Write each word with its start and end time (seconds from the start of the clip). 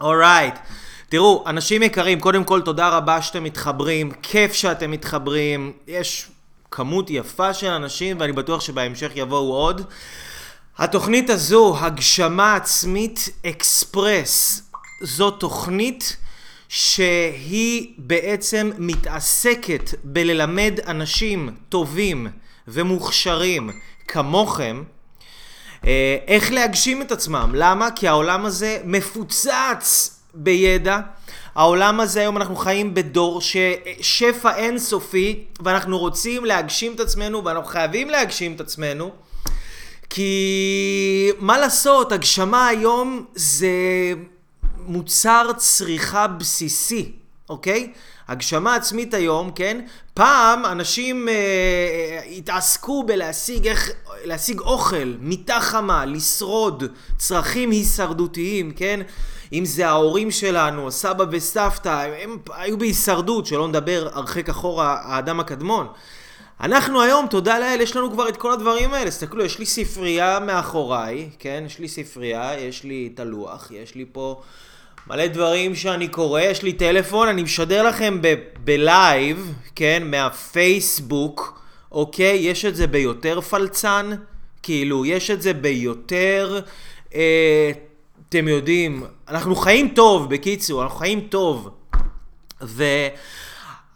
אורייט. 0.00 0.54
תראו, 1.08 1.44
אנשים 1.46 1.82
יקרים, 1.82 2.20
קודם 2.20 2.44
כל 2.44 2.62
תודה 2.62 2.88
רבה 2.88 3.22
שאתם 3.22 3.44
מתחברים, 3.44 4.12
כיף 4.22 4.52
שאתם 4.52 4.90
מתחברים, 4.90 5.72
יש 5.86 6.26
כמות 6.70 7.10
יפה 7.10 7.54
של 7.54 7.66
אנשים 7.66 8.16
ואני 8.20 8.32
בטוח 8.32 8.60
שבהמשך 8.60 9.10
יבואו 9.14 9.52
עוד. 9.52 9.82
התוכנית 10.78 11.30
הזו, 11.30 11.76
הגשמה 11.80 12.54
עצמית 12.54 13.28
אקספרס, 13.46 14.62
זו 15.02 15.30
תוכנית 15.30 16.16
שהיא 16.68 17.94
בעצם 17.98 18.70
מתעסקת 18.78 19.90
בללמד 20.04 20.80
אנשים 20.86 21.56
טובים 21.68 22.26
ומוכשרים 22.68 23.70
כמוכם 24.08 24.82
איך 26.26 26.52
להגשים 26.52 27.02
את 27.02 27.12
עצמם. 27.12 27.50
למה? 27.54 27.90
כי 27.90 28.08
העולם 28.08 28.44
הזה 28.44 28.78
מפוצץ 28.84 30.20
בידע. 30.34 31.00
העולם 31.54 32.00
הזה 32.00 32.20
היום 32.20 32.36
אנחנו 32.36 32.56
חיים 32.56 32.94
בדור 32.94 33.40
ששפע 33.40 34.56
אינסופי 34.56 35.44
ואנחנו 35.60 35.98
רוצים 35.98 36.44
להגשים 36.44 36.94
את 36.94 37.00
עצמנו 37.00 37.44
ואנחנו 37.44 37.68
חייבים 37.68 38.10
להגשים 38.10 38.52
את 38.52 38.60
עצמנו 38.60 39.10
כי 40.10 41.30
מה 41.38 41.58
לעשות, 41.58 42.12
הגשמה 42.12 42.66
היום 42.66 43.24
זה 43.34 43.68
מוצר 44.86 45.50
צריכה 45.56 46.26
בסיסי, 46.26 47.12
אוקיי? 47.48 47.92
הגשמה 48.28 48.74
עצמית 48.74 49.14
היום, 49.14 49.50
כן? 49.54 49.80
פעם 50.14 50.64
אנשים 50.64 51.28
אה, 51.28 51.34
אה, 51.34 52.22
התעסקו 52.22 53.04
בלהשיג 53.04 53.68
איך, 53.68 53.90
להשיג 54.24 54.60
אוכל, 54.60 55.14
מיטה 55.20 55.60
חמה, 55.60 56.04
לשרוד, 56.04 56.84
צרכים 57.18 57.70
הישרדותיים, 57.70 58.70
כן? 58.70 59.00
אם 59.52 59.64
זה 59.64 59.88
ההורים 59.88 60.30
שלנו, 60.30 60.90
סבא 60.90 61.24
וסבתא, 61.30 62.06
הם 62.22 62.38
היו 62.54 62.78
בהישרדות, 62.78 63.46
שלא 63.46 63.68
נדבר 63.68 64.08
הרחק 64.12 64.48
אחורה 64.48 65.00
האדם 65.04 65.40
הקדמון. 65.40 65.86
אנחנו 66.60 67.02
היום, 67.02 67.26
תודה 67.26 67.58
לאל, 67.58 67.80
יש 67.80 67.96
לנו 67.96 68.10
כבר 68.10 68.28
את 68.28 68.36
כל 68.36 68.52
הדברים 68.52 68.94
האלה. 68.94 69.10
תסתכלו, 69.10 69.44
יש 69.44 69.58
לי 69.58 69.66
ספרייה 69.66 70.38
מאחוריי, 70.40 71.30
כן? 71.38 71.62
יש 71.66 71.78
לי 71.78 71.88
ספרייה, 71.88 72.60
יש 72.60 72.84
לי 72.84 73.10
את 73.14 73.20
הלוח, 73.20 73.70
יש 73.70 73.94
לי 73.94 74.04
פה 74.12 74.40
מלא 75.08 75.26
דברים 75.26 75.74
שאני 75.74 76.08
קורא, 76.08 76.40
יש 76.40 76.62
לי 76.62 76.72
טלפון, 76.72 77.28
אני 77.28 77.42
משדר 77.42 77.82
לכם 77.82 78.20
בלייב, 78.64 79.54
כן? 79.74 80.02
מהפייסבוק, 80.06 81.60
אוקיי? 81.92 82.38
יש 82.38 82.64
את 82.64 82.76
זה 82.76 82.86
ביותר 82.86 83.40
פלצן, 83.40 84.10
כאילו, 84.62 85.06
יש 85.06 85.30
את 85.30 85.42
זה 85.42 85.52
ביותר... 85.52 86.60
אה, 87.14 87.70
אתם 88.28 88.48
יודעים, 88.48 89.04
אנחנו 89.28 89.56
חיים 89.56 89.88
טוב, 89.88 90.30
בקיצור, 90.30 90.82
אנחנו 90.82 90.98
חיים 90.98 91.20
טוב. 91.20 91.70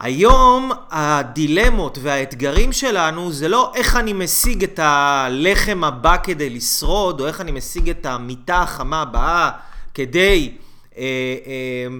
והיום 0.01 0.73
הדילמות 0.91 1.99
והאתגרים 2.03 2.73
שלנו 2.73 3.33
זה 3.33 3.49
לא 3.49 3.73
איך 3.75 3.97
אני 3.97 4.13
משיג 4.13 4.65
את 4.65 4.79
הלחם 4.83 5.85
הבא 5.85 6.17
כדי 6.23 6.51
לשרוד, 6.51 7.21
או 7.21 7.27
איך 7.27 7.41
אני 7.41 7.53
משיג 7.53 7.91
את 7.91 8.07
המיטה 8.07 8.63
החמה 8.63 9.03
הבאה 9.03 9.51
כדי 9.95 10.53
אה, 10.97 11.03
אה, 11.47 11.97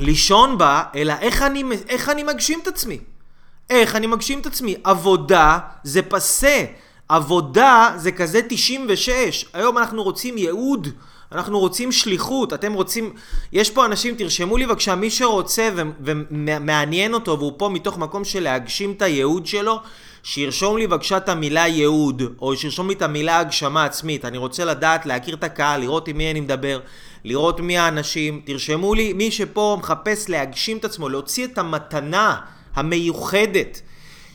לישון 0.00 0.58
בה, 0.58 0.82
אלא 0.94 1.14
איך 1.20 1.42
אני, 1.42 1.64
איך 1.88 2.08
אני 2.08 2.22
מגשים 2.22 2.60
את 2.62 2.68
עצמי. 2.68 2.98
איך 3.70 3.96
אני 3.96 4.06
מגשים 4.06 4.40
את 4.40 4.46
עצמי. 4.46 4.74
עבודה 4.84 5.58
זה 5.84 6.02
פסה. 6.02 6.64
עבודה 7.08 7.92
זה 7.96 8.12
כזה 8.12 8.40
96. 8.48 9.46
היום 9.52 9.78
אנחנו 9.78 10.02
רוצים 10.02 10.38
ייעוד. 10.38 10.88
אנחנו 11.32 11.58
רוצים 11.58 11.92
שליחות, 11.92 12.52
אתם 12.52 12.72
רוצים... 12.72 13.14
יש 13.52 13.70
פה 13.70 13.84
אנשים, 13.84 14.14
תרשמו 14.14 14.56
לי 14.56 14.66
בבקשה, 14.66 14.94
מי 14.94 15.10
שרוצה 15.10 15.70
ומעניין 16.00 17.14
אותו 17.14 17.38
והוא 17.38 17.52
פה 17.56 17.68
מתוך 17.68 17.98
מקום 17.98 18.24
של 18.24 18.42
להגשים 18.42 18.92
את 18.92 19.02
הייעוד 19.02 19.46
שלו, 19.46 19.80
שירשום 20.22 20.78
לי 20.78 20.86
בבקשה 20.86 21.16
את 21.16 21.28
המילה 21.28 21.66
ייעוד, 21.66 22.22
או 22.40 22.56
שירשום 22.56 22.88
לי 22.88 22.94
את 22.94 23.02
המילה 23.02 23.38
הגשמה 23.38 23.84
עצמית. 23.84 24.24
אני 24.24 24.38
רוצה 24.38 24.64
לדעת, 24.64 25.06
להכיר 25.06 25.34
את 25.34 25.44
הקהל, 25.44 25.80
לראות 25.80 26.08
עם 26.08 26.18
מי 26.18 26.30
אני 26.30 26.40
מדבר, 26.40 26.80
לראות 27.24 27.60
מי 27.60 27.78
האנשים. 27.78 28.42
תרשמו 28.44 28.94
לי, 28.94 29.12
מי 29.12 29.30
שפה 29.30 29.76
מחפש 29.80 30.28
להגשים 30.28 30.76
את 30.76 30.84
עצמו, 30.84 31.08
להוציא 31.08 31.44
את 31.44 31.58
המתנה 31.58 32.36
המיוחדת. 32.74 33.82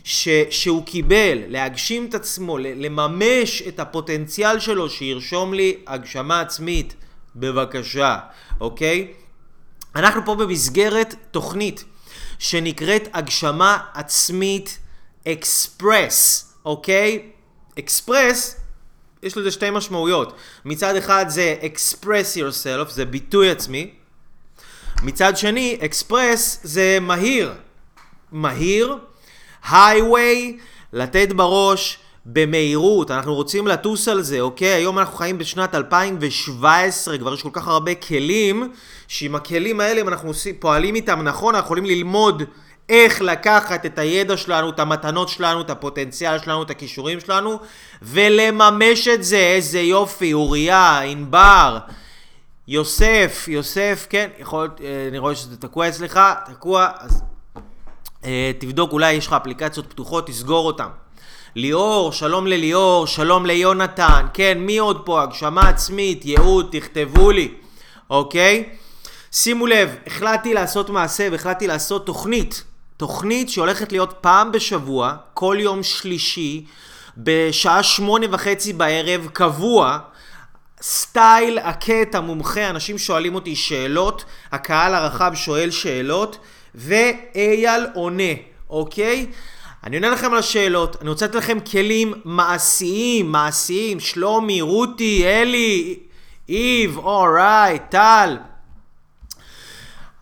ש, 0.10 0.28
שהוא 0.50 0.86
קיבל, 0.86 1.38
להגשים 1.48 2.06
את 2.06 2.14
עצמו, 2.14 2.58
לממש 2.58 3.64
את 3.68 3.80
הפוטנציאל 3.80 4.60
שלו, 4.60 4.90
שירשום 4.90 5.54
לי 5.54 5.78
הגשמה 5.88 6.42
עצמית, 6.42 6.96
בבקשה, 7.36 8.18
אוקיי? 8.60 9.08
אנחנו 9.96 10.22
פה 10.26 10.36
במסגרת 10.36 11.16
תוכנית 11.32 11.84
שנקראת 12.40 13.08
הגשמה 13.14 13.78
עצמית 13.94 14.80
אקספרס, 15.28 16.54
אוקיי? 16.66 17.30
אקספרס, 17.80 18.56
יש 19.24 19.38
לזה 19.38 19.52
שתי 19.52 19.70
משמעויות. 19.70 20.36
מצד 20.66 20.96
אחד 20.96 21.26
זה 21.30 21.56
express 21.62 22.36
yourself, 22.36 22.90
זה 22.90 23.06
ביטוי 23.06 23.50
עצמי. 23.52 23.92
מצד 25.04 25.38
שני, 25.38 25.78
אקספרס 25.86 26.60
זה 26.64 26.98
מהיר. 27.02 27.54
מהיר 28.32 28.98
הייווי, 29.70 30.58
לתת 30.94 31.34
בראש 31.34 32.00
במהירות, 32.26 33.12
אנחנו 33.12 33.36
רוצים 33.36 33.68
לטוס 33.68 34.08
על 34.08 34.22
זה, 34.22 34.40
אוקיי? 34.40 34.68
היום 34.68 35.00
אנחנו 35.00 35.18
חיים 35.18 35.38
בשנת 35.38 35.76
2017, 35.76 37.18
כבר 37.18 37.34
יש 37.34 37.44
כל 37.44 37.50
כך 37.54 37.68
הרבה 37.68 37.96
כלים, 37.96 38.72
שעם 39.08 39.36
הכלים 39.36 39.80
האלה, 39.80 40.02
אם 40.02 40.08
אנחנו 40.08 40.32
פועלים 40.60 40.96
איתם 40.96 41.22
נכון, 41.22 41.56
אנחנו 41.56 41.66
יכולים 41.66 41.86
ללמוד 41.86 42.44
איך 42.90 43.22
לקחת 43.22 43.86
את 43.86 44.00
הידע 44.00 44.38
שלנו, 44.38 44.70
את 44.70 44.80
המתנות 44.80 45.30
שלנו, 45.30 45.62
את 45.62 45.70
הפוטנציאל 45.70 46.40
שלנו, 46.40 46.64
את 46.64 46.70
הכישורים 46.70 47.20
שלנו, 47.20 47.60
ולממש 48.02 49.08
את 49.08 49.24
זה, 49.24 49.38
איזה 49.38 49.80
יופי, 49.80 50.34
אוריה, 50.34 51.00
ענבר. 51.00 51.78
יוסף, 52.68 53.46
יוסף, 53.48 54.08
כן, 54.10 54.30
יכול 54.40 54.60
להיות, 54.60 54.82
אה, 54.82 55.08
אני 55.10 55.18
רואה 55.18 55.36
שזה 55.36 55.58
תקוע 55.58 55.88
אצלך, 55.88 56.20
תקוע, 56.46 56.90
אז 57.00 57.24
אה, 58.26 58.52
תבדוק, 58.60 58.92
אולי 58.92 59.14
יש 59.14 59.28
לך 59.28 59.34
אפליקציות 59.34 59.90
פתוחות, 59.90 60.28
תסגור 60.28 60.68
אותן. 60.68 60.88
ליאור, 61.56 62.12
שלום 62.12 62.48
לליאור, 62.48 63.08
שלום 63.08 63.46
ליונתן, 63.46 64.26
כן, 64.34 64.58
מי 64.60 64.78
עוד 64.78 65.06
פה? 65.06 65.24
הגשמה 65.24 65.70
עצמית, 65.70 66.26
ייעוד, 66.26 66.68
תכתבו 66.72 67.32
לי, 67.32 67.54
אוקיי? 68.10 68.70
שימו 69.32 69.68
לב, 69.68 69.96
החלטתי 70.08 70.54
לעשות 70.54 70.90
מעשה 70.90 71.28
והחלטתי 71.32 71.68
לעשות 71.68 72.06
תוכנית. 72.06 72.64
תוכנית 72.98 73.50
שהולכת 73.50 73.92
להיות 73.92 74.14
פעם 74.22 74.52
בשבוע, 74.52 75.16
כל 75.34 75.58
יום 75.60 75.84
שלישי, 75.84 76.66
בשעה 77.18 77.84
שמונה 77.84 78.26
וחצי 78.32 78.74
בערב, 78.74 79.28
קבוע. 79.34 80.00
סטייל 80.82 81.58
הקט 81.60 82.16
המומחה, 82.16 82.70
אנשים 82.70 82.98
שואלים 82.98 83.36
אותי 83.36 83.56
שאלות, 83.56 84.26
הקהל 84.52 84.94
הרחב 84.94 85.32
שואל 85.36 85.72
שאלות. 85.72 86.38
ואייל 86.76 87.88
עונה, 87.94 88.34
אוקיי? 88.70 89.28
אני 89.84 89.96
עונה 89.96 90.10
לכם 90.10 90.32
על 90.32 90.38
השאלות, 90.38 91.02
אני 91.02 91.10
רוצה 91.10 91.26
לתת 91.26 91.36
לכם 91.36 91.58
כלים 91.72 92.14
מעשיים, 92.26 93.32
מעשיים, 93.32 94.00
שלומי, 94.00 94.62
רותי, 94.62 95.24
אלי, 95.26 96.00
איב, 96.50 96.98
אורייט, 96.98 97.82
טל. 97.90 98.38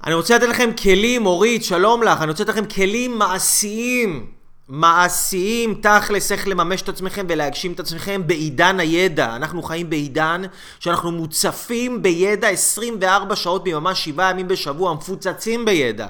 אני 0.05 0.13
רוצה 0.13 0.35
לתת 0.35 0.47
לכם 0.47 0.69
כלים, 0.83 1.25
אורית, 1.25 1.63
שלום 1.63 2.03
לך, 2.03 2.21
אני 2.21 2.31
רוצה 2.31 2.43
לתת 2.43 2.53
לכם 2.53 2.65
כלים 2.65 3.17
מעשיים, 3.17 4.25
מעשיים, 4.69 5.73
תכלס, 5.81 6.31
איך 6.31 6.47
לממש 6.47 6.81
את 6.81 6.89
עצמכם 6.89 7.25
ולהגשים 7.29 7.71
את 7.71 7.79
עצמכם 7.79 8.21
בעידן 8.27 8.79
הידע. 8.79 9.35
אנחנו 9.35 9.63
חיים 9.63 9.89
בעידן 9.89 10.41
שאנחנו 10.79 11.11
מוצפים 11.11 12.01
בידע 12.01 12.47
24 12.47 13.35
שעות 13.35 13.63
ביממה, 13.63 13.95
7 13.95 14.29
ימים 14.29 14.47
בשבוע, 14.47 14.93
מפוצצים 14.93 15.65
בידע. 15.65 16.07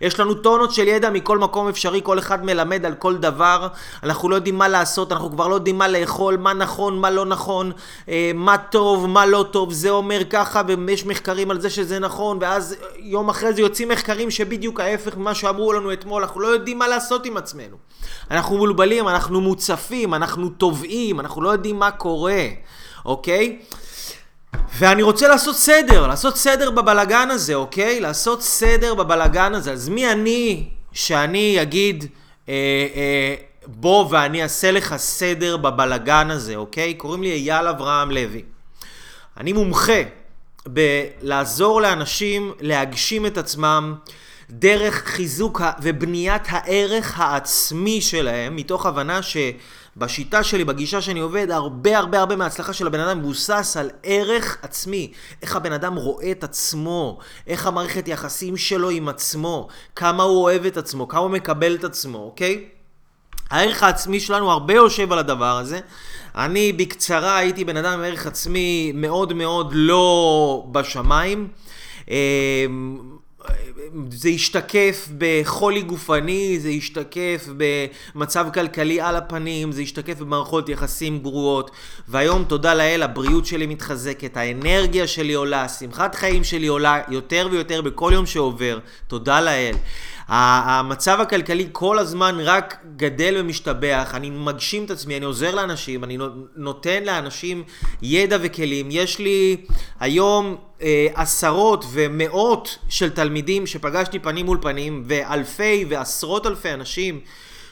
יש 0.00 0.20
לנו 0.20 0.34
טונות 0.34 0.74
של 0.74 0.88
ידע 0.88 1.10
מכל 1.10 1.38
מקום 1.38 1.68
אפשרי, 1.68 2.00
כל 2.02 2.18
אחד 2.18 2.44
מלמד 2.44 2.86
על 2.86 2.94
כל 2.94 3.16
דבר. 3.16 3.68
אנחנו 4.02 4.28
לא 4.28 4.34
יודעים 4.34 4.58
מה 4.58 4.68
לעשות, 4.68 5.12
אנחנו 5.12 5.30
כבר 5.30 5.48
לא 5.48 5.54
יודעים 5.54 5.78
מה 5.78 5.88
לאכול, 5.88 6.36
מה 6.36 6.52
נכון, 6.52 6.98
מה 6.98 7.10
לא 7.10 7.26
נכון, 7.26 7.72
אה, 8.08 8.30
מה 8.34 8.58
טוב, 8.58 9.06
מה 9.06 9.26
לא 9.26 9.46
טוב, 9.50 9.72
זה 9.72 9.90
אומר 9.90 10.20
ככה, 10.30 10.62
ויש 10.86 11.06
מחקרים 11.06 11.50
על 11.50 11.60
זה 11.60 11.70
שזה 11.70 11.98
נכון, 11.98 12.38
ואז 12.40 12.76
יום 12.98 13.28
אחרי 13.28 13.52
זה 13.52 13.60
יוצאים 13.60 13.88
מחקרים 13.88 14.30
שבדיוק 14.30 14.80
ההפך 14.80 15.16
ממה 15.16 15.34
שאמרו 15.34 15.72
לנו 15.72 15.92
אתמול, 15.92 16.22
אנחנו 16.22 16.40
לא 16.40 16.48
יודעים 16.48 16.78
מה 16.78 16.88
לעשות 16.88 17.26
עם 17.26 17.36
עצמנו. 17.36 17.76
אנחנו 18.30 18.56
מבולבלים, 18.56 19.08
אנחנו 19.08 19.40
מוצפים, 19.40 20.14
אנחנו 20.14 20.48
טובעים, 20.48 21.20
אנחנו 21.20 21.42
לא 21.42 21.48
יודעים 21.48 21.78
מה 21.78 21.90
קורה, 21.90 22.44
אוקיי? 23.04 23.58
ואני 24.78 25.02
רוצה 25.02 25.28
לעשות 25.28 25.56
סדר, 25.56 26.06
לעשות 26.06 26.36
סדר 26.36 26.70
בבלגן 26.70 27.30
הזה, 27.30 27.54
אוקיי? 27.54 28.00
לעשות 28.00 28.42
סדר 28.42 28.94
בבלגן 28.94 29.54
הזה. 29.54 29.72
אז 29.72 29.88
מי 29.88 30.12
אני 30.12 30.68
שאני 30.92 31.62
אגיד, 31.62 32.04
אה, 32.48 32.54
אה, 32.94 33.34
בוא 33.66 34.06
ואני 34.10 34.42
אעשה 34.42 34.70
לך 34.70 34.96
סדר 34.96 35.56
בבלגן 35.56 36.30
הזה, 36.30 36.56
אוקיי? 36.56 36.94
קוראים 36.94 37.22
לי 37.22 37.32
אייל 37.32 37.66
אברהם 37.66 38.10
לוי. 38.10 38.42
אני 39.36 39.52
מומחה, 39.52 40.02
בלעזור 40.66 41.80
לאנשים 41.80 42.52
להגשים 42.60 43.26
את 43.26 43.38
עצמם 43.38 43.94
דרך 44.50 44.94
חיזוק 44.94 45.60
ובניית 45.82 46.42
הערך 46.48 47.20
העצמי 47.20 48.00
שלהם, 48.00 48.56
מתוך 48.56 48.86
הבנה 48.86 49.20
שבשיטה 49.22 50.42
שלי, 50.42 50.64
בגישה 50.64 51.00
שאני 51.00 51.20
עובד, 51.20 51.50
הרבה 51.50 51.98
הרבה 51.98 52.20
הרבה 52.20 52.36
מההצלחה 52.36 52.72
של 52.72 52.86
הבן 52.86 53.00
אדם 53.00 53.18
מבוסס 53.18 53.76
על 53.80 53.90
ערך 54.02 54.58
עצמי. 54.62 55.12
איך 55.42 55.56
הבן 55.56 55.72
אדם 55.72 55.94
רואה 55.94 56.30
את 56.30 56.44
עצמו, 56.44 57.18
איך 57.46 57.66
המערכת 57.66 58.08
יחסים 58.08 58.56
שלו 58.56 58.90
עם 58.90 59.08
עצמו, 59.08 59.68
כמה 59.96 60.22
הוא 60.22 60.42
אוהב 60.42 60.66
את 60.66 60.76
עצמו, 60.76 61.08
כמה 61.08 61.20
הוא 61.20 61.30
מקבל 61.30 61.74
את 61.74 61.84
עצמו, 61.84 62.18
אוקיי? 62.18 62.64
הערך 63.50 63.82
העצמי 63.82 64.20
שלנו 64.20 64.50
הרבה 64.50 64.74
יושב 64.74 65.12
על 65.12 65.18
הדבר 65.18 65.56
הזה. 65.56 65.80
אני 66.34 66.72
בקצרה 66.72 67.36
הייתי 67.36 67.64
בן 67.64 67.76
אדם 67.76 67.92
עם 67.92 68.04
ערך 68.04 68.26
עצמי 68.26 68.92
מאוד 68.94 69.32
מאוד 69.32 69.72
לא 69.74 70.66
בשמיים. 70.72 71.48
זה 74.10 74.28
השתקף 74.28 75.08
בחולי 75.18 75.82
גופני, 75.82 76.58
זה 76.60 76.68
השתקף 76.68 77.48
במצב 77.56 78.46
כלכלי 78.54 79.00
על 79.00 79.16
הפנים, 79.16 79.72
זה 79.72 79.82
השתקף 79.82 80.18
במערכות 80.18 80.68
יחסים 80.68 81.18
גרועות 81.18 81.70
והיום 82.08 82.44
תודה 82.44 82.74
לאל 82.74 83.02
הבריאות 83.02 83.46
שלי 83.46 83.66
מתחזקת, 83.66 84.36
האנרגיה 84.36 85.06
שלי 85.06 85.34
עולה, 85.34 85.68
שמחת 85.68 86.14
חיים 86.14 86.44
שלי 86.44 86.66
עולה 86.66 87.02
יותר 87.08 87.48
ויותר 87.50 87.82
בכל 87.82 88.10
יום 88.14 88.26
שעובר, 88.26 88.78
תודה 89.08 89.40
לאל. 89.40 89.74
המצב 90.28 91.20
הכלכלי 91.20 91.68
כל 91.72 91.98
הזמן 91.98 92.36
רק 92.40 92.76
גדל 92.96 93.34
ומשתבח, 93.38 94.10
אני 94.14 94.30
מגשים 94.30 94.84
את 94.84 94.90
עצמי, 94.90 95.16
אני 95.16 95.24
עוזר 95.24 95.54
לאנשים, 95.54 96.04
אני 96.04 96.18
נותן 96.56 97.04
לאנשים 97.04 97.64
ידע 98.02 98.38
וכלים. 98.40 98.88
יש 98.90 99.18
לי 99.18 99.56
היום 100.00 100.56
אה, 100.82 101.06
עשרות 101.14 101.84
ומאות 101.92 102.78
של 102.88 103.10
תלמידים 103.10 103.66
שפגשתי 103.66 104.18
פנים 104.18 104.46
מול 104.46 104.58
פנים, 104.60 105.02
ואלפי 105.06 105.84
ועשרות 105.88 106.46
אלפי 106.46 106.72
אנשים 106.72 107.20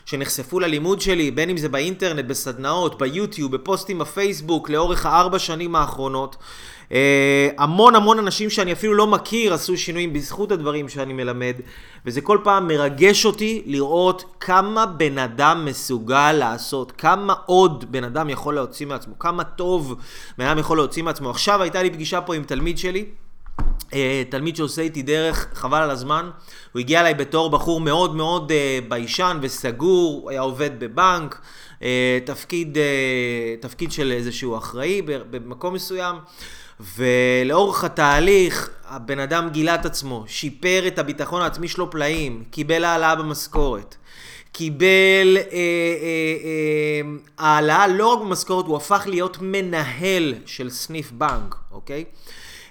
שנחשפו 0.07 0.61
ללימוד 0.61 1.01
שלי, 1.01 1.31
בין 1.31 1.51
אם 1.51 1.57
זה 1.57 1.69
באינטרנט, 1.69 2.25
בסדנאות, 2.25 2.99
ביוטיוב, 2.99 3.57
בפוסטים 3.57 3.99
בפייסבוק, 3.99 4.71
לאורך 4.71 5.07
הארבע 5.07 5.39
שנים 5.39 5.77
האחרונות. 5.77 6.37
אה, 6.93 7.49
המון 7.59 7.95
המון 7.95 8.19
אנשים 8.19 8.51
שאני 8.51 8.73
אפילו 8.73 8.95
לא 8.95 9.07
מכיר 9.07 9.55
עשו 9.55 9.77
שינויים 9.77 10.13
בזכות 10.13 10.53
הדברים 10.53 10.89
שאני 10.89 11.13
מלמד, 11.13 11.55
וזה 12.07 12.21
כל 12.21 12.39
פעם 12.45 12.69
מרגש 12.69 13.27
אותי 13.27 13.63
לראות 13.67 14.25
כמה 14.41 14.87
בן 14.87 15.19
אדם 15.19 15.65
מסוגל 15.65 16.33
לעשות, 16.33 16.93
כמה 16.93 17.35
עוד 17.47 17.93
בן 17.93 18.05
אדם 18.05 18.31
יכול 18.31 18.55
להוציא 18.55 18.87
מעצמו, 18.87 19.19
כמה 19.19 19.45
טוב 19.45 19.95
בן 20.39 20.47
אדם 20.47 20.59
יכול 20.59 20.77
להוציא 20.77 21.03
מעצמו. 21.03 21.31
עכשיו 21.31 21.63
הייתה 21.63 21.83
לי 21.83 21.91
פגישה 21.91 22.21
פה 22.21 22.35
עם 22.35 22.45
תלמיד 22.45 22.79
שלי. 22.79 23.05
אה, 23.95 24.23
תלמיד 24.29 24.57
שעושה 24.57 24.83
איתי 24.83 25.03
דרך, 25.03 25.49
חבל 25.55 25.83
על 25.83 25.91
הזמן. 25.91 26.31
הוא 26.73 26.81
הגיע 26.81 27.01
אליי 27.01 27.15
בתור 27.15 27.51
בחור 27.51 27.81
מאוד 27.81 28.17
מאוד 28.17 28.53
uh, 28.53 28.89
ביישן 28.89 29.39
וסגור, 29.43 30.21
הוא 30.23 30.31
היה 30.31 30.41
עובד 30.41 30.71
בבנק, 30.79 31.41
תפקיד, 32.25 32.79
תפקיד 33.61 33.93
של 33.93 34.13
איזשהו 34.13 34.57
אחראי 34.59 35.03
במקום 35.31 35.75
מסוים. 35.75 36.17
ולאורך 36.81 37.85
התהליך 37.85 38.71
הבן 38.89 39.19
אדם 39.19 39.49
גילה 39.53 39.75
את 39.75 39.87
עצמו, 39.87 40.25
שיפר 40.27 40.85
את 40.87 40.99
הביטחון 40.99 41.43
העצמי 41.43 41.69
שלו 41.69 41.91
פלאים, 41.91 42.45
קיבל 42.51 42.85
העלאה 42.85 43.15
במשכורת. 43.15 43.97
קיבל 44.53 45.37
אה, 45.37 45.43
אה, 45.43 45.59
אה, 46.45 47.01
העלאה 47.39 47.87
לא 47.89 48.07
רק 48.07 48.21
במשכורת, 48.21 48.67
הוא 48.67 48.77
הפך 48.77 49.03
להיות 49.07 49.39
מנהל 49.41 50.35
של 50.47 50.71
סניף 50.71 51.13
בנק, 51.13 51.57
אוקיי? 51.73 52.05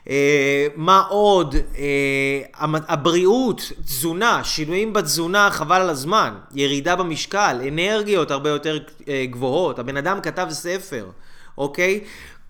אה, 0.09 0.67
מה 0.75 1.03
עוד? 1.09 1.56
אה, 1.77 2.69
הבריאות, 2.88 3.71
תזונה, 3.85 4.44
שינויים 4.44 4.94
בתזונה 4.94 5.49
חבל 5.51 5.81
על 5.81 5.89
הזמן, 5.89 6.33
ירידה 6.53 6.95
במשקל, 6.95 7.61
אנרגיות 7.67 8.31
הרבה 8.31 8.49
יותר 8.49 8.79
אה, 9.07 9.25
גבוהות, 9.29 9.79
הבן 9.79 9.97
אדם 9.97 10.21
כתב 10.21 10.47
ספר, 10.49 11.06
אוקיי? 11.57 11.99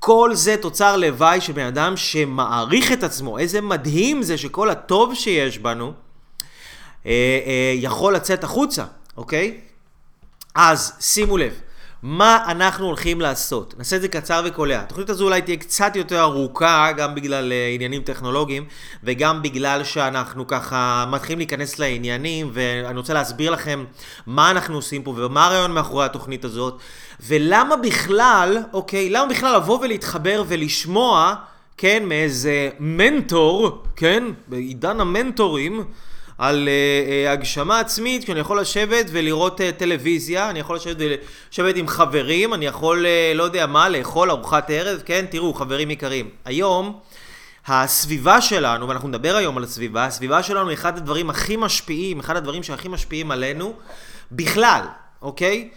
כל 0.06 0.32
זה 0.34 0.58
תוצר 0.58 0.98
לוואי 0.98 1.42
של 1.42 1.54
בן 1.54 1.66
אדם 1.66 1.98
שמעריך 1.98 2.92
את 2.92 3.04
עצמו. 3.04 3.40
איזה 3.40 3.62
מדהים 3.62 4.24
זה 4.24 4.38
שכל 4.38 4.70
הטוב 4.70 5.16
שיש 5.16 5.58
בנו 5.58 5.94
אה, 7.06 7.12
אה, 7.46 7.74
יכול 7.76 8.16
לצאת 8.16 8.44
החוצה, 8.44 8.86
אוקיי? 9.18 9.60
אז 10.56 10.94
שימו 11.00 11.38
לב, 11.38 11.62
מה 12.04 12.44
אנחנו 12.48 12.86
הולכים 12.86 13.22
לעשות? 13.22 13.74
נעשה 13.78 13.96
את 13.96 14.02
זה 14.02 14.08
קצר 14.08 14.42
וקולע. 14.46 14.80
התוכנית 14.80 15.10
הזו 15.10 15.26
אולי 15.26 15.42
תהיה 15.42 15.58
קצת 15.58 15.96
יותר 15.96 16.22
ארוכה, 16.22 16.92
גם 16.98 17.16
בגלל 17.16 17.52
uh, 17.52 17.76
עניינים 17.76 18.02
טכנולוגיים, 18.02 18.66
וגם 19.04 19.42
בגלל 19.42 19.84
שאנחנו 19.84 20.48
ככה 20.48 21.06
מתחילים 21.10 21.38
להיכנס 21.38 21.80
לעניינים, 21.80 22.50
ואני 22.54 22.98
רוצה 22.98 23.14
להסביר 23.14 23.52
לכם 23.52 23.86
מה 24.28 24.52
אנחנו 24.52 24.76
עושים 24.76 25.04
פה, 25.04 25.14
ומה 25.18 25.46
הרעיון 25.46 25.72
מאחורי 25.72 26.06
התוכנית 26.06 26.46
הזאת, 26.46 26.80
ולמה 27.28 27.76
בכלל, 27.76 28.58
אוקיי, 28.74 29.10
למה 29.10 29.26
בכלל 29.26 29.56
לבוא 29.56 29.80
ולהתחבר 29.80 30.44
ולשמוע, 30.48 31.36
כן, 31.78 32.04
מאיזה 32.06 32.70
מנטור, 32.80 33.84
כן, 33.96 34.24
בעידן 34.48 35.00
המנטורים, 35.00 35.84
על 36.38 36.68
uh, 36.68 37.28
uh, 37.28 37.32
הגשמה 37.32 37.80
עצמית, 37.80 38.22
שאני 38.22 38.40
יכול 38.40 38.60
לשבת 38.60 39.06
ולראות 39.12 39.62
uh, 39.62 39.64
טלוויזיה, 39.78 40.50
אני 40.50 40.60
יכול 40.60 40.76
לשבת 40.76 40.96
ולשבת 41.00 41.76
עם 41.76 41.88
חברים, 41.88 42.54
אני 42.54 42.66
יכול, 42.66 43.06
uh, 43.06 43.38
לא 43.38 43.44
יודע 43.44 43.66
מה, 43.66 43.90
לאכול 43.90 44.32
ארוחת 44.32 44.70
ערב, 44.70 45.02
כן, 45.06 45.26
תראו, 45.30 45.54
חברים 45.54 45.92
יקרים. 45.92 46.30
היום, 46.46 47.00
הסביבה 47.68 48.42
שלנו, 48.42 48.88
ואנחנו 48.88 49.08
נדבר 49.08 49.36
היום 49.36 49.58
על 49.58 49.64
הסביבה, 49.64 50.06
הסביבה 50.06 50.44
שלנו 50.44 50.70
היא 50.70 50.78
אחד 50.78 50.98
הדברים 50.98 51.30
הכי 51.30 51.58
משפיעים, 51.58 52.20
אחד 52.20 52.36
הדברים 52.36 52.64
שהכי 52.64 52.88
משפיעים 52.88 53.32
עלינו 53.32 53.74
בכלל, 54.32 54.82
אוקיי? 55.22 55.70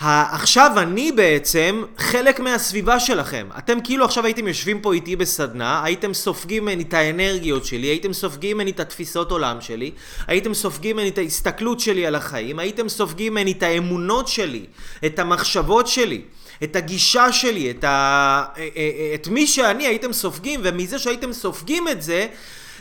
עכשיו 0.00 0.72
אני 0.76 1.12
בעצם 1.12 1.82
חלק 1.98 2.40
מהסביבה 2.40 3.00
שלכם. 3.00 3.48
אתם 3.58 3.78
כאילו 3.84 4.04
עכשיו 4.04 4.24
הייתם 4.24 4.48
יושבים 4.48 4.80
פה 4.80 4.92
איתי 4.92 5.16
בסדנה, 5.16 5.84
הייתם 5.84 6.14
סופגים 6.14 6.62
ממני 6.62 6.82
את 6.82 6.94
האנרגיות 6.94 7.64
שלי, 7.64 7.86
הייתם 7.86 8.12
סופגים 8.12 8.56
ממני 8.56 8.70
את 8.70 8.80
התפיסות 8.80 9.30
עולם 9.30 9.60
שלי, 9.60 9.90
הייתם 10.26 10.54
סופגים 10.54 10.96
ממני 10.96 11.08
את 11.08 11.18
ההסתכלות 11.18 11.80
שלי 11.80 12.06
על 12.06 12.14
החיים, 12.14 12.58
הייתם 12.58 12.88
סופגים 12.88 13.32
ממני 13.32 13.52
את 13.52 13.62
האמונות 13.62 14.28
שלי, 14.28 14.64
את 15.06 15.18
המחשבות 15.18 15.86
שלי. 15.86 16.22
את 16.64 16.76
הגישה 16.76 17.32
שלי, 17.32 17.70
את, 17.70 17.84
ה... 17.84 17.88
אה, 18.56 18.68
אה, 18.76 18.90
אה, 18.98 19.14
את 19.14 19.28
מי 19.28 19.46
שאני 19.46 19.86
הייתם 19.86 20.12
סופגים, 20.12 20.60
ומזה 20.64 20.98
שהייתם 20.98 21.32
סופגים 21.32 21.88
את 21.88 22.02
זה, 22.02 22.26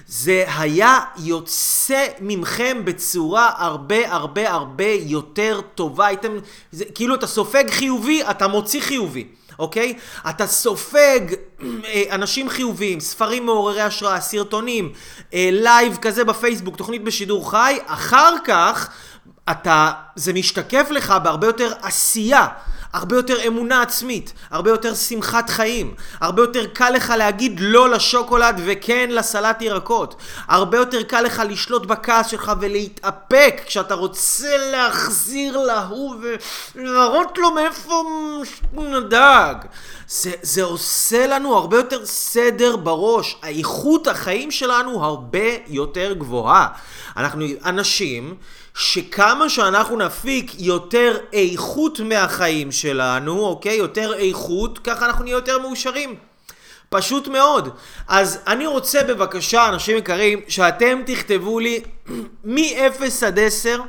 זה 0.07 0.45
היה 0.57 0.99
יוצא 1.17 2.05
ממכם 2.19 2.81
בצורה 2.83 3.51
הרבה 3.57 4.13
הרבה 4.13 4.51
הרבה 4.51 4.87
יותר 4.87 5.61
טובה. 5.75 6.07
הייתם, 6.07 6.31
זה, 6.71 6.85
כאילו 6.95 7.15
אתה 7.15 7.27
סופג 7.27 7.69
חיובי, 7.69 8.23
אתה 8.29 8.47
מוציא 8.47 8.81
חיובי. 8.81 9.27
אוקיי? 9.59 9.97
אתה 10.29 10.47
סופג 10.47 11.19
אה, 11.61 12.03
אנשים 12.11 12.49
חיוביים, 12.49 12.99
ספרים 12.99 13.45
מעוררי 13.45 13.81
השראה, 13.81 14.21
סרטונים, 14.21 14.91
אה, 15.33 15.49
live 15.51 15.97
כזה 16.01 16.23
בפייסבוק, 16.23 16.75
תוכנית 16.75 17.03
בשידור 17.03 17.51
חי, 17.51 17.77
אחר 17.85 18.33
כך 18.45 18.89
אתה, 19.51 19.91
זה 20.15 20.33
משתקף 20.33 20.87
לך 20.89 21.13
בהרבה 21.23 21.47
יותר 21.47 21.73
עשייה. 21.81 22.47
הרבה 22.95 23.15
יותר 23.15 23.47
אמונה 23.47 23.81
עצמית, 23.81 24.33
הרבה 24.51 24.69
יותר 24.69 24.95
שמחת 24.95 25.49
חיים, 25.49 25.93
הרבה 26.19 26.41
יותר 26.41 26.65
קל 26.65 26.89
לך 26.89 27.13
להגיד 27.17 27.59
לא 27.59 27.89
לשוקולד 27.89 28.61
וכן 28.65 29.09
לסלט 29.11 29.61
ירקות, 29.61 30.15
הרבה 30.47 30.77
יותר 30.77 31.03
קל 31.03 31.21
לך 31.21 31.41
לשלוט 31.49 31.85
בכעס 31.85 32.27
שלך 32.27 32.51
ולהתאפק 32.59 33.61
כשאתה 33.65 33.93
רוצה 33.93 34.57
להחזיר 34.71 35.57
להוא 35.57 36.15
ולהראות 36.75 37.37
לו 37.37 37.51
מאיפה 37.51 38.03
נדג. 38.73 39.55
זה, 40.07 40.31
זה 40.41 40.63
עושה 40.63 41.27
לנו 41.27 41.55
הרבה 41.55 41.77
יותר 41.77 42.05
סדר 42.05 42.75
בראש, 42.75 43.37
האיכות 43.41 44.07
החיים 44.07 44.51
שלנו 44.51 45.03
הרבה 45.03 45.47
יותר 45.67 46.13
גבוהה. 46.13 46.67
אנחנו 47.17 47.45
אנשים 47.65 48.35
שכמה 48.75 49.49
שאנחנו 49.49 49.97
נפיק 49.97 50.51
יותר 50.59 51.17
איכות 51.33 51.99
מהחיים 51.99 52.71
שלנו, 52.71 53.39
אוקיי? 53.39 53.75
יותר 53.75 54.13
איכות, 54.13 54.79
ככה 54.79 55.05
אנחנו 55.05 55.23
נהיה 55.23 55.33
יותר 55.33 55.59
מאושרים. 55.59 56.15
פשוט 56.89 57.27
מאוד. 57.27 57.69
אז 58.07 58.39
אני 58.47 58.67
רוצה 58.67 59.03
בבקשה, 59.03 59.69
אנשים 59.69 59.97
יקרים, 59.97 60.39
שאתם 60.47 61.01
תכתבו 61.05 61.59
לי 61.59 61.81
מ-0 62.43 63.25
עד 63.27 63.39
10 63.39 63.81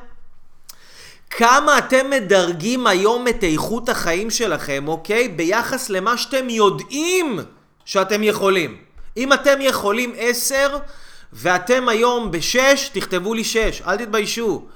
כמה 1.31 1.78
אתם 1.78 2.11
מדרגים 2.11 2.87
היום 2.87 3.28
את 3.28 3.45
איכות 3.45 3.88
החיים 3.88 4.31
שלכם, 4.31 4.88
אוקיי? 4.88 5.28
ביחס 5.28 5.90
למה 5.90 6.19
שאתם 6.19 6.50
יודעים 6.50 7.38
שאתם 7.85 8.23
יכולים. 8.23 8.76
אם 9.16 9.33
אתם 9.33 9.61
יכולים 9.61 10.14
10 10.19 10.78
ואתם 11.33 11.88
היום 11.88 12.31
ב-6, 12.31 12.59
תכתבו 12.93 13.35
לי 13.35 13.45
6, 13.45 13.83
אל 13.87 13.97
תתביישו. 13.97 14.66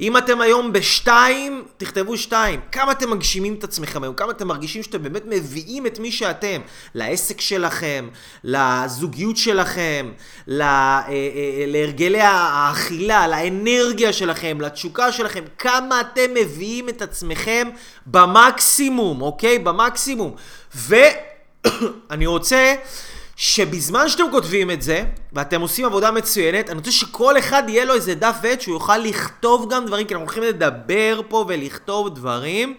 אם 0.00 0.16
אתם 0.16 0.40
היום 0.40 0.72
בשתיים, 0.72 1.64
תכתבו 1.76 2.16
שתיים. 2.16 2.60
כמה 2.72 2.92
אתם 2.92 3.10
מגשימים 3.10 3.54
את 3.54 3.64
עצמכם 3.64 4.02
היום? 4.02 4.14
כמה 4.14 4.30
אתם 4.30 4.48
מרגישים 4.48 4.82
שאתם 4.82 5.02
באמת 5.02 5.22
מביאים 5.26 5.86
את 5.86 5.98
מי 5.98 6.12
שאתם? 6.12 6.60
לעסק 6.94 7.40
שלכם, 7.40 8.08
לזוגיות 8.44 9.36
שלכם, 9.36 10.12
אה, 10.50 11.00
אה, 11.08 11.64
להרגלי 11.66 12.20
האכילה, 12.20 13.28
לאנרגיה 13.28 14.12
שלכם, 14.12 14.60
לתשוקה 14.60 15.12
שלכם. 15.12 15.44
כמה 15.58 16.00
אתם 16.00 16.34
מביאים 16.34 16.88
את 16.88 17.02
עצמכם 17.02 17.68
במקסימום, 18.06 19.22
אוקיי? 19.22 19.58
במקסימום. 19.58 20.34
ואני 20.74 22.26
רוצה... 22.34 22.74
שבזמן 23.42 24.08
שאתם 24.08 24.24
כותבים 24.30 24.70
את 24.70 24.82
זה, 24.82 25.04
ואתם 25.32 25.60
עושים 25.60 25.86
עבודה 25.86 26.10
מצוינת, 26.10 26.70
אני 26.70 26.78
רוצה 26.78 26.90
שכל 26.90 27.38
אחד 27.38 27.62
יהיה 27.68 27.84
לו 27.84 27.94
איזה 27.94 28.14
דף 28.14 28.36
ועט 28.42 28.60
שהוא 28.60 28.74
יוכל 28.74 28.98
לכתוב 28.98 29.72
גם 29.72 29.86
דברים, 29.86 30.06
כי 30.06 30.14
אנחנו 30.14 30.26
הולכים 30.26 30.42
לדבר 30.42 31.20
פה 31.28 31.44
ולכתוב 31.48 32.14
דברים. 32.14 32.74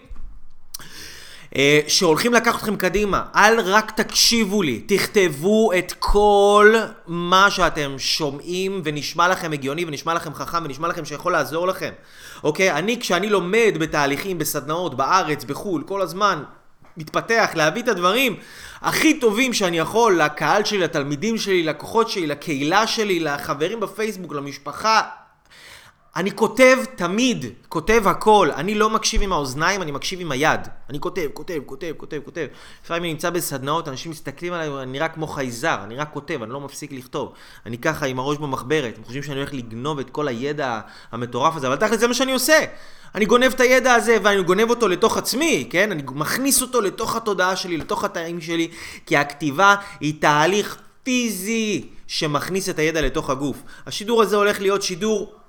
אה, 1.56 1.80
שהולכים 1.88 2.34
לקחת 2.34 2.58
אתכם 2.58 2.76
קדימה. 2.76 3.22
אל 3.36 3.60
רק 3.60 3.90
תקשיבו 3.90 4.62
לי, 4.62 4.80
תכתבו 4.80 5.72
את 5.78 5.94
כל 5.98 6.74
מה 7.06 7.50
שאתם 7.50 7.94
שומעים 7.98 8.80
ונשמע 8.84 9.28
לכם 9.28 9.52
הגיוני 9.52 9.84
ונשמע 9.84 10.14
לכם 10.14 10.34
חכם 10.34 10.64
ונשמע 10.64 10.88
לכם 10.88 11.04
שיכול 11.04 11.32
לעזור 11.32 11.66
לכם. 11.66 11.90
אוקיי? 12.44 12.72
אני, 12.72 13.00
כשאני 13.00 13.28
לומד 13.30 13.74
בתהליכים, 13.78 14.38
בסדנאות, 14.38 14.96
בארץ, 14.96 15.44
בחו"ל, 15.44 15.82
כל 15.86 16.02
הזמן, 16.02 16.42
מתפתח, 16.96 17.50
להביא 17.54 17.82
את 17.82 17.88
הדברים 17.88 18.36
הכי 18.82 19.20
טובים 19.20 19.52
שאני 19.52 19.78
יכול 19.78 20.20
לקהל 20.22 20.64
שלי, 20.64 20.78
לתלמידים 20.78 21.38
שלי, 21.38 21.62
לקוחות 21.62 22.10
שלי, 22.10 22.26
לקהילה 22.26 22.86
שלי, 22.86 23.20
לחברים 23.20 23.80
בפייסבוק, 23.80 24.32
למשפחה. 24.32 25.02
אני 26.16 26.30
כותב 26.36 26.78
תמיד, 26.96 27.46
כותב 27.68 28.02
הכל. 28.06 28.48
אני 28.54 28.74
לא 28.74 28.90
מקשיב 28.90 29.22
עם 29.22 29.32
האוזניים, 29.32 29.82
אני 29.82 29.92
מקשיב 29.92 30.20
עם 30.20 30.32
היד. 30.32 30.60
אני 30.90 31.00
כותב, 31.00 31.26
כותב, 31.34 31.60
כותב, 31.66 31.92
כותב, 31.96 32.20
כותב. 32.24 32.46
לפעמים 32.84 33.02
אני 33.02 33.12
נמצא 33.12 33.30
בסדנאות, 33.30 33.88
אנשים 33.88 34.10
מסתכלים 34.10 34.52
עליי, 34.52 34.68
אני 34.82 34.92
נראה 34.92 35.08
כמו 35.08 35.26
חייזר, 35.26 35.78
אני 35.84 35.96
רק 35.96 36.10
כותב, 36.12 36.42
אני 36.42 36.52
לא 36.52 36.60
מפסיק 36.60 36.92
לכתוב. 36.92 37.32
אני 37.66 37.78
ככה 37.78 38.06
עם 38.06 38.18
הראש 38.18 38.38
במחברת, 38.38 38.98
הם 38.98 39.04
חושבים 39.04 39.22
שאני 39.22 39.36
הולך 39.36 39.54
לגנוב 39.54 39.98
את 39.98 40.10
כל 40.10 40.28
הידע 40.28 40.80
המטורף 41.12 41.56
הזה, 41.56 41.66
אבל 41.66 41.76
תכל'ס 41.76 42.00
זה 42.00 42.08
מה 42.08 42.14
שאני 42.14 42.32
עושה. 42.32 42.58
אני 43.14 43.24
גונב 43.24 43.52
את 43.54 43.60
הידע 43.60 43.94
הזה 43.94 44.16
ואני 44.22 44.42
גונב 44.42 44.70
אותו 44.70 44.88
לתוך 44.88 45.16
עצמי, 45.16 45.68
כן? 45.70 45.92
אני 45.92 46.02
מכניס 46.06 46.62
אותו 46.62 46.80
לתוך 46.80 47.16
התודעה 47.16 47.56
שלי, 47.56 47.76
לתוך 47.76 48.04
התאים 48.04 48.40
שלי, 48.40 48.68
כי 49.06 49.16
הכתיבה 49.16 49.74
היא 50.00 50.14
תהליך 50.20 50.78
פיזי 51.02 51.84
שמכניס 52.06 52.68
את 52.68 52.78
הידע 52.78 53.00
לתוך 53.00 53.30
הגוף. 53.30 53.62
השידור 53.86 54.22
הזה 54.22 54.36
הולך 54.36 54.60
להיות 54.60 54.82
שידור 54.82 55.41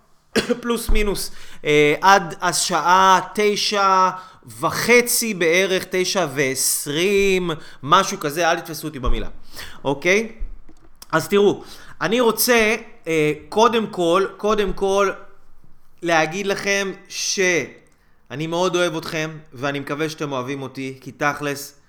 פלוס 0.62 0.90
מינוס 0.90 1.32
אה, 1.66 1.96
עד 2.02 2.36
השעה 2.42 3.20
תשע 3.36 4.10
וחצי 4.60 5.34
בערך, 5.34 5.86
תשע 5.90 6.28
ועשרים, 6.36 7.52
משהו 7.84 8.20
כזה, 8.20 8.52
אל 8.52 8.60
תתפסו 8.60 8.88
אותי 8.88 9.00
במילה, 9.00 9.28
אוקיי? 9.84 10.32
אז 11.12 11.28
תראו, 11.28 11.64
אני 12.02 12.20
רוצה 12.20 12.76
אה, 13.08 13.34
קודם 13.50 13.88
כל, 13.88 14.26
קודם 14.38 14.74
כל 14.74 15.12
להגיד 16.02 16.48
לכם 16.48 16.92
שאני 17.08 18.48
מאוד 18.48 18.76
אוהב 18.76 18.96
אתכם, 18.96 19.38
ואני 19.54 19.80
מקווה 19.80 20.10
שאתם 20.10 20.32
אוהבים 20.32 20.62
אותי, 20.62 20.98
כי 21.02 21.12
תכלס, 21.12 21.80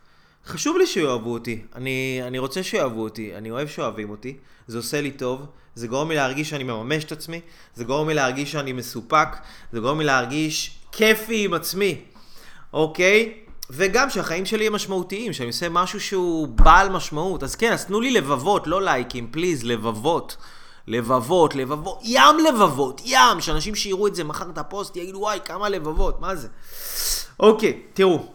חשוב 0.47 0.77
לי 0.79 0.87
שיאהבו 0.87 1.33
אותי. 1.33 1.63
אני, 1.75 2.21
אני 2.23 2.39
רוצה 2.39 2.63
שיאהבו 2.63 3.03
אותי, 3.03 3.35
אני 3.37 3.51
אוהב 3.51 3.69
שאוהבים 3.69 4.11
אותי, 4.11 4.37
זה 4.67 4.79
עושה 4.79 5.01
לי 5.01 5.11
טוב, 5.11 5.47
זה 5.75 5.87
גורם 5.87 6.09
לי 6.09 6.17
להרגיש 6.17 6.51
שאני 6.51 6.65
מממש 6.65 7.05
את 7.05 7.13
עצמי, 7.13 7.41
זה 7.75 7.85
גורם 7.85 8.09
לי 8.09 8.15
להרגיש 8.15 8.53
שאני 8.53 8.73
מסופק, 8.73 9.29
זה 9.73 9.81
גורם 9.81 9.99
לי 9.99 10.05
להרגיש 10.05 10.79
כיפי 10.93 11.45
עם 11.45 11.55
עצמי, 11.55 12.01
אוקיי? 12.73 13.33
וגם 13.71 14.11
שהחיים 14.11 14.47
שלי 14.47 14.67
הם 14.67 14.73
משמעותיים, 14.73 15.33
שאני 15.33 15.47
עושה 15.47 15.69
משהו 15.69 16.01
שהוא 16.01 16.49
בעל 16.49 16.89
משמעות. 16.89 17.43
אז 17.43 17.57
כן, 17.57 17.73
אז 17.73 17.85
תנו 17.85 18.01
לי 18.01 18.11
לבבות, 18.11 18.67
לא 18.67 18.83
לייקים, 18.83 19.29
פליז, 19.31 19.65
לבבות. 19.65 20.37
לבבות, 20.87 21.55
לבבות, 21.55 21.99
ים 22.03 22.39
לבבות, 22.49 23.01
ים, 23.05 23.41
שאנשים 23.41 23.75
שיראו 23.75 24.07
את 24.07 24.15
זה 24.15 24.25
מחר 24.25 24.51
את 24.51 24.59
הפוסט 24.59 24.97
יגידו 24.97 25.19
וואי 25.19 25.39
כמה 25.45 25.69
לבבות, 25.69 26.21
מה 26.21 26.37
זה? 26.37 26.49
אוקיי, 27.41 27.83
תראו, 27.95 28.27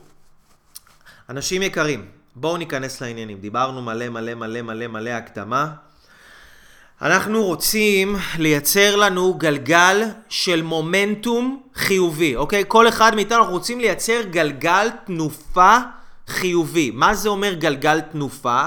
אנשים 1.29 1.61
יקרים, 1.61 2.05
בואו 2.35 2.57
ניכנס 2.57 3.01
לעניינים, 3.01 3.39
דיברנו 3.39 3.81
מלא 3.81 4.09
מלא 4.09 4.33
מלא 4.33 4.61
מלא 4.61 4.87
מלא 4.87 5.09
הקדמה. 5.09 5.73
אנחנו 7.01 7.43
רוצים 7.43 8.15
לייצר 8.37 8.95
לנו 8.95 9.33
גלגל 9.33 10.03
של 10.29 10.61
מומנטום 10.61 11.61
חיובי, 11.75 12.35
אוקיי? 12.35 12.63
כל 12.67 12.87
אחד 12.87 13.15
מאיתנו 13.15 13.37
אנחנו 13.37 13.53
רוצים 13.53 13.79
לייצר 13.79 14.21
גלגל 14.21 14.87
תנופה 15.05 15.77
חיובי. 16.27 16.91
מה 16.93 17.15
זה 17.15 17.29
אומר 17.29 17.53
גלגל 17.53 18.01
תנופה? 18.01 18.61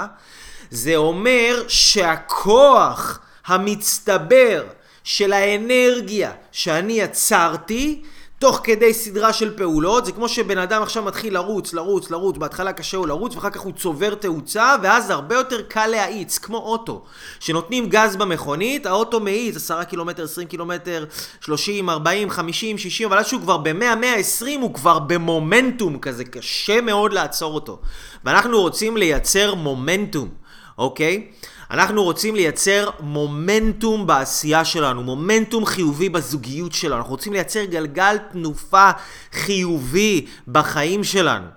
זה 0.69 0.95
אומר 0.95 1.63
שהכוח 1.67 3.19
המצטבר 3.45 4.63
של 5.03 5.33
האנרגיה 5.33 6.31
שאני 6.51 6.93
יצרתי 6.93 8.01
תוך 8.43 8.61
כדי 8.63 8.93
סדרה 8.93 9.33
של 9.33 9.57
פעולות, 9.57 10.05
זה 10.05 10.11
כמו 10.11 10.29
שבן 10.29 10.57
אדם 10.57 10.83
עכשיו 10.83 11.03
מתחיל 11.03 11.33
לרוץ, 11.33 11.73
לרוץ, 11.73 12.11
לרוץ, 12.11 12.37
בהתחלה 12.37 12.73
קשה 12.73 12.97
הוא 12.97 13.07
לרוץ 13.07 13.35
ואחר 13.35 13.49
כך 13.49 13.61
הוא 13.61 13.73
צובר 13.73 14.15
תאוצה 14.15 14.75
ואז 14.83 15.09
הרבה 15.09 15.35
יותר 15.35 15.61
קל 15.61 15.87
להאיץ, 15.87 16.37
כמו 16.37 16.57
אוטו. 16.57 17.03
שנותנים 17.39 17.89
גז 17.89 18.15
במכונית, 18.15 18.85
האוטו 18.85 19.19
מאיץ 19.19 19.55
10 19.55 19.83
קילומטר, 19.83 20.23
20 20.23 20.47
קילומטר, 20.47 21.05
30, 21.41 21.89
40, 21.89 22.29
50, 22.29 22.77
60, 22.77 23.07
אבל 23.07 23.17
אז 23.17 23.27
שהוא 23.27 23.41
כבר 23.41 23.57
ב-100, 23.57 23.95
120 23.95 24.61
הוא 24.61 24.73
כבר 24.73 24.99
במומנטום 24.99 25.99
כזה, 25.99 26.25
קשה 26.25 26.81
מאוד 26.81 27.13
לעצור 27.13 27.55
אותו. 27.55 27.79
ואנחנו 28.25 28.61
רוצים 28.61 28.97
לייצר 28.97 29.55
מומנטום, 29.55 30.29
אוקיי? 30.77 31.27
אנחנו 31.73 32.03
רוצים 32.03 32.35
לייצר 32.35 32.89
מומנטום 32.99 34.07
בעשייה 34.07 34.65
שלנו, 34.65 35.03
מומנטום 35.03 35.65
חיובי 35.65 36.09
בזוגיות 36.09 36.73
שלנו, 36.73 36.95
אנחנו 36.95 37.11
רוצים 37.11 37.33
לייצר 37.33 37.65
גלגל 37.65 38.17
תנופה 38.31 38.89
חיובי 39.33 40.25
בחיים 40.47 41.03
שלנו, 41.03 41.47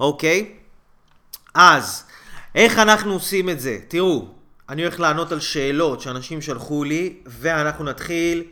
אוקיי? 0.00 0.52
אז, 1.54 2.04
איך 2.54 2.78
אנחנו 2.78 3.12
עושים 3.12 3.50
את 3.50 3.60
זה? 3.60 3.78
תראו, 3.88 4.28
אני 4.68 4.82
הולך 4.82 5.00
לענות 5.00 5.32
על 5.32 5.40
שאלות 5.40 6.00
שאנשים 6.00 6.42
שלחו 6.42 6.84
לי, 6.84 7.16
ואנחנו 7.26 7.84
נתחיל 7.84 8.44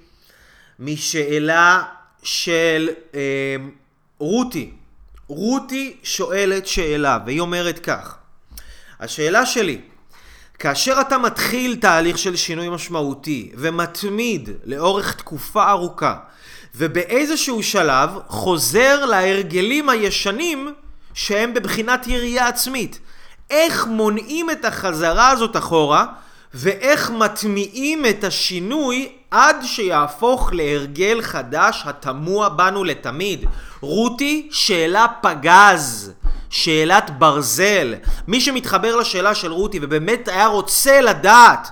משאלה 0.79 1.83
של 2.23 2.91
אה, 3.15 3.21
רותי. 4.19 4.71
רותי 5.29 5.97
שואלת 6.03 6.67
שאלה, 6.67 7.19
והיא 7.27 7.41
אומרת 7.41 7.79
כך: 7.79 8.17
השאלה 9.01 9.47
שלי, 9.47 9.81
כאשר 10.65 11.01
אתה 11.01 11.19
מתחיל 11.19 11.77
תהליך 11.77 12.19
של 12.19 12.37
שינוי 12.37 12.69
משמעותי 12.69 13.51
ומתמיד 13.55 14.49
לאורך 14.65 15.15
תקופה 15.15 15.71
ארוכה 15.71 16.15
ובאיזשהו 16.75 17.63
שלב 17.63 18.11
חוזר 18.29 19.05
להרגלים 19.05 19.89
הישנים 19.89 20.75
שהם 21.15 21.55
בבחינת 21.55 22.07
ירייה 22.07 22.49
עצמית. 22.49 22.99
איך 23.51 23.87
מונעים 23.87 24.51
את 24.51 24.65
החזרה 24.65 25.31
הזאת 25.31 25.57
אחורה 25.57 26.07
ואיך 26.55 27.11
מטמיעים 27.11 28.07
את 28.07 28.25
השינוי 28.25 29.13
עד 29.31 29.57
שיהפוך 29.65 30.53
להרגל 30.53 31.23
חדש 31.23 31.83
התמוה 31.87 32.49
בנו 32.49 32.85
לתמיד. 32.85 33.45
רותי, 33.81 34.49
שאלה 34.51 35.07
פגז. 35.23 36.13
שאלת 36.55 37.11
ברזל. 37.19 37.95
מי 38.29 38.41
שמתחבר 38.41 38.97
לשאלה 38.97 39.35
של 39.35 39.53
רותי 39.53 39.79
ובאמת 39.83 40.29
היה 40.29 40.47
רוצה 40.47 41.01
לדעת 41.01 41.69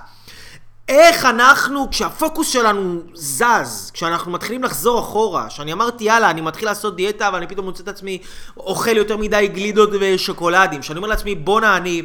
איך 0.89 1.25
אנחנו, 1.25 1.87
כשהפוקוס 1.91 2.49
שלנו 2.49 3.01
זז, 3.13 3.91
כשאנחנו 3.93 4.31
מתחילים 4.31 4.63
לחזור 4.63 4.99
אחורה, 4.99 5.49
שאני 5.49 5.73
אמרתי 5.73 6.03
יאללה, 6.03 6.29
אני 6.29 6.41
מתחיל 6.41 6.67
לעשות 6.67 6.95
דיאטה 6.95 7.29
ואני 7.33 7.47
פתאום 7.47 7.65
מוצא 7.65 7.83
את 7.83 7.87
עצמי 7.87 8.17
אוכל 8.57 8.97
יותר 8.97 9.17
מדי 9.17 9.47
גלידות 9.53 9.89
ושוקולדים, 9.99 10.83
שאני 10.83 10.97
אומר 10.97 11.07
לעצמי 11.07 11.35
בואנה 11.35 11.77
אני... 11.77 12.01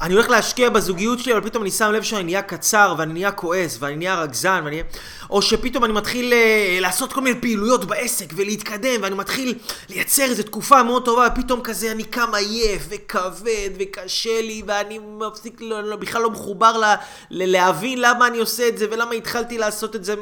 אני 0.00 0.14
הולך 0.14 0.28
להשקיע 0.28 0.70
בזוגיות 0.70 1.18
שלי, 1.18 1.32
אבל 1.32 1.40
פתאום 1.40 1.62
אני 1.62 1.70
שם 1.70 1.92
לב 1.92 2.02
שאני 2.02 2.22
נהיה 2.22 2.42
קצר, 2.42 2.94
ואני 2.98 3.12
נהיה 3.12 3.32
כועס, 3.32 3.76
ואני 3.80 3.96
נהיה 3.96 4.22
רגזן, 4.22 4.60
ואני... 4.64 4.82
או 5.30 5.42
שפתאום 5.42 5.84
אני 5.84 5.92
מתחיל 5.92 6.32
uh, 6.32 6.80
לעשות 6.80 7.12
כל 7.12 7.20
מיני 7.20 7.40
פעילויות 7.40 7.84
בעסק, 7.84 8.26
ולהתקדם, 8.36 9.02
ואני 9.02 9.14
מתחיל 9.14 9.54
לייצר 9.88 10.22
איזו 10.22 10.42
תקופה 10.42 10.82
מאוד 10.82 11.04
טובה, 11.04 11.28
ופתאום 11.32 11.60
כזה 11.60 11.90
אני 11.90 12.04
קם 12.04 12.34
עייף, 12.34 12.82
וכבד, 12.88 13.70
וקשה 13.78 14.40
לי, 14.40 14.62
ואני 14.66 14.98
מפסיק, 14.98 15.60
לא, 15.60 15.82
לא, 15.82 15.96
בכלל 15.96 16.22
לא 16.22 16.30
מחובר 16.30 16.78
ל, 16.78 16.84
ל, 17.30 17.52
להבין 17.52 18.00
למה 18.00 18.26
אני 18.26 18.38
עושה 18.38 18.68
את 18.68 18.78
זה, 18.78 18.86
ולמה 18.90 19.14
התחלתי 19.14 19.58
לעשות 19.58 19.96
את 19.96 20.04
זה. 20.04 20.14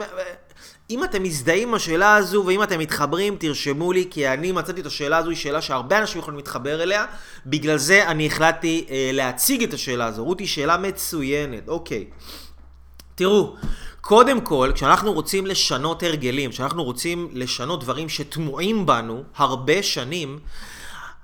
אם 0.91 1.05
אתם 1.05 1.23
מזדהים 1.23 1.69
עם 1.69 1.75
השאלה 1.75 2.15
הזו, 2.15 2.45
ואם 2.47 2.63
אתם 2.63 2.79
מתחברים, 2.79 3.37
תרשמו 3.39 3.93
לי, 3.93 4.07
כי 4.11 4.29
אני 4.29 4.53
מצאתי 4.53 4.81
את 4.81 4.87
השאלה 4.87 5.17
הזו, 5.17 5.31
היא 5.31 5.37
שאלה 5.37 5.63
שהרבה 5.63 5.99
אנשים 5.99 6.21
יכולים 6.21 6.37
להתחבר 6.37 6.83
אליה, 6.83 7.05
בגלל 7.47 7.77
זה 7.77 8.09
אני 8.09 8.27
החלטתי 8.27 8.87
אה, 8.91 9.11
להציג 9.13 9.63
את 9.63 9.75
השאלה 9.75 10.07
הזו. 10.07 10.25
רותי, 10.25 10.47
שאלה 10.47 10.77
מצוינת, 10.77 11.69
אוקיי. 11.69 12.05
תראו, 13.15 13.57
קודם 14.01 14.41
כל, 14.41 14.71
כשאנחנו 14.75 15.13
רוצים 15.13 15.47
לשנות 15.47 16.03
הרגלים, 16.03 16.51
כשאנחנו 16.51 16.85
רוצים 16.85 17.29
לשנות 17.33 17.81
דברים 17.81 18.09
שתמוהים 18.09 18.87
בנו 18.87 19.23
הרבה 19.37 19.83
שנים, 19.83 20.39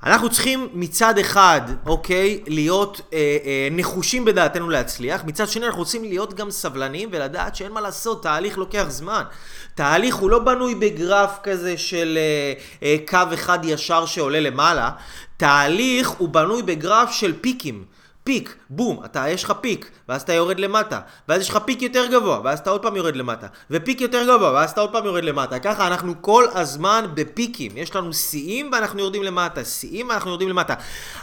אנחנו 0.05 0.31
צריכים 0.31 0.69
מצד 0.73 1.19
אחד, 1.19 1.61
אוקיי, 1.87 2.41
להיות 2.47 3.01
אה, 3.13 3.19
אה, 3.45 3.69
נחושים 3.71 4.25
בדעתנו 4.25 4.71
להצליח, 4.71 5.25
מצד 5.25 5.49
שני 5.49 5.67
אנחנו 5.67 5.79
רוצים 5.79 6.05
להיות 6.05 6.35
גם 6.35 6.51
סבלניים 6.51 7.09
ולדעת 7.13 7.57
שאין 7.57 7.73
מה 7.73 7.81
לעשות, 7.81 8.23
תהליך 8.23 8.59
לוקח 8.59 8.85
זמן. 8.89 9.23
תהליך 9.75 10.15
הוא 10.15 10.31
לא 10.31 10.39
בנוי 10.39 10.75
בגרף 10.75 11.39
כזה 11.43 11.79
של 11.79 12.19
אה, 12.19 12.53
אה, 12.83 12.97
קו 13.09 13.35
אחד 13.35 13.59
ישר 13.65 14.07
שעולה 14.07 14.41
למעלה, 14.41 14.91
תהליך 15.37 16.09
הוא 16.09 16.29
בנוי 16.29 16.63
בגרף 16.63 17.11
של 17.11 17.33
פיקים. 17.41 17.85
פיק, 18.25 18.57
בום, 18.71 19.05
אתה, 19.05 19.29
יש 19.29 19.45
לך 19.45 19.53
פיק, 19.61 19.91
ואז 20.09 20.23
אתה 20.23 20.33
יורד 20.33 20.61
למטה, 20.61 21.01
ואז 21.29 21.41
יש 21.41 21.51
לך 21.51 21.59
פיק 21.65 21.83
יותר 21.83 22.07
גבוה, 22.07 22.41
ואז 22.45 22.59
אתה 22.59 22.71
עוד 22.71 22.83
פעם 22.83 22.97
יורד 22.97 23.17
למטה, 23.17 23.47
ופיק 23.71 24.01
יותר 24.01 24.25
גבוה, 24.25 24.53
ואז 24.53 24.71
אתה 24.71 24.81
עוד 24.81 24.93
פעם 24.93 25.05
יורד 25.05 25.25
למטה. 25.25 25.59
ככה 25.59 25.87
אנחנו 25.87 26.15
כל 26.21 26.45
הזמן 26.55 27.05
בפיקים. 27.15 27.73
יש 27.77 27.97
לנו 27.97 28.13
שיאים 28.13 28.71
ואנחנו 28.73 29.01
יורדים 29.01 29.23
למטה, 29.23 29.65
שיאים 29.65 30.09
ואנחנו 30.09 30.31
יורדים 30.31 30.49
למטה. 30.49 30.75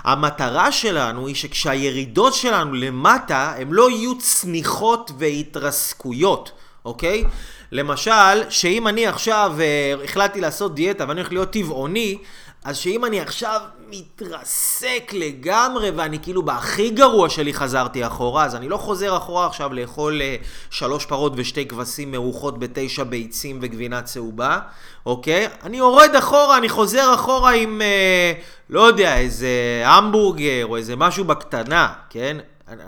המטרה 0.04 0.72
שלנו 0.72 1.28
היא 1.28 1.36
שכשהירידות 1.36 2.34
שלנו 2.34 2.74
למטה, 2.74 3.54
הם 3.58 3.74
לא 3.74 3.90
יהיו 3.90 4.18
צניחות 4.18 5.12
והתרסקויות, 5.18 6.52
אוקיי? 6.86 7.26
למשל, 7.72 8.50
שאם 8.50 8.88
אני 8.88 9.08
עכשיו 9.08 9.56
uh, 9.58 10.04
החלטתי 10.04 10.42
לעשות 10.42 10.76
דיאטה 10.76 11.06
ואני 11.08 11.20
הולך 11.20 11.32
להיות 11.32 11.52
טבעוני, 11.52 12.18
אז 12.64 12.78
שאם 12.78 13.06
אני 13.06 13.22
עכשיו 13.22 13.62
מתרסק 13.90 15.12
לגמרי 15.14 15.92
ואני 15.92 16.20
כאילו 16.20 16.44
בהכי 16.44 16.90
גרוע 16.90 17.30
שלי 17.30 17.54
חזרתי 17.54 18.08
אחורה, 18.08 18.46
אז 18.46 18.56
אני 18.56 18.70
לא 18.70 18.78
חוזר 18.78 19.18
אחורה 19.18 19.46
עכשיו 19.46 19.74
לאכול 19.74 20.22
uh, 20.22 20.46
שלוש 20.70 21.06
פרות 21.06 21.34
ושתי 21.36 21.66
כבשים 21.66 22.12
מרוחות 22.12 22.60
בתשע 22.60 23.04
ביצים 23.04 23.60
וגבינה 23.62 24.02
צהובה, 24.02 24.60
אוקיי? 25.06 25.48
אני 25.64 25.78
יורד 25.78 26.16
אחורה, 26.16 26.58
אני 26.58 26.70
חוזר 26.70 27.14
אחורה 27.14 27.52
עם, 27.52 27.82
uh, 27.82 28.42
לא 28.70 28.82
יודע, 28.82 29.18
איזה 29.18 29.82
המבורגר 29.86 30.66
או 30.66 30.78
איזה 30.78 30.96
משהו 30.96 31.26
בקטנה, 31.26 31.94
כן? 32.10 32.38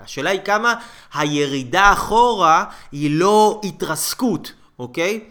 השאלה 0.04 0.30
היא 0.30 0.42
כמה 0.46 0.74
הירידה 1.14 1.94
אחורה 1.94 2.64
היא 2.92 3.20
לא 3.20 3.62
התרסקות, 3.64 4.52
אוקיי? 4.82 5.24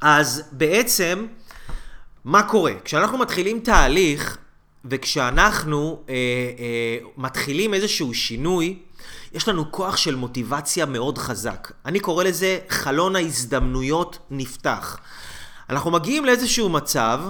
אז 0.00 0.42
בעצם... 0.52 1.26
מה 2.24 2.42
קורה? 2.42 2.72
כשאנחנו 2.84 3.18
מתחילים 3.18 3.60
תהליך, 3.60 4.38
וכשאנחנו 4.84 6.02
אה, 6.08 6.14
אה, 6.14 6.98
מתחילים 7.16 7.74
איזשהו 7.74 8.14
שינוי, 8.14 8.78
יש 9.32 9.48
לנו 9.48 9.72
כוח 9.72 9.96
של 9.96 10.14
מוטיבציה 10.14 10.86
מאוד 10.86 11.18
חזק. 11.18 11.72
אני 11.86 12.00
קורא 12.00 12.24
לזה 12.24 12.58
חלון 12.68 13.16
ההזדמנויות 13.16 14.18
נפתח. 14.30 14.98
אנחנו 15.70 15.90
מגיעים 15.90 16.24
לאיזשהו 16.24 16.68
מצב 16.68 17.20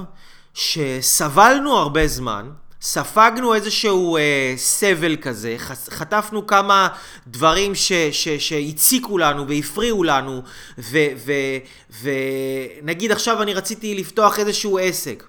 שסבלנו 0.55 1.77
הרבה 1.77 2.09
זמן, 2.09 2.51
ספגנו 2.85 3.55
איזשהו 3.55 4.17
אה, 4.17 4.55
סבל 4.57 5.17
כזה, 5.17 5.55
חטפנו 5.91 6.47
כמה 6.47 6.89
דברים 7.27 7.73
שהציקו 8.39 9.19
לנו 9.19 9.49
והפריעו 9.49 10.05
לנו, 10.05 10.43
ונגיד 12.03 13.13
עכשיו 13.13 13.43
אני 13.43 13.55
רציתי 13.55 13.95
לפתוח 13.95 14.39
איזשהו 14.39 14.79
עסק. 14.79 15.25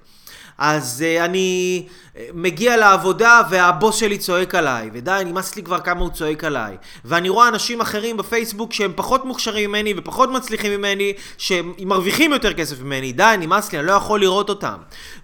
אז 0.57 1.03
uh, 1.03 1.25
אני 1.25 1.83
אה, 2.17 2.27
מגיע 2.33 2.77
לעבודה 2.77 3.41
והבוס 3.49 3.95
שלי 3.95 4.17
צועק 4.17 4.55
עליי, 4.55 4.89
ודי, 4.93 5.21
נמאס 5.25 5.55
לי 5.55 5.63
כבר 5.63 5.79
כמה 5.79 6.01
הוא 6.01 6.09
צועק 6.09 6.43
עליי. 6.43 6.77
ואני 7.05 7.29
רואה 7.29 7.47
אנשים 7.47 7.81
אחרים 7.81 8.17
בפייסבוק 8.17 8.73
שהם 8.73 8.91
פחות 8.95 9.25
מוכשרים 9.25 9.69
ממני 9.69 9.93
ופחות 9.97 10.29
מצליחים 10.29 10.71
ממני, 10.71 11.13
שהם 11.37 11.73
מרוויחים 11.79 12.33
יותר 12.33 12.53
כסף 12.53 12.81
ממני, 12.81 13.11
די, 13.11 13.35
נמאס 13.39 13.71
לי, 13.71 13.79
אני 13.79 13.87
לא 13.87 13.91
יכול 13.91 14.19
לראות 14.19 14.49
אותם. 14.49 14.75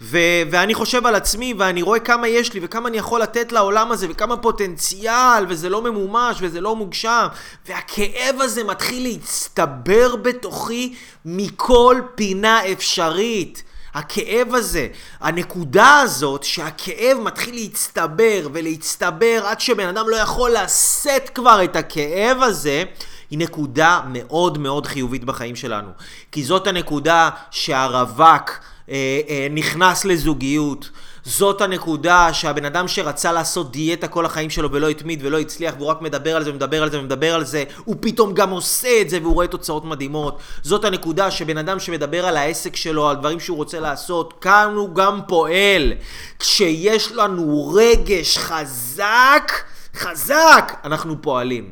ו- 0.01 0.17
ואני 0.51 0.73
חושב 0.73 1.05
על 1.05 1.15
עצמי, 1.15 1.53
ואני 1.57 1.81
רואה 1.81 1.99
כמה 1.99 2.27
יש 2.27 2.53
לי, 2.53 2.59
וכמה 2.63 2.89
אני 2.89 2.97
יכול 2.97 3.21
לתת 3.21 3.51
לעולם 3.51 3.91
הזה, 3.91 4.07
וכמה 4.09 4.37
פוטנציאל, 4.37 5.45
וזה 5.47 5.69
לא 5.69 5.81
ממומש, 5.81 6.37
וזה 6.41 6.61
לא 6.61 6.75
מוגשם. 6.75 7.27
והכאב 7.67 8.35
הזה 8.39 8.63
מתחיל 8.63 9.03
להצטבר 9.03 10.15
בתוכי 10.15 10.95
מכל 11.25 12.01
פינה 12.15 12.71
אפשרית. 12.71 13.63
הכאב 13.93 14.55
הזה, 14.55 14.87
הנקודה 15.19 15.99
הזאת 15.99 16.43
שהכאב 16.43 17.17
מתחיל 17.23 17.55
להצטבר 17.55 18.47
ולהצטבר 18.53 19.41
עד 19.45 19.59
שבן 19.59 19.87
אדם 19.87 20.09
לא 20.09 20.15
יכול 20.15 20.51
לשאת 20.51 21.29
כבר 21.29 21.63
את 21.63 21.75
הכאב 21.75 22.37
הזה, 22.41 22.83
היא 23.29 23.39
נקודה 23.39 24.01
מאוד 24.07 24.57
מאוד 24.57 24.85
חיובית 24.87 25.23
בחיים 25.23 25.55
שלנו. 25.55 25.89
כי 26.31 26.43
זאת 26.43 26.67
הנקודה 26.67 27.29
שהרווק 27.51 28.59
אה, 28.89 29.21
אה, 29.29 29.47
נכנס 29.51 30.05
לזוגיות. 30.05 30.89
זאת 31.25 31.61
הנקודה 31.61 32.33
שהבן 32.33 32.65
אדם 32.65 32.87
שרצה 32.87 33.31
לעשות 33.31 33.71
דיאטה 33.71 34.07
כל 34.07 34.25
החיים 34.25 34.49
שלו 34.49 34.71
ולא 34.71 34.89
התמיד 34.89 35.19
ולא 35.25 35.39
הצליח 35.39 35.73
והוא 35.77 35.87
רק 35.87 36.01
מדבר 36.01 36.35
על 36.35 36.43
זה 36.43 36.49
ומדבר 36.51 36.83
על 36.83 36.91
זה 36.91 36.99
ומדבר 36.99 37.35
על 37.35 37.45
זה, 37.45 37.63
הוא 37.85 37.95
פתאום 37.99 38.33
גם 38.33 38.49
עושה 38.49 39.01
את 39.01 39.09
זה 39.09 39.19
והוא 39.21 39.33
רואה 39.33 39.47
תוצאות 39.47 39.85
מדהימות. 39.85 40.39
זאת 40.61 40.85
הנקודה 40.85 41.31
שבן 41.31 41.57
אדם 41.57 41.79
שמדבר 41.79 42.25
על 42.25 42.37
העסק 42.37 42.75
שלו, 42.75 43.09
על 43.09 43.15
דברים 43.15 43.39
שהוא 43.39 43.57
רוצה 43.57 43.79
לעשות, 43.79 44.33
כאן 44.41 44.73
הוא 44.75 44.95
גם 44.95 45.19
פועל. 45.27 45.93
כשיש 46.39 47.11
לנו 47.11 47.73
רגש 47.73 48.37
חזק, 48.37 49.51
חזק, 49.95 50.73
אנחנו 50.83 51.21
פועלים. 51.21 51.71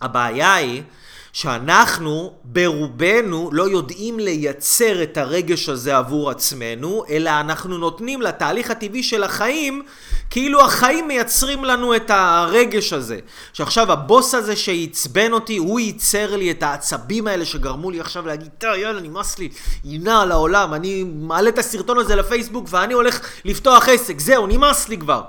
הבעיה 0.00 0.54
היא 0.54 0.82
שאנחנו 1.32 2.32
ברובנו 2.44 3.50
לא 3.52 3.62
יודעים 3.62 4.18
לייצר 4.18 5.02
את 5.02 5.16
הרגש 5.16 5.68
הזה 5.68 5.96
עבור 5.96 6.30
עצמנו, 6.30 7.04
אלא 7.10 7.30
אנחנו 7.40 7.78
נותנים 7.78 8.22
לתהליך 8.22 8.70
הטבעי 8.70 9.02
של 9.02 9.22
החיים, 9.22 9.82
כאילו 10.30 10.64
החיים 10.64 11.08
מייצרים 11.08 11.64
לנו 11.64 11.96
את 11.96 12.10
הרגש 12.10 12.92
הזה. 12.92 13.18
שעכשיו 13.52 13.92
הבוס 13.92 14.34
הזה 14.34 14.56
שעצבן 14.56 15.32
אותי, 15.32 15.56
הוא 15.56 15.80
ייצר 15.80 16.36
לי 16.36 16.50
את 16.50 16.62
העצבים 16.62 17.26
האלה 17.26 17.44
שגרמו 17.44 17.90
לי 17.90 18.00
עכשיו 18.00 18.26
להגיד, 18.26 18.48
טוב 18.58 18.74
יאללה 18.74 19.00
נמאס 19.00 19.38
לי, 19.38 19.48
יינה 19.84 20.22
על 20.22 20.32
העולם, 20.32 20.74
אני 20.74 21.04
מעלה 21.04 21.48
את 21.48 21.58
הסרטון 21.58 21.98
הזה 21.98 22.16
לפייסבוק 22.16 22.66
ואני 22.70 22.94
הולך 22.94 23.20
לפתוח 23.44 23.88
עסק, 23.88 24.20
זהו, 24.20 24.46
נמאס 24.46 24.88
לי 24.88 24.98
כבר. 24.98 25.22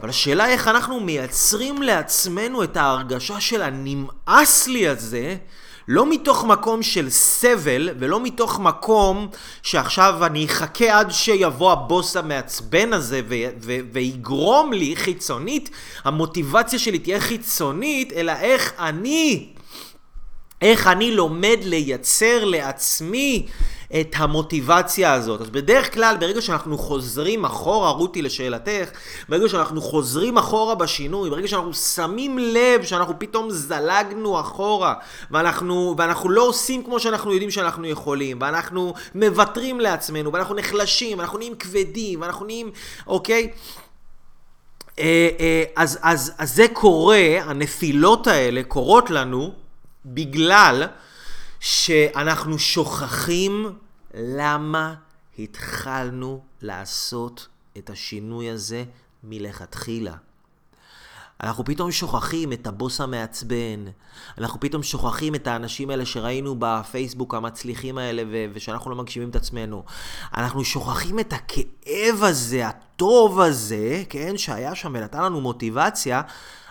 אבל 0.00 0.08
השאלה 0.08 0.48
איך 0.48 0.68
אנחנו 0.68 1.00
מייצרים 1.00 1.82
לעצמנו 1.82 2.62
את 2.62 2.76
ההרגשה 2.76 3.40
של 3.40 3.62
הנמאס 3.62 4.66
לי 4.66 4.88
הזה, 4.88 5.36
לא 5.88 6.10
מתוך 6.10 6.44
מקום 6.44 6.82
של 6.82 7.10
סבל, 7.10 7.90
ולא 7.98 8.20
מתוך 8.20 8.60
מקום 8.60 9.28
שעכשיו 9.62 10.26
אני 10.26 10.44
אחכה 10.44 10.98
עד 10.98 11.10
שיבוא 11.10 11.72
הבוס 11.72 12.16
המעצבן 12.16 12.92
הזה 12.92 13.20
ו- 13.28 13.34
ו- 13.60 13.78
ויגרום 13.92 14.72
לי 14.72 14.96
חיצונית, 14.96 15.70
המוטיבציה 16.04 16.78
שלי 16.78 16.98
תהיה 16.98 17.20
חיצונית, 17.20 18.12
אלא 18.12 18.32
איך 18.32 18.72
אני, 18.78 19.48
איך 20.62 20.86
אני 20.86 21.12
לומד 21.12 21.58
לייצר 21.62 22.44
לעצמי 22.44 23.46
את 24.00 24.14
המוטיבציה 24.16 25.12
הזאת. 25.12 25.40
אז 25.40 25.50
בדרך 25.50 25.94
כלל, 25.94 26.16
ברגע 26.20 26.40
שאנחנו 26.42 26.78
חוזרים 26.78 27.44
אחורה, 27.44 27.90
רותי 27.90 28.22
לשאלתך, 28.22 28.90
ברגע 29.28 29.48
שאנחנו 29.48 29.80
חוזרים 29.80 30.38
אחורה 30.38 30.74
בשינוי, 30.74 31.30
ברגע 31.30 31.48
שאנחנו 31.48 31.74
שמים 31.74 32.38
לב 32.38 32.84
שאנחנו 32.84 33.18
פתאום 33.18 33.50
זלגנו 33.50 34.40
אחורה, 34.40 34.94
ואנחנו, 35.30 35.94
ואנחנו 35.98 36.30
לא 36.30 36.42
עושים 36.42 36.82
כמו 36.82 37.00
שאנחנו 37.00 37.32
יודעים 37.32 37.50
שאנחנו 37.50 37.86
יכולים, 37.86 38.38
ואנחנו 38.40 38.94
מוותרים 39.14 39.80
לעצמנו, 39.80 40.32
ואנחנו 40.32 40.54
נחלשים, 40.54 41.18
ואנחנו 41.18 41.38
נהיים 41.38 41.54
כבדים, 41.54 42.20
ואנחנו 42.20 42.46
נהיים, 42.46 42.70
אוקיי? 43.06 43.50
אה, 44.98 45.28
אה, 45.40 45.64
אז, 45.76 45.98
אז, 46.02 46.32
אז 46.38 46.54
זה 46.54 46.66
קורה, 46.72 47.38
הנפילות 47.44 48.26
האלה 48.26 48.62
קורות 48.62 49.10
לנו 49.10 49.65
בגלל 50.06 50.86
שאנחנו 51.60 52.58
שוכחים 52.58 53.78
למה 54.14 54.94
התחלנו 55.38 56.42
לעשות 56.62 57.48
את 57.78 57.90
השינוי 57.90 58.50
הזה 58.50 58.84
מלכתחילה. 59.24 60.14
אנחנו 61.42 61.64
פתאום 61.64 61.92
שוכחים 61.92 62.52
את 62.52 62.66
הבוס 62.66 63.00
המעצבן, 63.00 63.84
אנחנו 64.38 64.60
פתאום 64.60 64.82
שוכחים 64.82 65.34
את 65.34 65.46
האנשים 65.46 65.90
האלה 65.90 66.06
שראינו 66.06 66.56
בפייסבוק 66.58 67.34
המצליחים 67.34 67.98
האלה 67.98 68.22
ו- 68.32 68.46
ושאנחנו 68.52 68.90
לא 68.90 68.96
מגשימים 68.96 69.30
את 69.30 69.36
עצמנו. 69.36 69.84
אנחנו 70.34 70.64
שוכחים 70.64 71.18
את 71.18 71.32
הכאב 71.32 72.22
הזה, 72.22 72.66
הטוב 72.68 73.40
הזה, 73.40 74.02
כן, 74.08 74.38
שהיה 74.38 74.74
שם 74.74 74.92
ונתן 74.94 75.22
לנו 75.22 75.40
מוטיבציה, 75.40 76.22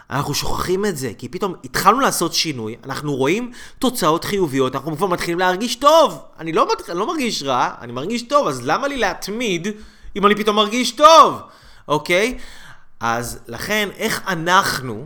אנחנו 0.09 0.33
שוכחים 0.33 0.85
את 0.85 0.97
זה, 0.97 1.11
כי 1.17 1.29
פתאום 1.29 1.53
התחלנו 1.63 1.99
לעשות 1.99 2.33
שינוי, 2.33 2.75
אנחנו 2.83 3.15
רואים 3.15 3.51
תוצאות 3.79 4.25
חיוביות, 4.25 4.75
אנחנו 4.75 4.97
כבר 4.97 5.07
מתחילים 5.07 5.39
להרגיש 5.39 5.75
טוב. 5.75 6.21
אני 6.39 6.53
לא, 6.53 6.67
אני 6.89 6.99
לא 6.99 7.07
מרגיש 7.07 7.43
רע, 7.43 7.69
אני 7.81 7.91
מרגיש 7.91 8.21
טוב, 8.21 8.47
אז 8.47 8.61
למה 8.63 8.87
לי 8.87 8.97
להתמיד 8.97 9.67
אם 10.15 10.25
אני 10.25 10.35
פתאום 10.35 10.55
מרגיש 10.55 10.91
טוב, 10.91 11.41
אוקיי? 11.87 12.37
אז 12.99 13.39
לכן, 13.47 13.89
איך 13.97 14.21
אנחנו 14.27 15.05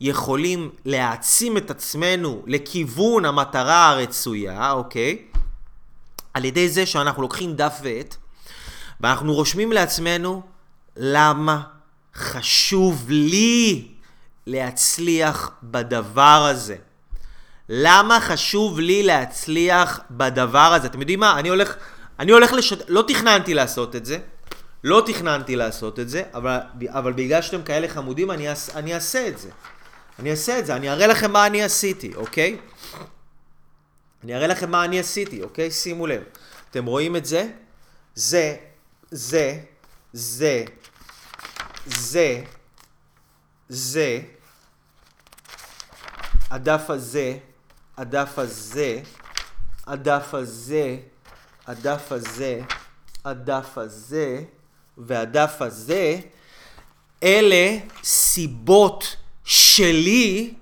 יכולים 0.00 0.70
להעצים 0.84 1.56
את 1.56 1.70
עצמנו 1.70 2.42
לכיוון 2.46 3.24
המטרה 3.24 3.88
הרצויה, 3.88 4.72
אוקיי? 4.72 5.18
על 6.34 6.44
ידי 6.44 6.68
זה 6.68 6.86
שאנחנו 6.86 7.22
לוקחים 7.22 7.54
דף 7.54 7.80
ועט 7.82 8.16
ואנחנו 9.00 9.34
רושמים 9.34 9.72
לעצמנו 9.72 10.42
למה 10.96 11.60
חשוב 12.14 13.04
לי 13.08 13.88
להצליח 14.50 15.50
בדבר 15.62 16.46
הזה. 16.50 16.76
למה 17.68 18.20
חשוב 18.20 18.80
לי 18.80 19.02
להצליח 19.02 20.00
בדבר 20.10 20.58
הזה? 20.58 20.86
אתם 20.86 21.00
יודעים 21.00 21.20
מה? 21.20 21.38
אני 21.38 21.48
הולך, 21.48 21.76
אני 22.18 22.32
הולך 22.32 22.52
לשת... 22.52 22.90
לא 22.90 23.04
תכננתי 23.08 23.54
לעשות 23.54 23.96
את 23.96 24.06
זה. 24.06 24.18
לא 24.84 25.02
תכננתי 25.06 25.56
לעשות 25.56 26.00
את 26.00 26.08
זה, 26.08 26.22
אבל, 26.34 26.58
אבל 26.86 27.12
בגלל 27.12 27.42
שאתם 27.42 27.62
כאלה 27.62 27.88
חמודים, 27.88 28.30
אני, 28.30 28.50
אעש, 28.50 28.70
אני 28.70 28.94
אעשה 28.94 29.28
את 29.28 29.38
זה. 29.38 29.50
אני 30.18 30.30
אעשה 30.30 30.58
את 30.58 30.66
זה, 30.66 30.76
אני 30.76 30.90
אראה 30.90 31.06
לכם 31.06 31.32
מה 31.32 31.46
אני 31.46 31.62
עשיתי, 31.62 32.14
אוקיי? 32.14 32.56
אני 34.24 34.34
אראה 34.34 34.46
לכם 34.46 34.70
מה 34.70 34.84
אני 34.84 35.00
עשיתי, 35.00 35.42
אוקיי? 35.42 35.70
שימו 35.70 36.06
לב. 36.06 36.22
אתם 36.70 36.86
רואים 36.86 37.16
את 37.16 37.24
זה? 37.24 37.48
זה, 38.14 38.56
זה, 39.10 39.58
זה, 40.12 40.64
זה, 41.86 42.42
זה, 43.68 44.20
הדף 46.50 46.90
הזה, 46.90 47.36
הדף 47.96 48.38
הזה, 48.38 49.00
הדף 49.86 50.34
הזה, 50.34 50.96
הדף 51.66 52.12
הזה, 52.12 52.60
הדף 53.24 53.78
הזה 53.78 54.42
והדף 54.98 55.56
הזה, 55.60 56.18
אלה 57.22 57.76
סיבות 58.04 59.16
שלי 59.44 60.54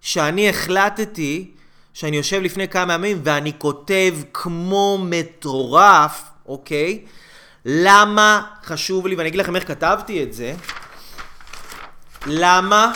שאני 0.00 0.48
החלטתי 0.48 1.50
שאני 1.94 2.16
יושב 2.16 2.40
לפני 2.42 2.68
כמה 2.68 2.94
ימים 2.94 3.20
ואני 3.24 3.52
כותב 3.58 4.14
כמו 4.32 4.98
מטורף, 5.02 6.22
אוקיי? 6.46 7.04
למה 7.64 8.46
חשוב 8.64 9.06
לי, 9.06 9.14
ואני 9.14 9.28
אגיד 9.28 9.40
לכם 9.40 9.56
איך 9.56 9.68
כתבתי 9.68 10.22
את 10.22 10.32
זה, 10.32 10.54
למה 12.26 12.92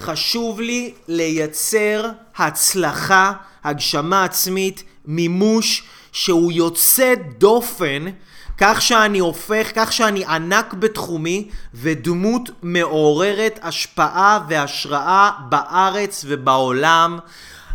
חשוב 0.00 0.60
לי 0.60 0.92
לייצר 1.08 2.10
הצלחה, 2.36 3.32
הגשמה 3.64 4.24
עצמית, 4.24 4.82
מימוש 5.06 5.82
שהוא 6.12 6.52
יוצא 6.52 7.14
דופן, 7.38 8.04
כך 8.58 8.82
שאני 8.82 9.18
הופך, 9.18 9.70
כך 9.74 9.92
שאני 9.92 10.24
ענק 10.24 10.74
בתחומי 10.74 11.48
ודמות 11.74 12.50
מעוררת 12.62 13.58
השפעה 13.62 14.40
והשראה 14.48 15.30
בארץ 15.48 16.24
ובעולם. 16.28 17.18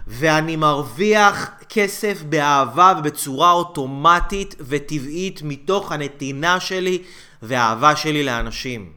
ואני 0.08 0.56
מרוויח 0.56 1.50
כסף 1.70 2.24
באהבה 2.30 2.94
ובצורה 3.00 3.52
אוטומטית 3.52 4.56
וטבעית 4.60 5.42
מתוך 5.44 5.92
הנתינה 5.92 6.60
שלי 6.60 7.04
והאהבה 7.42 7.96
שלי 7.96 8.24
לאנשים. 8.24 8.95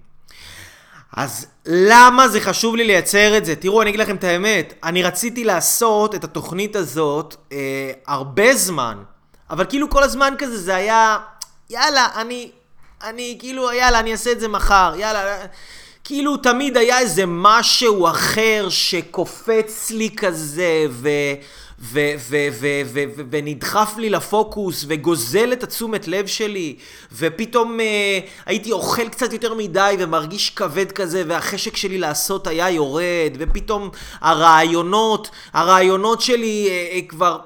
אז 1.17 1.47
למה 1.67 2.29
זה 2.29 2.41
חשוב 2.41 2.77
לי 2.77 2.85
לייצר 2.85 3.37
את 3.37 3.45
זה? 3.45 3.57
תראו, 3.57 3.83
אני 3.83 3.91
אגיד 3.91 4.01
לכם 4.01 4.17
את 4.17 4.25
האמת, 4.25 4.75
אני 4.85 5.03
רציתי 5.03 5.45
לעשות 5.45 6.15
את 6.15 6.25
התוכנית 6.25 6.77
הזאת 6.77 7.37
אה, 7.53 7.91
הרבה 8.07 8.55
זמן, 8.55 8.99
אבל 9.51 9.65
כאילו 9.65 9.91
כל 9.91 10.03
הזמן 10.03 10.35
כזה 10.39 10.59
זה 10.59 10.75
היה, 10.75 11.19
יאללה, 11.71 12.09
אני, 12.17 12.51
אני 13.05 13.37
כאילו, 13.41 13.73
יאללה, 13.73 14.01
אני 14.01 14.13
אעשה 14.13 14.33
את 14.33 14.41
זה 14.41 14.49
מחר, 14.49 14.93
יאללה. 14.97 15.37
כאילו 16.05 16.37
תמיד 16.37 16.77
היה 16.77 16.99
איזה 16.99 17.23
משהו 17.27 18.09
אחר 18.09 18.67
שקופץ 18.69 19.91
לי 19.91 20.11
כזה 20.17 20.87
ו... 20.91 21.09
ונדחף 23.31 23.95
לי 23.99 24.11
לפוקוס 24.11 24.85
וגוזל 24.89 25.53
את 25.53 25.63
התשומת 25.63 26.09
לב 26.09 26.27
שלי 26.27 26.77
ופתאום 27.13 27.79
uh, 27.79 27.83
הייתי 28.47 28.73
אוכל 28.73 29.09
קצת 29.09 29.33
יותר 29.33 29.55
מדי 29.55 29.97
ומרגיש 29.99 30.51
כבד 30.51 30.93
כזה 30.93 31.23
והחשק 31.27 31.77
שלי 31.77 31.99
לעשות 31.99 32.47
היה 32.47 32.71
יורד 32.71 33.33
ופתאום 33.39 33.91
הרעיונות, 34.21 35.31
הרעיונות 35.53 36.21
שלי 36.21 36.69
uh, 36.69 37.05
uh, 37.05 37.09
כבר 37.09 37.39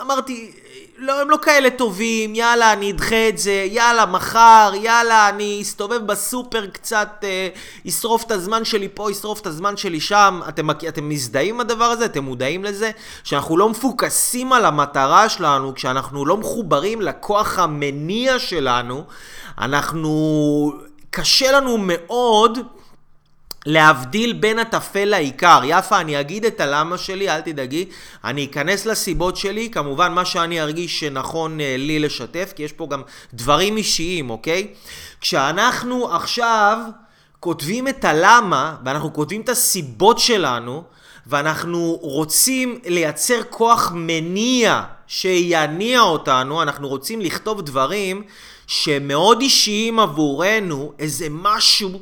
אמרתי 0.00 0.52
לא, 0.98 1.20
הם 1.20 1.30
לא 1.30 1.38
כאלה 1.42 1.70
טובים, 1.70 2.34
יאללה, 2.34 2.72
אני 2.72 2.90
אדחה 2.90 3.28
את 3.28 3.38
זה, 3.38 3.66
יאללה, 3.70 4.06
מחר, 4.06 4.72
יאללה, 4.74 5.28
אני 5.28 5.58
אסתובב 5.62 6.06
בסופר 6.06 6.66
קצת, 6.66 7.08
אה, 7.24 7.48
אשרוף 7.88 8.24
את 8.24 8.30
הזמן 8.30 8.64
שלי 8.64 8.88
פה, 8.94 9.10
אשרוף 9.10 9.40
את 9.40 9.46
הזמן 9.46 9.76
שלי 9.76 10.00
שם. 10.00 10.40
אתם, 10.48 10.70
אתם 10.70 11.08
מזדהים 11.08 11.54
עם 11.54 11.60
הדבר 11.60 11.84
הזה? 11.84 12.04
אתם 12.04 12.24
מודעים 12.24 12.64
לזה? 12.64 12.90
שאנחנו 13.24 13.56
לא 13.56 13.68
מפוקסים 13.68 14.52
על 14.52 14.64
המטרה 14.64 15.28
שלנו, 15.28 15.74
כשאנחנו 15.74 16.26
לא 16.26 16.36
מחוברים 16.36 17.02
לכוח 17.02 17.58
המניע 17.58 18.38
שלנו, 18.38 19.04
אנחנו... 19.58 20.72
קשה 21.16 21.52
לנו 21.52 21.76
מאוד 21.78 22.58
להבדיל 23.66 24.32
בין 24.32 24.58
הטפל 24.58 25.04
לעיקר. 25.04 25.60
יפה, 25.64 26.00
אני 26.00 26.20
אגיד 26.20 26.44
את 26.44 26.60
הלמה 26.60 26.98
שלי, 26.98 27.30
אל 27.30 27.40
תדאגי. 27.40 27.84
אני 28.24 28.44
אכנס 28.44 28.86
לסיבות 28.86 29.36
שלי, 29.36 29.70
כמובן 29.70 30.12
מה 30.12 30.24
שאני 30.24 30.60
ארגיש 30.60 31.00
שנכון 31.00 31.60
אה, 31.60 31.76
לי 31.78 31.98
לשתף, 31.98 32.52
כי 32.56 32.62
יש 32.62 32.72
פה 32.72 32.86
גם 32.90 33.02
דברים 33.34 33.76
אישיים, 33.76 34.30
אוקיי? 34.30 34.66
כשאנחנו 35.20 36.14
עכשיו 36.14 36.78
כותבים 37.40 37.88
את 37.88 38.04
הלמה, 38.04 38.76
ואנחנו 38.84 39.12
כותבים 39.12 39.40
את 39.40 39.48
הסיבות 39.48 40.18
שלנו, 40.18 40.82
ואנחנו 41.26 41.98
רוצים 42.00 42.80
לייצר 42.84 43.42
כוח 43.50 43.92
מניע 43.94 44.82
שיניע 45.06 46.00
אותנו, 46.00 46.62
אנחנו 46.62 46.88
רוצים 46.88 47.20
לכתוב 47.20 47.62
דברים 47.62 48.22
שמאוד 48.66 49.40
אישיים 49.40 50.00
עבורנו, 50.00 50.92
איזה 50.98 51.26
משהו... 51.30 52.00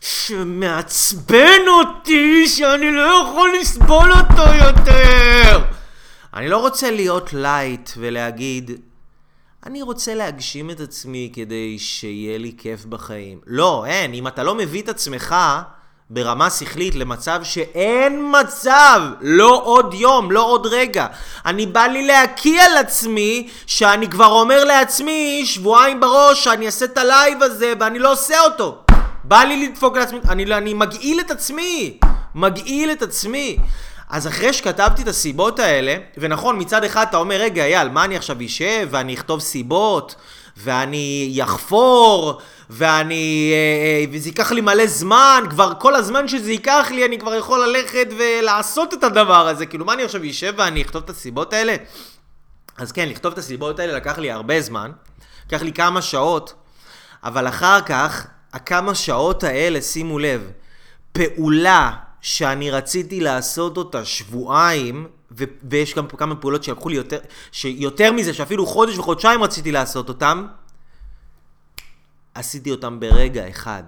שמעצבן 0.00 1.60
אותי 1.68 2.48
שאני 2.48 2.90
לא 2.90 3.22
יכול 3.24 3.52
לסבול 3.60 4.12
אותו 4.12 4.54
יותר. 4.54 5.60
אני 6.34 6.48
לא 6.48 6.56
רוצה 6.56 6.90
להיות 6.90 7.32
לייט 7.32 7.90
ולהגיד, 7.96 8.70
אני 9.66 9.82
רוצה 9.82 10.14
להגשים 10.14 10.70
את 10.70 10.80
עצמי 10.80 11.30
כדי 11.32 11.78
שיהיה 11.78 12.38
לי 12.38 12.52
כיף 12.58 12.84
בחיים. 12.84 13.38
לא, 13.46 13.84
אין. 13.86 14.14
אם 14.14 14.26
אתה 14.26 14.42
לא 14.42 14.54
מביא 14.54 14.82
את 14.82 14.88
עצמך 14.88 15.34
ברמה 16.10 16.50
שכלית 16.50 16.94
למצב 16.94 17.40
שאין 17.44 18.32
מצב, 18.40 19.00
לא 19.20 19.62
עוד 19.64 19.94
יום, 19.94 20.32
לא 20.32 20.44
עוד 20.44 20.66
רגע. 20.66 21.06
אני 21.46 21.66
בא 21.66 21.86
לי 21.86 22.06
להקיא 22.06 22.62
על 22.62 22.76
עצמי, 22.76 23.48
שאני 23.66 24.08
כבר 24.08 24.40
אומר 24.40 24.64
לעצמי 24.64 25.42
שבועיים 25.46 26.00
בראש 26.00 26.44
שאני 26.44 26.66
אעשה 26.66 26.84
את 26.84 26.98
ה 26.98 27.07
live 27.07 27.42
הזה 27.42 27.72
ואני 27.80 27.98
לא 27.98 28.12
עושה 28.12 28.40
אותו. 28.40 28.82
בא 29.24 29.40
לי 29.40 29.66
לדפוק 29.68 29.96
לעצמי, 29.96 30.18
אני, 30.28 30.54
אני 30.54 30.74
מגעיל 30.74 31.20
את 31.20 31.30
עצמי, 31.30 31.98
מגעיל 32.34 32.92
את 32.92 33.02
עצמי. 33.02 33.58
אז 34.10 34.26
אחרי 34.26 34.52
שכתבתי 34.52 35.02
את 35.02 35.08
הסיבות 35.08 35.58
האלה, 35.58 35.96
ונכון, 36.18 36.58
מצד 36.60 36.84
אחד 36.84 37.06
אתה 37.08 37.16
אומר, 37.16 37.36
רגע, 37.36 37.64
אייל, 37.64 37.88
מה 37.88 38.04
אני 38.04 38.16
עכשיו 38.16 38.36
אשב 38.44 38.88
ואני 38.90 39.14
אכתוב 39.14 39.40
סיבות, 39.40 40.14
ואני 40.56 41.28
יחפור, 41.32 42.40
ואני... 42.70 43.52
אה, 43.52 43.56
אה, 43.56 44.04
וזה 44.12 44.28
ייקח 44.28 44.52
לי 44.52 44.60
מלא 44.60 44.86
זמן, 44.86 45.44
כבר 45.50 45.72
כל 45.78 45.94
הזמן 45.94 46.28
שזה 46.28 46.52
ייקח 46.52 46.88
לי, 46.90 47.04
אני 47.04 47.18
כבר 47.18 47.34
יכול 47.34 47.66
ללכת 47.66 48.08
ולעשות 48.18 48.94
את 48.94 49.04
הדבר 49.04 49.48
הזה. 49.48 49.66
כאילו, 49.66 49.84
מה 49.84 49.92
אני 49.92 50.02
עכשיו 50.02 50.20
אשב 50.30 50.54
ואני 50.56 50.82
אכתוב 50.82 51.02
את 51.04 51.10
הסיבות 51.10 51.52
האלה? 51.52 51.76
אז 52.76 52.92
כן, 52.92 53.08
לכתוב 53.08 53.32
את 53.32 53.38
הסיבות 53.38 53.78
האלה 53.78 53.92
לקח 53.92 54.18
לי 54.18 54.30
הרבה 54.30 54.60
זמן, 54.60 54.90
לקח 55.46 55.62
לי 55.62 55.72
כמה 55.72 56.02
שעות, 56.02 56.54
אבל 57.24 57.48
אחר 57.48 57.80
כך 57.80 58.26
הכמה 58.52 58.94
שעות 58.94 59.44
האלה, 59.44 59.82
שימו 59.82 60.18
לב, 60.18 60.50
פעולה 61.12 61.96
שאני 62.20 62.70
רציתי 62.70 63.20
לעשות 63.20 63.76
אותה 63.76 64.04
שבועיים, 64.04 65.08
ו- 65.32 65.44
ויש 65.70 65.94
גם 65.94 66.08
כמה 66.08 66.36
פעולות 66.36 66.64
שלקחו 66.64 66.88
לי 66.88 66.96
יותר, 66.96 67.18
שיותר 67.52 68.12
מזה, 68.12 68.34
שאפילו 68.34 68.66
חודש 68.66 68.98
וחודשיים 68.98 69.42
רציתי 69.42 69.72
לעשות 69.72 70.08
אותם, 70.08 70.46
עשיתי 72.34 72.70
אותם 72.70 73.00
ברגע 73.00 73.48
אחד. 73.48 73.82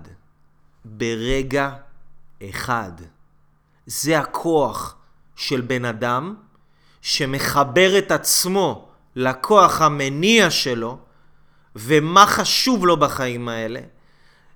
ברגע 0.85 1.71
אחד. 2.51 2.93
זה 3.87 4.19
הכוח 4.19 4.97
של 5.37 5.61
בן 5.61 5.85
אדם 5.85 6.35
שמחבר 7.03 7.99
את 7.99 8.11
עצמו 8.11 8.89
לכוח 9.17 9.81
המניע 9.81 10.51
שלו, 10.51 10.99
ומה 11.77 12.27
חשוב 12.27 12.87
לו 12.87 12.97
בחיים 12.97 13.49
האלה, 13.49 13.81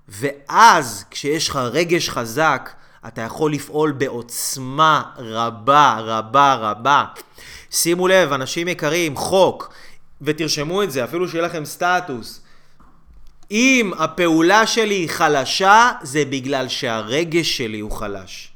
ואז 0.07 1.05
כשיש 1.11 1.49
לך 1.49 1.55
רגש 1.55 2.09
חזק, 2.09 2.69
אתה 3.07 3.21
יכול 3.21 3.53
לפעול 3.53 3.91
בעוצמה 3.91 5.03
רבה, 5.17 5.97
רבה, 5.99 6.53
רבה. 6.53 7.05
שימו 7.71 8.07
לב, 8.07 8.33
אנשים 8.33 8.67
יקרים, 8.67 9.15
חוק, 9.15 9.73
ותרשמו 10.21 10.83
את 10.83 10.91
זה, 10.91 11.03
אפילו 11.03 11.27
שיהיה 11.29 11.43
לכם 11.43 11.65
סטטוס. 11.65 12.41
אם 13.51 13.91
הפעולה 13.97 14.67
שלי 14.67 14.95
היא 14.95 15.09
חלשה, 15.09 15.91
זה 16.01 16.25
בגלל 16.25 16.67
שהרגש 16.67 17.57
שלי 17.57 17.79
הוא 17.79 17.91
חלש. 17.91 18.51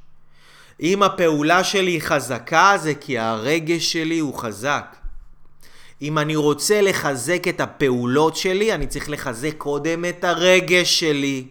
אם 0.82 1.04
הפעולה 1.04 1.64
שלי 1.64 2.02
חזקה 2.02 2.74
זה 2.78 2.94
כי 2.94 3.20
הרגש 3.20 3.92
שלי 3.92 4.20
הוא 4.20 4.40
חזק. 4.40 4.96
אם 6.02 6.18
אני 6.18 6.36
רוצה 6.36 6.82
לחזק 6.82 7.48
את 7.48 7.62
הפעולות 7.62 8.36
שלי, 8.36 8.74
אני 8.74 8.88
צריך 8.88 9.10
לחזק 9.10 9.54
קודם 9.58 10.06
את 10.06 10.24
הרגש 10.24 11.00
שלי. 11.00 11.48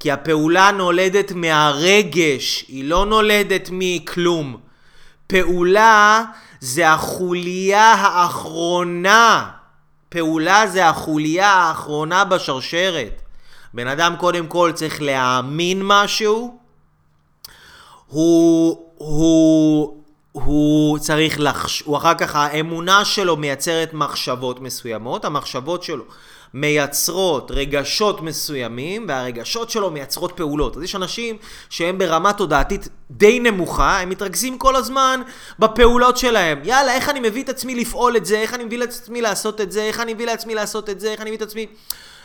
כי 0.00 0.10
הפעולה 0.10 0.70
נולדת 0.70 1.32
מהרגש, 1.32 2.64
היא 2.68 2.84
לא 2.84 3.06
נולדת 3.06 3.68
מכלום. 3.72 4.56
פעולה 5.26 6.24
זה 6.60 6.88
החוליה 6.90 7.92
האחרונה. 7.92 9.50
פעולה 10.08 10.66
זה 10.66 10.88
החוליה 10.88 11.48
האחרונה 11.48 12.24
בשרשרת. 12.24 13.22
בן 13.74 13.86
אדם 13.86 14.14
קודם 14.18 14.46
כל 14.46 14.72
צריך 14.74 15.02
להאמין 15.02 15.80
משהו, 15.84 16.58
הוא, 18.06 18.78
הוא, 18.96 20.03
הוא 20.34 20.98
צריך 20.98 21.36
לחש... 21.40 21.80
הוא 21.80 21.96
אחר 21.96 22.14
כך 22.14 22.36
האמונה 22.36 23.04
שלו 23.04 23.36
מייצרת 23.36 23.92
מחשבות 23.92 24.60
מסוימות, 24.60 25.24
המחשבות 25.24 25.82
שלו 25.82 26.04
מייצרות 26.54 27.50
רגשות 27.50 28.20
מסוימים, 28.20 29.04
והרגשות 29.08 29.70
שלו 29.70 29.90
מייצרות 29.90 30.32
פעולות. 30.32 30.76
אז 30.76 30.82
יש 30.82 30.94
אנשים 30.94 31.36
שהם 31.70 31.98
ברמה 31.98 32.32
תודעתית 32.32 32.88
די 33.10 33.40
נמוכה, 33.40 34.00
הם 34.00 34.08
מתרכזים 34.10 34.58
כל 34.58 34.76
הזמן 34.76 35.20
בפעולות 35.58 36.16
שלהם. 36.16 36.60
יאללה, 36.64 36.94
איך 36.94 37.08
אני 37.08 37.20
מביא 37.20 37.42
את 37.42 37.48
עצמי 37.48 37.74
לפעול 37.74 38.16
את 38.16 38.26
זה, 38.26 38.38
איך 38.38 38.54
אני 38.54 38.64
מביא 38.64 38.82
את 38.82 38.88
עצמי 38.88 39.22
לעשות 39.22 39.60
את 39.60 39.72
זה, 39.72 39.82
איך 39.82 40.00
אני 40.00 40.14
מביא 40.14 40.26
לעצמי 40.26 40.54
לעשות 40.54 40.90
את 40.90 41.00
זה, 41.00 41.12
איך 41.12 41.20
אני 41.20 41.30
מביא 41.30 41.38
את 41.38 41.42
עצמי... 41.42 41.66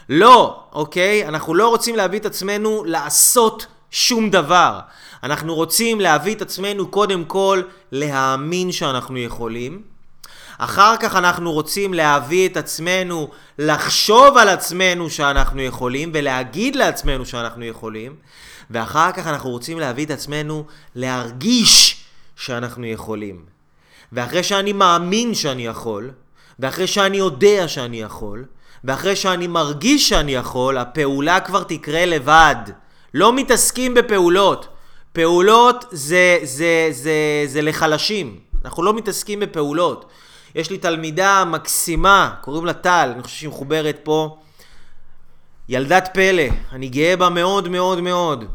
לא, 0.10 0.60
אוקיי? 0.74 1.28
אנחנו 1.28 1.54
לא 1.56 1.68
רוצים 1.68 1.96
להביא 1.96 2.20
את 2.20 2.26
עצמנו 2.26 2.84
לעשות 2.86 3.66
שום 3.92 4.30
דבר. 4.30 4.80
אנחנו 5.24 5.56
רוצים 5.56 6.02
להביא 6.02 6.36
את 6.36 6.42
עצמנו 6.42 6.88
קודם 6.88 7.26
כל 7.26 7.62
להאמין 7.92 8.72
שאנחנו 8.72 9.18
יכולים. 9.18 9.82
אחר 10.58 10.98
כך 10.98 11.16
אנחנו 11.16 11.52
רוצים 11.52 11.94
להביא 11.94 12.50
את 12.50 12.58
עצמנו 12.58 13.30
לחשוב 13.60 14.38
על 14.38 14.50
עצמנו 14.50 15.10
שאנחנו 15.10 15.62
יכולים 15.62 16.12
ולהגיד 16.14 16.76
לעצמנו 16.76 17.26
שאנחנו 17.26 17.66
יכולים. 17.66 18.16
ואחר 18.72 19.12
כך 19.12 19.28
אנחנו 19.28 19.50
רוצים 19.50 19.80
להביא 19.80 20.06
את 20.06 20.12
עצמנו 20.12 20.66
להרגיש 20.96 22.04
שאנחנו 22.36 22.86
יכולים. 22.86 23.46
ואחרי 24.12 24.44
שאני 24.44 24.74
מאמין 24.74 25.36
שאני 25.36 25.66
יכול, 25.66 26.12
ואחרי 26.60 26.88
שאני 26.88 27.18
יודע 27.18 27.68
שאני 27.68 28.02
יכול, 28.02 28.46
ואחרי 28.84 29.16
שאני 29.16 29.48
מרגיש 29.48 30.10
שאני 30.10 30.36
יכול, 30.36 30.78
הפעולה 30.78 31.40
כבר 31.40 31.64
תקרה 31.64 32.06
לבד. 32.06 32.56
לא 33.14 33.34
מתעסקים 33.34 33.94
בפעולות. 33.94 34.68
פעולות 35.14 35.86
זה, 35.92 36.40
זה, 36.44 36.88
זה, 36.92 37.44
זה 37.46 37.62
לחלשים. 37.62 38.40
אנחנו 38.66 38.84
לא 38.84 38.94
מתעסקים 38.94 39.40
בפעולות. 39.40 40.06
יש 40.56 40.70
לי 40.70 40.78
תלמידה 40.78 41.46
מקסימה, 41.46 42.36
קוראים 42.42 42.66
לה 42.66 42.74
טל, 42.74 43.12
אני 43.14 43.24
חושב 43.24 43.36
שהיא 43.38 43.50
מחוברת 43.50 44.00
פה. 44.04 44.38
ילדת 45.70 46.10
פלא, 46.14 46.44
אני 46.72 46.90
גאה 46.90 47.16
בה 47.18 47.30
מאוד 47.30 47.70
מאוד 47.70 48.02
מאוד. 48.02 48.46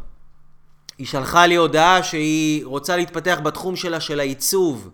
היא 0.99 1.07
שלחה 1.07 1.47
לי 1.47 1.55
הודעה 1.55 2.03
שהיא 2.03 2.65
רוצה 2.67 2.97
להתפתח 2.97 3.39
בתחום 3.43 3.77
שלה 3.77 4.01
של 4.01 4.21
העיצוב. 4.21 4.91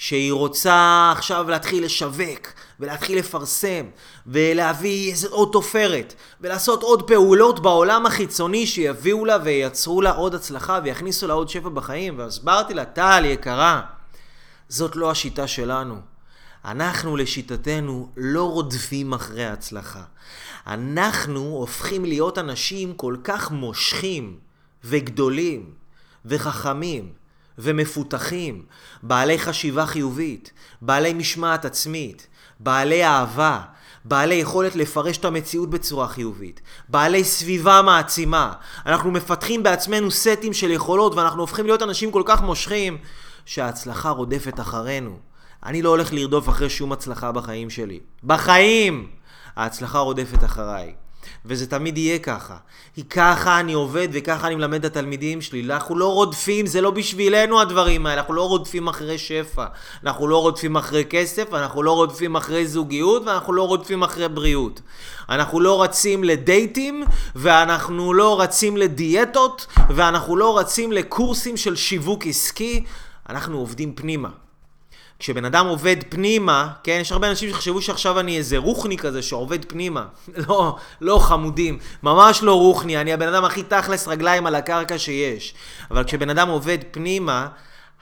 שהיא 0.00 0.32
רוצה 0.32 1.12
עכשיו 1.16 1.50
להתחיל 1.50 1.84
לשווק, 1.84 2.52
ולהתחיל 2.80 3.18
לפרסם, 3.18 3.86
ולהביא 4.26 5.10
איזה 5.10 5.28
עוד 5.28 5.48
תופרת, 5.52 6.14
ולעשות 6.40 6.82
עוד 6.82 7.06
פעולות 7.06 7.60
בעולם 7.60 8.06
החיצוני 8.06 8.66
שיביאו 8.66 9.24
לה 9.24 9.38
וייצרו 9.44 10.02
לה 10.02 10.10
עוד 10.10 10.34
הצלחה 10.34 10.80
ויכניסו 10.84 11.26
לה 11.26 11.34
עוד 11.34 11.48
שפע 11.48 11.68
בחיים. 11.68 12.18
והסברתי 12.18 12.74
לה, 12.74 12.84
טל 12.84 13.22
יקרה, 13.24 13.80
זאת 14.68 14.96
לא 14.96 15.10
השיטה 15.10 15.46
שלנו. 15.46 16.00
אנחנו 16.64 17.16
לשיטתנו 17.16 18.08
לא 18.16 18.50
רודפים 18.50 19.12
אחרי 19.12 19.46
הצלחה. 19.46 20.02
אנחנו 20.66 21.40
הופכים 21.40 22.04
להיות 22.04 22.38
אנשים 22.38 22.94
כל 22.94 23.16
כך 23.24 23.50
מושכים 23.50 24.38
וגדולים 24.84 25.70
וחכמים 26.24 27.12
ומפותחים, 27.58 28.64
בעלי 29.02 29.38
חשיבה 29.38 29.86
חיובית, 29.86 30.52
בעלי 30.82 31.12
משמעת 31.12 31.64
עצמית, 31.64 32.26
בעלי 32.60 33.04
אהבה, 33.04 33.60
בעלי 34.04 34.34
יכולת 34.34 34.76
לפרש 34.76 35.16
את 35.16 35.24
המציאות 35.24 35.70
בצורה 35.70 36.08
חיובית, 36.08 36.60
בעלי 36.88 37.24
סביבה 37.24 37.82
מעצימה. 37.82 38.52
אנחנו 38.86 39.10
מפתחים 39.10 39.62
בעצמנו 39.62 40.10
סטים 40.10 40.52
של 40.52 40.70
יכולות 40.70 41.14
ואנחנו 41.14 41.40
הופכים 41.40 41.66
להיות 41.66 41.82
אנשים 41.82 42.10
כל 42.10 42.22
כך 42.26 42.42
מושכים 42.42 42.98
שההצלחה 43.44 44.10
רודפת 44.10 44.60
אחרינו. 44.60 45.18
אני 45.66 45.82
לא 45.82 45.88
הולך 45.88 46.12
לרדוף 46.12 46.48
אחרי 46.48 46.70
שום 46.70 46.92
הצלחה 46.92 47.32
בחיים 47.32 47.70
שלי. 47.70 48.00
בחיים! 48.24 49.10
ההצלחה 49.56 49.98
רודפת 49.98 50.44
אחריי. 50.44 50.94
וזה 51.44 51.66
תמיד 51.66 51.98
יהיה 51.98 52.18
ככה. 52.18 52.56
כי 52.94 53.04
ככה 53.04 53.60
אני 53.60 53.72
עובד 53.72 54.08
וככה 54.12 54.46
אני 54.46 54.54
מלמד 54.54 54.84
את 54.84 54.96
התלמידים 54.96 55.40
שלי. 55.40 55.64
אנחנו 55.64 55.98
לא 55.98 56.12
רודפים, 56.12 56.66
זה 56.66 56.80
לא 56.80 56.90
בשבילנו 56.90 57.60
הדברים 57.60 58.06
האלה. 58.06 58.20
אנחנו 58.20 58.34
לא 58.34 58.48
רודפים 58.48 58.88
אחרי 58.88 59.18
שפע. 59.18 59.66
אנחנו 60.04 60.28
לא 60.28 60.38
רודפים 60.38 60.76
אחרי 60.76 61.04
כסף, 61.10 61.54
אנחנו 61.54 61.82
לא 61.82 61.92
רודפים 61.92 62.36
אחרי 62.36 62.66
זוגיות, 62.66 63.22
ואנחנו 63.26 63.52
לא 63.52 63.66
רודפים 63.68 64.02
אחרי 64.02 64.28
בריאות. 64.28 64.80
אנחנו 65.28 65.60
לא 65.60 65.82
רצים 65.82 66.24
לדייטים, 66.24 67.04
ואנחנו 67.34 68.14
לא 68.14 68.40
רצים 68.40 68.76
לדיאטות, 68.76 69.66
ואנחנו 69.90 70.36
לא 70.36 70.58
רצים 70.58 70.92
לקורסים 70.92 71.56
של 71.56 71.76
שיווק 71.76 72.26
עסקי. 72.26 72.84
אנחנו 73.28 73.58
עובדים 73.58 73.94
פנימה. 73.94 74.28
כשבן 75.18 75.44
אדם 75.44 75.66
עובד 75.66 75.96
פנימה, 76.08 76.68
כן, 76.84 76.98
יש 77.00 77.12
הרבה 77.12 77.30
אנשים 77.30 77.50
שחשבו 77.50 77.82
שעכשיו 77.82 78.20
אני 78.20 78.36
איזה 78.36 78.58
רוחני 78.58 78.96
כזה 78.98 79.22
שעובד 79.22 79.64
פנימה. 79.64 80.04
לא, 80.48 80.76
לא 81.00 81.18
חמודים, 81.18 81.78
ממש 82.02 82.42
לא 82.42 82.54
רוחני, 82.54 83.00
אני 83.00 83.12
הבן 83.12 83.28
אדם 83.28 83.44
הכי 83.44 83.62
תכלס 83.62 84.08
רגליים 84.08 84.46
על 84.46 84.54
הקרקע 84.54 84.98
שיש. 84.98 85.54
אבל 85.90 86.04
כשבן 86.04 86.30
אדם 86.30 86.48
עובד 86.48 86.78
פנימה, 86.90 87.48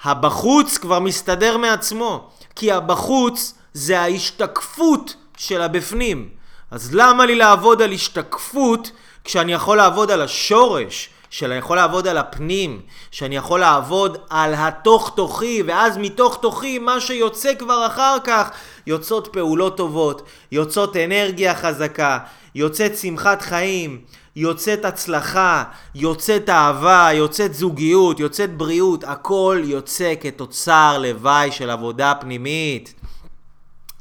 הבחוץ 0.03 0.79
כבר 0.79 1.01
מסתדר 1.01 1.57
מעצמו. 1.57 2.31
כי 2.57 2.73
הבחוץ 2.73 3.55
זה 3.73 4.01
ההשתקפות 4.01 5.15
של 5.37 5.63
הבפנים. 5.63 6.29
אז 6.71 6.95
למה 6.95 7.27
לי 7.27 7.35
לעבוד 7.35 7.83
על 7.83 7.93
השתקפות 7.93 8.91
כשאני 9.25 9.53
יכול 9.53 9.77
לעבוד 9.77 10.11
על 10.11 10.23
השורש? 10.23 11.11
שאני 11.31 11.55
יכול 11.55 11.77
לעבוד 11.77 12.07
על 12.07 12.19
הפנים, 12.19 12.81
שאני 13.11 13.37
יכול 13.37 13.61
לעבוד 13.61 14.19
על 14.31 14.55
התוך 14.57 15.13
תוכי, 15.17 15.63
ואז 15.67 15.99
מתוך 15.99 16.39
תוכי 16.43 16.79
מה 16.79 17.01
שיוצא 17.01 17.55
כבר 17.55 17.87
אחר 17.87 18.17
כך, 18.25 18.51
יוצאות 18.87 19.29
פעולות 19.33 19.77
טובות, 19.77 20.23
יוצאות 20.53 20.97
אנרגיה 20.97 21.55
חזקה, 21.55 22.19
יוצאת 22.55 22.97
שמחת 22.97 23.43
חיים, 23.43 24.01
יוצאת 24.37 24.85
הצלחה, 24.85 25.65
יוצאת 25.95 26.49
אהבה, 26.49 27.09
יוצאת 27.13 27.55
זוגיות, 27.55 28.21
יוצאת 28.21 28.57
בריאות, 28.57 29.05
הכל 29.05 29.63
יוצא 29.65 30.15
כתוצר 30.21 30.99
לוואי 30.99 31.53
של 31.53 31.71
עבודה 31.71 32.13
פנימית. 32.21 32.95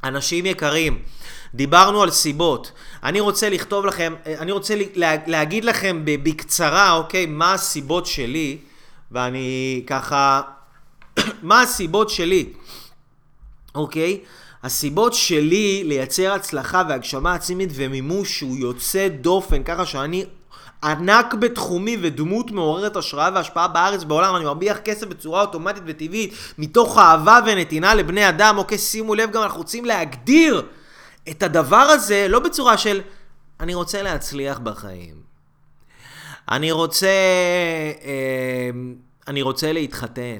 אנשים 0.04 0.46
יקרים, 0.46 0.98
דיברנו 1.54 2.02
על 2.02 2.10
סיבות. 2.10 2.72
אני 3.04 3.20
רוצה 3.20 3.50
לכתוב 3.50 3.86
לכם, 3.86 4.14
אני 4.26 4.52
רוצה 4.52 4.74
להגיד 5.26 5.64
לכם 5.64 6.00
בקצרה, 6.04 6.92
אוקיי, 6.92 7.26
מה 7.26 7.54
הסיבות 7.54 8.06
שלי, 8.06 8.58
ואני 9.12 9.82
ככה, 9.86 10.42
מה 11.42 11.62
הסיבות 11.62 12.10
שלי, 12.10 12.52
אוקיי? 13.74 14.20
הסיבות 14.62 15.14
שלי 15.14 15.82
לייצר 15.84 16.32
הצלחה 16.32 16.82
והגשמה 16.88 17.34
עצמית 17.34 17.70
ומימוש 17.74 18.38
שהוא 18.38 18.56
יוצא 18.56 19.08
דופן, 19.08 19.62
ככה 19.62 19.86
שאני 19.86 20.24
ענק 20.84 21.34
בתחומי 21.34 21.96
ודמות 22.00 22.50
מעוררת 22.50 22.96
השראה 22.96 23.30
והשפעה 23.34 23.68
בארץ 23.68 24.02
ובעולם, 24.02 24.36
אני 24.36 24.44
מרוויח 24.44 24.78
כסף 24.78 25.06
בצורה 25.06 25.40
אוטומטית 25.40 25.82
וטבעית, 25.86 26.34
מתוך 26.58 26.98
אהבה 26.98 27.38
ונתינה 27.46 27.94
לבני 27.94 28.28
אדם, 28.28 28.58
אוקיי, 28.58 28.78
שימו 28.78 29.14
לב, 29.14 29.30
גם 29.30 29.42
אנחנו 29.42 29.58
רוצים 29.58 29.84
להגדיר 29.84 30.62
את 31.30 31.42
הדבר 31.42 31.76
הזה 31.76 32.26
לא 32.28 32.38
בצורה 32.38 32.78
של 32.78 33.00
אני 33.60 33.74
רוצה 33.74 34.02
להצליח 34.02 34.58
בחיים. 34.58 35.22
אני 36.50 36.72
רוצה... 36.72 37.08
אה, 38.04 38.70
אני 39.28 39.42
רוצה 39.42 39.72
להתחתן. 39.72 40.38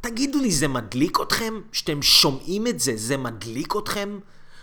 תגידו 0.00 0.38
לי, 0.38 0.50
זה 0.50 0.68
מדליק 0.68 1.18
אתכם? 1.22 1.54
שאתם 1.72 2.02
שומעים 2.02 2.66
את 2.66 2.80
זה, 2.80 2.92
זה 2.96 3.16
מדליק 3.16 3.74
אתכם? 3.76 4.18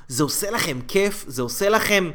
זה 0.08 0.24
עושה 0.24 0.52
לכם 0.52 0.80
כיף? 0.88 1.26
זה 1.28 1.42
עושה 1.42 1.70
לכם... 1.70 2.12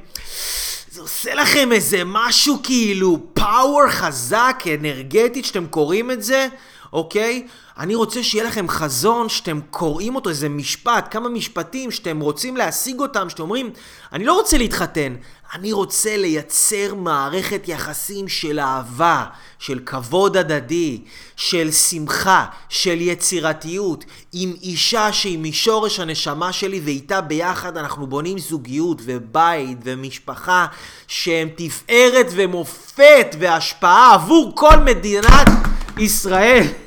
זה 0.91 1.01
עושה 1.01 1.35
לכם 1.35 1.73
איזה 1.73 2.03
משהו 2.07 2.57
כאילו 2.63 3.27
פאוור 3.35 3.89
חזק, 3.91 4.65
אנרגטית, 4.75 5.45
שאתם 5.45 5.67
קוראים 5.67 6.11
את 6.11 6.23
זה? 6.23 6.49
אוקיי? 6.97 7.47
אני 7.79 7.95
רוצה 7.95 8.23
שיהיה 8.23 8.45
לכם 8.45 8.69
חזון 8.69 9.29
שאתם 9.29 9.61
קוראים 9.71 10.15
אותו, 10.15 10.31
איזה 10.31 10.49
משפט, 10.49 11.09
כמה 11.11 11.29
משפטים 11.29 11.91
שאתם 11.91 12.21
רוצים 12.21 12.57
להשיג 12.57 13.01
אותם, 13.01 13.31
שאתם 13.31 13.43
אומרים, 13.43 13.71
אני 14.13 14.25
לא 14.25 14.33
רוצה 14.33 14.59
להתחתן, 14.59 15.15
אני 15.55 15.73
רוצה 15.73 16.17
לייצר 16.17 16.95
מערכת 16.95 17.69
יחסים 17.69 18.29
של 18.29 18.61
אהבה, 18.61 19.25
של 19.59 19.79
כבוד 19.87 20.37
הדדי, 20.37 21.01
של 21.37 21.71
שמחה, 21.71 22.45
של 22.69 23.01
יצירתיות, 23.01 24.05
עם 24.33 24.53
אישה 24.63 25.13
שהיא 25.13 25.39
משורש 25.39 26.01
הנשמה 26.01 26.53
שלי 26.53 26.81
ואיתה 26.85 27.21
ביחד 27.21 27.77
אנחנו 27.77 28.07
בונים 28.07 28.39
זוגיות 28.39 28.99
ובית 29.05 29.79
ומשפחה 29.85 30.67
שהם 31.09 31.49
תפארת 31.57 32.27
ומופת 32.31 33.37
והשפעה 33.39 34.15
עבור 34.15 34.53
כל 34.55 34.77
מדינת 34.77 35.49
ישראל. 35.99 36.86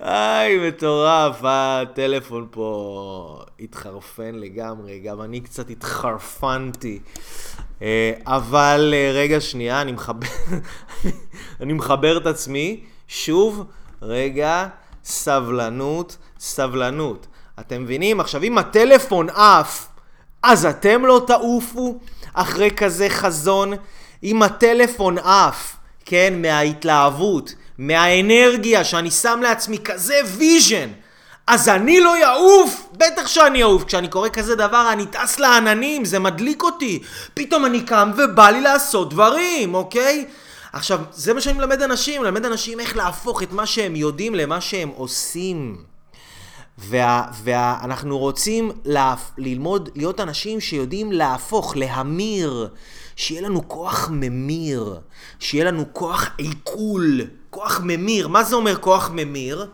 היי, 0.00 0.68
מטורף, 0.68 1.40
הטלפון 1.42 2.46
פה 2.50 3.44
התחרפן 3.60 4.34
לגמרי, 4.34 4.98
גם 4.98 5.22
אני 5.22 5.40
קצת 5.40 5.70
התחרפנתי. 5.70 6.98
אה, 7.82 8.12
אבל 8.26 8.94
אה, 8.96 9.10
רגע 9.14 9.40
שנייה, 9.40 9.82
אני 9.82 9.92
מחבר, 9.92 10.26
אני 11.60 11.72
מחבר 11.72 12.18
את 12.18 12.26
עצמי. 12.26 12.84
שוב, 13.08 13.64
רגע, 14.02 14.68
סבלנות, 15.04 16.16
סבלנות. 16.38 17.26
אתם 17.60 17.82
מבינים? 17.82 18.20
עכשיו, 18.20 18.42
אם 18.42 18.58
הטלפון 18.58 19.28
עף, 19.30 19.88
אז 20.42 20.66
אתם 20.66 21.06
לא 21.06 21.24
תעופו 21.26 21.98
אחרי 22.34 22.70
כזה 22.70 23.08
חזון. 23.08 23.72
אם 24.24 24.42
הטלפון 24.42 25.18
עף, 25.18 25.76
כן, 26.04 26.34
מההתלהבות, 26.42 27.54
מהאנרגיה 27.78 28.84
שאני 28.84 29.10
שם 29.10 29.40
לעצמי 29.42 29.78
כזה 29.78 30.20
vision, 30.36 30.88
אז 31.46 31.68
אני 31.68 32.00
לא 32.00 32.16
יעוף? 32.18 32.88
בטח 32.92 33.26
שאני 33.26 33.62
אעוף. 33.62 33.84
כשאני 33.84 34.08
קורא 34.08 34.28
כזה 34.28 34.54
דבר, 34.54 34.88
אני 34.92 35.06
טס 35.06 35.38
לעננים, 35.38 36.04
זה 36.04 36.18
מדליק 36.18 36.62
אותי. 36.62 37.02
פתאום 37.34 37.66
אני 37.66 37.80
קם 37.80 38.10
ובא 38.16 38.50
לי 38.50 38.60
לעשות 38.60 39.10
דברים, 39.10 39.74
אוקיי? 39.74 40.24
עכשיו, 40.72 41.00
זה 41.12 41.34
מה 41.34 41.40
שאני 41.40 41.58
מלמד 41.58 41.82
אנשים, 41.82 42.22
מלמד 42.22 42.44
אנשים 42.44 42.80
איך 42.80 42.96
להפוך 42.96 43.42
את 43.42 43.52
מה 43.52 43.66
שהם 43.66 43.96
יודעים 43.96 44.34
למה 44.34 44.60
שהם 44.60 44.88
עושים. 44.96 45.76
ואנחנו 47.42 48.18
רוצים 48.18 48.70
לה, 48.84 49.14
ללמוד 49.38 49.88
להיות 49.94 50.20
אנשים 50.20 50.60
שיודעים 50.60 51.12
להפוך, 51.12 51.76
להמיר, 51.76 52.68
שיהיה 53.20 53.42
לנו 53.42 53.68
כוח 53.68 54.08
ממיר, 54.12 55.00
שיהיה 55.38 55.64
לנו 55.64 55.84
כוח 55.92 56.30
עיכול, 56.38 57.20
כוח 57.50 57.80
ממיר. 57.84 58.28
מה 58.28 58.44
זה 58.44 58.56
אומר 58.56 58.76
כוח 58.76 59.10
ממיר? 59.12 59.66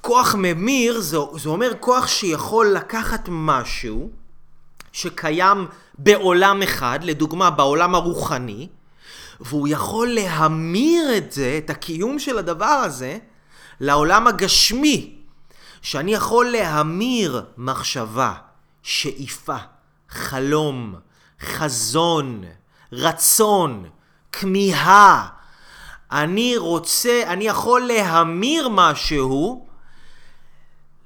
כוח 0.00 0.34
ממיר 0.34 1.00
זה, 1.00 1.16
זה 1.36 1.48
אומר 1.48 1.72
כוח 1.80 2.06
שיכול 2.06 2.66
לקחת 2.66 3.28
משהו 3.28 4.10
שקיים 4.92 5.66
בעולם 5.98 6.62
אחד, 6.62 6.98
לדוגמה 7.02 7.50
בעולם 7.50 7.94
הרוחני, 7.94 8.68
והוא 9.40 9.68
יכול 9.68 10.08
להמיר 10.08 11.16
את 11.16 11.32
זה, 11.32 11.60
את 11.64 11.70
הקיום 11.70 12.18
של 12.18 12.38
הדבר 12.38 12.64
הזה, 12.64 13.18
לעולם 13.80 14.26
הגשמי. 14.26 15.14
שאני 15.82 16.14
יכול 16.14 16.46
להמיר 16.46 17.44
מחשבה, 17.56 18.34
שאיפה, 18.82 19.56
חלום, 20.08 20.94
חזון, 21.40 22.44
רצון, 22.92 23.84
כמיהה. 24.32 25.26
אני 26.12 26.56
רוצה, 26.56 27.22
אני 27.26 27.44
יכול 27.44 27.80
להמיר 27.80 28.68
משהו 28.68 29.66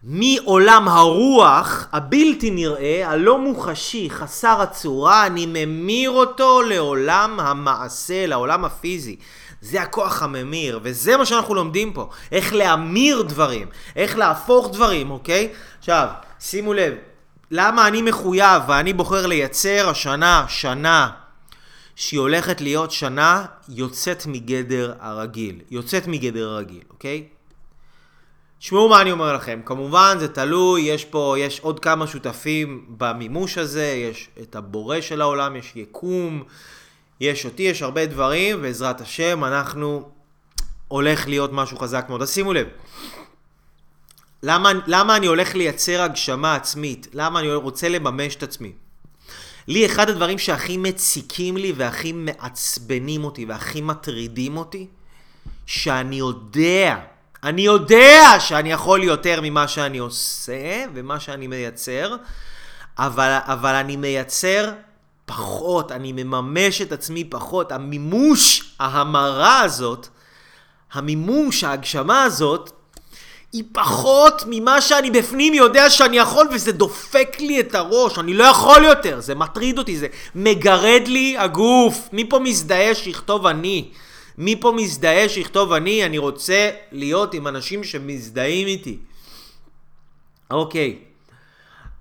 מעולם 0.03 0.89
הרוח 0.89 1.87
הבלתי 1.93 2.51
נראה, 2.51 3.11
הלא 3.11 3.39
מוחשי, 3.39 4.11
חסר 4.11 4.61
הצורה, 4.63 5.27
אני 5.27 5.47
ממיר 5.47 6.11
אותו 6.11 6.63
לעולם 6.63 7.41
המעשה, 7.41 8.27
לעולם 8.27 8.65
הפיזי. 8.65 9.17
זה 9.61 9.83
הכוח 9.83 10.23
הממיר, 10.23 10.81
וזה 10.83 11.17
מה 11.17 11.27
שאנחנו 11.27 11.55
לומדים 11.55 11.93
פה. 11.93 12.09
איך 12.33 12.53
להמיר 12.53 13.23
דברים, 13.23 13.69
איך 13.97 14.19
להפוך 14.19 14.71
דברים, 14.73 15.11
אוקיי? 15.11 15.49
עכשיו, 15.79 16.07
שימו 16.41 16.75
לב, 16.75 16.95
למה 17.51 17.89
אני 17.89 18.03
מחויב 18.03 18.63
ואני 18.69 18.93
בוחר 18.93 19.27
לייצר 19.27 19.89
השנה, 19.89 20.45
שנה, 20.49 21.11
שהיא 21.99 22.21
הולכת 22.21 22.61
להיות 22.61 22.91
שנה 22.91 23.45
יוצאת 23.69 24.27
מגדר 24.27 24.95
הרגיל. 25.01 25.61
יוצאת 25.71 26.07
מגדר 26.07 26.49
הרגיל, 26.49 26.83
אוקיי? 26.91 27.29
תשמעו 28.59 28.89
מה 28.89 29.01
אני 29.01 29.13
אומר 29.13 29.33
לכם, 29.33 29.61
כמובן 29.65 30.17
זה 30.21 30.29
תלוי, 30.29 30.81
יש 30.81 31.05
פה, 31.05 31.35
יש 31.39 31.61
עוד 31.61 31.81
כמה 31.81 32.07
שותפים 32.07 32.85
במימוש 32.89 33.59
הזה, 33.59 33.85
יש 33.85 34.29
את 34.43 34.57
הבורא 34.57 35.01
של 35.01 35.21
העולם, 35.21 35.57
יש 35.57 35.73
יקום, 35.77 36.43
יש 37.21 37.45
אותי, 37.45 37.63
יש 37.63 37.83
הרבה 37.83 38.07
דברים, 38.07 38.63
בעזרת 38.63 39.01
השם 39.01 39.45
אנחנו 39.45 40.11
הולך 40.89 41.29
להיות 41.29 41.51
משהו 41.53 41.79
חזק 41.79 42.07
מאוד. 42.09 42.23
אז 42.23 42.31
שימו 42.31 42.53
לב, 42.53 42.67
למה, 44.43 44.73
למה 44.87 45.17
אני 45.17 45.27
הולך 45.27 45.55
לייצר 45.55 46.03
הגשמה 46.03 46.55
עצמית? 46.55 47.07
למה 47.13 47.41
אני 47.41 47.55
רוצה 47.55 47.89
לממש 47.89 48.37
את 48.37 48.43
עצמי? 48.43 48.73
לי 49.69 49.87
אחד 49.87 50.11
הדברים 50.11 50.39
שהכי 50.39 50.77
מציקים 50.77 51.57
לי 51.57 51.73
והכי 51.77 52.13
מעצבנים 52.13 53.25
אותי 53.25 53.45
והכי 53.45 53.81
מטרידים 53.81 54.57
אותי, 54.57 54.87
שאני 55.67 56.17
יודע, 56.17 56.97
אני 57.43 57.63
יודע 57.63 58.21
שאני 58.39 58.73
יכול 58.73 59.05
יותר 59.05 59.41
ממה 59.43 59.69
שאני 59.69 59.99
עושה 59.99 60.85
ומה 60.95 61.21
שאני 61.21 61.47
מייצר, 61.47 62.17
אבל, 62.99 63.39
אבל 63.43 63.75
אני 63.75 63.97
מייצר 63.97 64.73
פחות, 65.27 65.93
אני 65.93 66.13
מממש 66.13 66.83
את 66.83 66.93
עצמי 66.93 67.25
פחות. 67.25 67.73
המימוש, 67.73 68.75
ההמרה 68.79 69.61
הזאת, 69.61 70.09
המימוש, 70.93 71.65
ההגשמה 71.65 72.23
הזאת, 72.23 72.71
היא 73.53 73.65
פחות 73.73 74.43
ממה 74.47 74.81
שאני 74.81 75.11
בפנים 75.11 75.55
יודע 75.55 75.91
שאני 75.91 76.17
יכול 76.17 76.49
וזה 76.53 76.73
דופק 76.73 77.37
לי 77.41 77.61
את 77.61 77.75
הראש, 77.75 78.19
אני 78.19 78.35
לא 78.35 78.45
יכול 78.45 78.85
יותר, 78.85 79.21
זה 79.21 79.35
מטריד 79.35 79.79
אותי, 79.79 79.99
זה 79.99 80.07
מגרד 80.35 81.03
לי 81.07 81.39
הגוף. 81.39 82.09
מי 82.13 82.29
פה 82.29 82.39
מזדהה 82.39 82.95
שיכתוב 82.95 83.47
אני? 83.47 83.89
מי 84.39 84.57
פה 84.61 84.73
מזדהה 84.73 85.29
שיכתוב 85.29 85.73
אני? 85.73 86.07
אני 86.07 86.19
רוצה 86.19 86.71
להיות 86.93 87.35
עם 87.35 87.49
אנשים 87.49 87.85
שמזדהים 87.85 88.67
איתי. 88.67 88.99
אוקיי, 90.51 90.99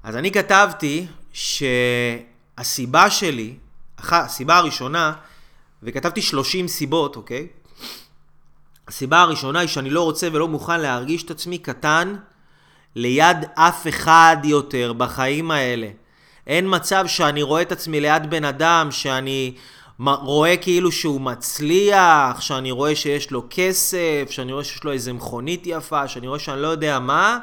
אז 0.03 0.15
אני 0.15 0.31
כתבתי 0.31 1.05
שהסיבה 1.33 3.09
שלי, 3.09 3.53
הסיבה 3.97 4.57
הראשונה, 4.57 5.13
וכתבתי 5.83 6.21
30 6.21 6.67
סיבות, 6.67 7.15
אוקיי? 7.15 7.47
הסיבה 8.87 9.21
הראשונה 9.21 9.59
היא 9.59 9.67
שאני 9.67 9.89
לא 9.89 10.01
רוצה 10.01 10.27
ולא 10.31 10.47
מוכן 10.47 10.79
להרגיש 10.79 11.23
את 11.23 11.31
עצמי 11.31 11.57
קטן 11.57 12.15
ליד 12.95 13.37
אף 13.53 13.87
אחד 13.87 14.37
יותר 14.43 14.93
בחיים 14.93 15.51
האלה. 15.51 15.87
אין 16.47 16.65
מצב 16.75 17.07
שאני 17.07 17.41
רואה 17.41 17.61
את 17.61 17.71
עצמי 17.71 17.99
ליד 17.99 18.29
בן 18.29 18.45
אדם 18.45 18.87
שאני 18.91 19.53
רואה 19.99 20.57
כאילו 20.57 20.91
שהוא 20.91 21.21
מצליח, 21.21 22.41
שאני 22.41 22.71
רואה 22.71 22.95
שיש 22.95 23.31
לו 23.31 23.43
כסף, 23.49 24.27
שאני 24.29 24.53
רואה 24.53 24.63
שיש 24.63 24.83
לו 24.83 24.91
איזה 24.91 25.13
מכונית 25.13 25.63
יפה, 25.65 26.07
שאני 26.07 26.27
רואה 26.27 26.39
שאני 26.39 26.61
לא 26.61 26.67
יודע 26.67 26.99
מה, 26.99 27.39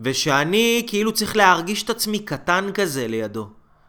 ושאני 0.00 0.84
כאילו 0.86 1.12
צריך 1.12 1.36
להרגיש 1.36 1.82
את 1.82 1.90
עצמי 1.90 2.18
קטן 2.18 2.70
כזה 2.74 3.06
לידו. 3.08 3.48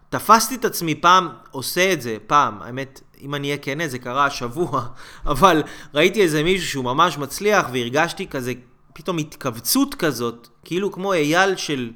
תפסתי 0.10 0.56
את 0.56 0.66
עצמי 0.66 0.96
פעם 0.96 1.30
עושה 1.52 1.94
את 1.94 2.02
זה, 2.02 2.18
פעם, 2.28 2.62
האמת, 2.62 3.02
אם 3.22 3.36
אני 3.36 3.48
אהיה 3.48 3.58
כן, 3.58 3.88
זה 3.88 4.00
קרה 4.00 4.26
השבוע, 4.26 4.88
אבל 5.26 5.64
ראיתי 5.94 6.22
איזה 6.22 6.44
מישהו 6.44 6.68
שהוא 6.68 6.86
ממש 6.86 7.18
מצליח 7.18 7.66
והרגשתי 7.74 8.28
כזה, 8.28 8.54
פתאום 8.94 9.18
התכווצות 9.18 9.96
כזאת, 9.96 10.48
כאילו 10.64 10.92
כמו 10.92 11.14
אייל 11.14 11.56
של, 11.56 11.92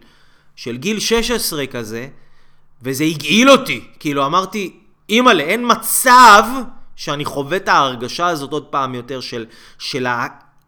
של 0.55 0.77
גיל 0.77 0.99
16 0.99 1.67
כזה, 1.67 2.08
וזה 2.82 3.03
הגעיל 3.03 3.49
אותי, 3.49 3.88
כאילו 3.99 4.25
אמרתי, 4.25 4.79
אימא'לה, 5.10 5.43
אין 5.43 5.71
מצב 5.71 6.43
שאני 6.95 7.25
חווה 7.25 7.58
את 7.58 7.69
ההרגשה 7.69 8.27
הזאת 8.27 8.51
עוד 8.51 8.65
פעם 8.65 8.95
יותר 8.95 9.19
של, 9.19 9.45
של 9.79 10.08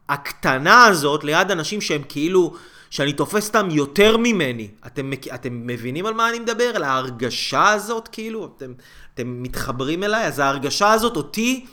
הקטנה 0.09 0.85
הזאת 0.85 1.23
ליד 1.23 1.51
אנשים 1.51 1.81
שהם 1.81 2.01
כאילו... 2.09 2.53
שאני 2.91 3.13
תופס 3.13 3.47
אותם 3.47 3.67
יותר 3.71 4.17
ממני. 4.17 4.67
אתם, 4.87 5.11
אתם 5.33 5.67
מבינים 5.67 6.05
על 6.05 6.13
מה 6.13 6.29
אני 6.29 6.39
מדבר? 6.39 6.71
על 6.75 6.83
ההרגשה 6.83 7.69
הזאת, 7.69 8.07
כאילו? 8.07 8.53
אתם, 8.57 8.73
אתם 9.13 9.43
מתחברים 9.43 10.03
אליי? 10.03 10.25
אז 10.25 10.39
ההרגשה 10.39 10.91
הזאת, 10.91 11.15
אותי, 11.15 11.65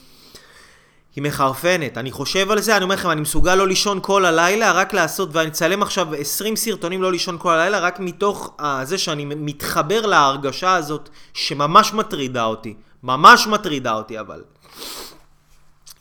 היא 1.17 1.25
מחרפנת. 1.25 1.99
אני 1.99 2.13
חושב 2.13 2.51
על 2.51 2.61
זה, 2.61 2.77
אני 2.77 2.85
אומר 2.85 2.95
לכם, 2.95 3.11
אני 3.11 3.21
מסוגל 3.21 3.55
לא 3.55 3.69
לישון 3.69 3.99
כל 4.03 4.25
הלילה, 4.25 4.73
רק 4.73 4.95
לעשות, 4.95 5.29
ואני 5.33 5.49
אצלם 5.49 5.83
עכשיו 5.83 6.15
20 6.15 6.57
סרטונים 6.57 7.03
לא 7.03 7.13
לישון 7.13 7.39
כל 7.39 7.53
הלילה, 7.53 7.79
רק 7.79 8.01
מתוך 8.01 8.55
uh, 8.61 8.65
זה 8.83 8.99
שאני 8.99 9.25
מתחבר 9.25 10.07
להרגשה 10.07 10.75
הזאת, 10.75 11.09
שממש 11.35 11.93
מטרידה 11.93 12.45
אותי. 12.45 12.75
ממש 13.03 13.47
מטרידה 13.47 13.93
אותי, 13.93 14.21
אבל. 14.21 14.43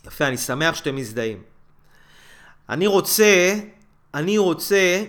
יפה, 0.06 0.26
אני 0.26 0.36
שמח 0.36 0.74
שאתם 0.74 0.96
מזדהים. 0.96 1.42
אני 2.68 2.86
רוצה, 2.86 3.54
אני 4.14 4.38
רוצה, 4.38 5.02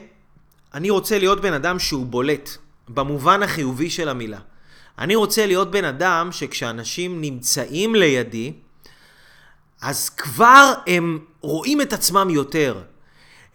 אני 0.73 0.89
רוצה 0.89 1.19
להיות 1.19 1.41
בן 1.41 1.53
אדם 1.53 1.79
שהוא 1.79 2.05
בולט, 2.05 2.49
במובן 2.87 3.43
החיובי 3.43 3.89
של 3.89 4.09
המילה. 4.09 4.39
אני 4.99 5.15
רוצה 5.15 5.45
להיות 5.45 5.71
בן 5.71 5.85
אדם 5.85 6.29
שכשאנשים 6.31 7.21
נמצאים 7.21 7.95
לידי, 7.95 8.53
אז 9.81 10.09
כבר 10.09 10.73
הם 10.87 11.19
רואים 11.41 11.81
את 11.81 11.93
עצמם 11.93 12.29
יותר. 12.29 12.81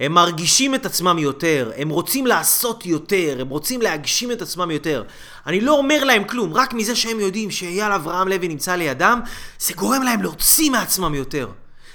הם 0.00 0.12
מרגישים 0.12 0.74
את 0.74 0.86
עצמם 0.86 1.18
יותר, 1.18 1.72
הם 1.76 1.88
רוצים 1.88 2.26
לעשות 2.26 2.86
יותר, 2.86 3.36
הם 3.40 3.48
רוצים 3.48 3.82
להגשים 3.82 4.32
את 4.32 4.42
עצמם 4.42 4.70
יותר. 4.70 5.04
אני 5.46 5.60
לא 5.60 5.78
אומר 5.78 6.04
להם 6.04 6.24
כלום, 6.24 6.54
רק 6.54 6.74
מזה 6.74 6.96
שהם 6.96 7.20
יודעים 7.20 7.50
שאייל 7.50 7.92
אברהם 7.92 8.28
לוי 8.28 8.48
נמצא 8.48 8.76
לידם, 8.76 9.20
זה 9.58 9.74
גורם 9.74 10.02
להם 10.02 10.22
להוציא 10.22 10.70
מעצמם 10.70 11.14
יותר. 11.14 11.48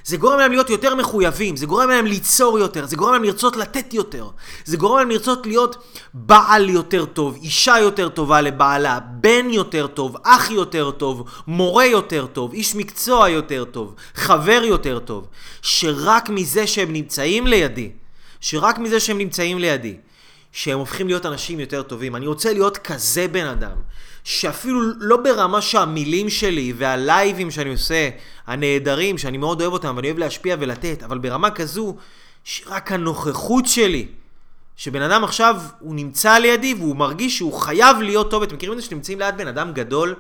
זה 0.06 0.18
גורם 0.18 0.40
להם 0.40 0.52
להיות 0.52 0.70
יותר 0.70 0.96
מחויבים, 0.96 1.56
זה 1.56 1.66
גורם 1.66 1.90
להם 1.90 2.06
ליצור 2.06 2.60
יותר, 2.60 2.86
זה 2.86 2.96
גורם 2.96 3.14
להם 3.14 3.24
לרצות 3.24 3.58
לתת 3.58 3.94
יותר, 3.94 4.28
זה 4.66 4.78
גורם 4.78 5.00
להם 5.00 5.10
לרצות 5.10 5.46
להיות 5.46 5.76
בעל 6.14 6.70
יותר 6.70 7.06
טוב, 7.06 7.38
אישה 7.42 7.80
יותר 7.80 8.10
טובה 8.10 8.42
לבעלה, 8.42 9.00
בן 9.00 9.50
יותר 9.50 9.88
טוב, 9.88 10.18
אח 10.24 10.52
יותר 10.52 10.92
טוב, 10.92 11.30
מורה 11.48 11.86
יותר 11.86 12.26
טוב, 12.26 12.54
איש 12.54 12.76
מקצוע 12.76 13.30
יותר 13.30 13.66
טוב, 13.66 13.96
חבר 14.16 14.62
יותר 14.66 15.00
טוב, 15.00 15.28
שרק 15.62 16.30
מזה 16.30 16.68
שהם 16.68 16.94
נמצאים 16.94 17.48
לידי, 17.48 17.92
שרק 18.42 18.78
מזה 18.78 19.00
שהם 19.00 19.18
נמצאים 19.18 19.60
לידי, 19.60 19.96
שהם 20.52 20.80
הופכים 20.80 21.08
להיות 21.08 21.26
אנשים 21.26 21.60
יותר 21.60 21.84
טובים. 21.84 22.16
אני 22.16 22.28
רוצה 22.28 22.54
להיות 22.54 22.78
כזה 22.78 23.28
בן 23.28 23.46
אדם, 23.46 23.76
שאפילו 24.30 24.82
לא 24.98 25.18
ברמה 25.18 25.62
שהמילים 25.62 26.30
שלי 26.30 26.74
והלייבים 26.78 27.52
שאני 27.52 27.70
עושה, 27.70 28.10
הנהדרים, 28.48 29.18
שאני 29.18 29.38
מאוד 29.38 29.62
אוהב 29.62 29.74
אותם 29.74 29.94
ואני 29.96 30.08
אוהב 30.08 30.20
להשפיע 30.20 30.56
ולתת, 30.60 31.04
אבל 31.04 31.18
ברמה 31.18 31.52
כזו 31.52 31.96
שרק 32.44 32.92
הנוכחות 32.92 33.66
שלי, 33.66 34.08
שבן 34.76 35.02
אדם 35.02 35.24
עכשיו 35.24 35.62
הוא 35.80 35.96
נמצא 35.96 36.38
לידי 36.38 36.74
והוא 36.74 36.96
מרגיש 36.96 37.38
שהוא 37.38 37.54
חייב 37.54 37.98
להיות 37.98 38.32
טוב. 38.32 38.44
אתם 38.44 38.56
מכירים 38.56 38.78
את 38.78 38.82
זה 38.82 38.88
שנמצאים 38.88 39.20
ליד 39.20 39.38
בן 39.38 39.48
אדם 39.48 39.74
גדול? 39.74 40.16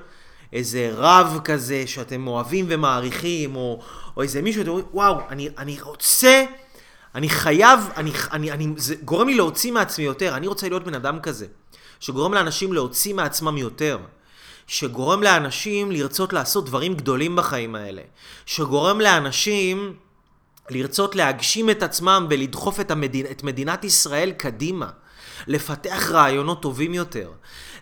איזה 0.54 0.92
רב 0.94 1.40
כזה 1.44 1.84
שאתם 1.88 2.28
אוהבים 2.28 2.66
ומעריכים, 2.70 3.56
או, 3.56 3.80
או 4.18 4.22
איזה 4.22 4.42
מישהו, 4.42 4.62
אתם 4.62 4.70
אומרים, 4.70 4.88
וואו, 4.94 5.20
אני, 5.30 5.50
אני 5.58 5.78
רוצה, 5.82 6.44
אני 7.16 7.30
חייב, 7.30 7.80
אני, 7.96 8.12
אני, 8.32 8.52
אני, 8.52 8.68
זה 8.78 8.96
גורם 8.96 9.28
לי 9.28 9.36
להוציא 9.36 9.72
מעצמי 9.72 10.06
יותר, 10.06 10.36
אני 10.36 10.48
רוצה 10.48 10.70
להיות 10.70 10.84
בן 10.84 10.94
אדם 10.94 11.20
כזה. 11.20 11.46
שגורם 12.00 12.34
לאנשים 12.34 12.74
להוציא 12.74 13.14
מעצמם 13.14 13.58
יותר. 13.58 13.98
שגורם 14.68 15.24
לאנשים 15.24 15.92
לרצות 15.92 16.34
לעשות 16.34 16.66
דברים 16.66 16.94
גדולים 16.94 17.36
בחיים 17.36 17.76
האלה. 17.76 18.02
שגורם 18.46 19.02
לאנשים 19.02 19.94
לרצות 20.70 21.16
להגשים 21.16 21.70
את 21.70 21.84
עצמם 21.84 22.28
ולדחוף 22.30 22.80
את, 22.80 22.92
המדינ... 22.92 23.26
את 23.32 23.44
מדינת 23.44 23.84
ישראל 23.84 24.32
קדימה. 24.32 24.90
לפתח 25.48 26.12
רעיונות 26.12 26.62
טובים 26.62 26.94
יותר. 26.94 27.32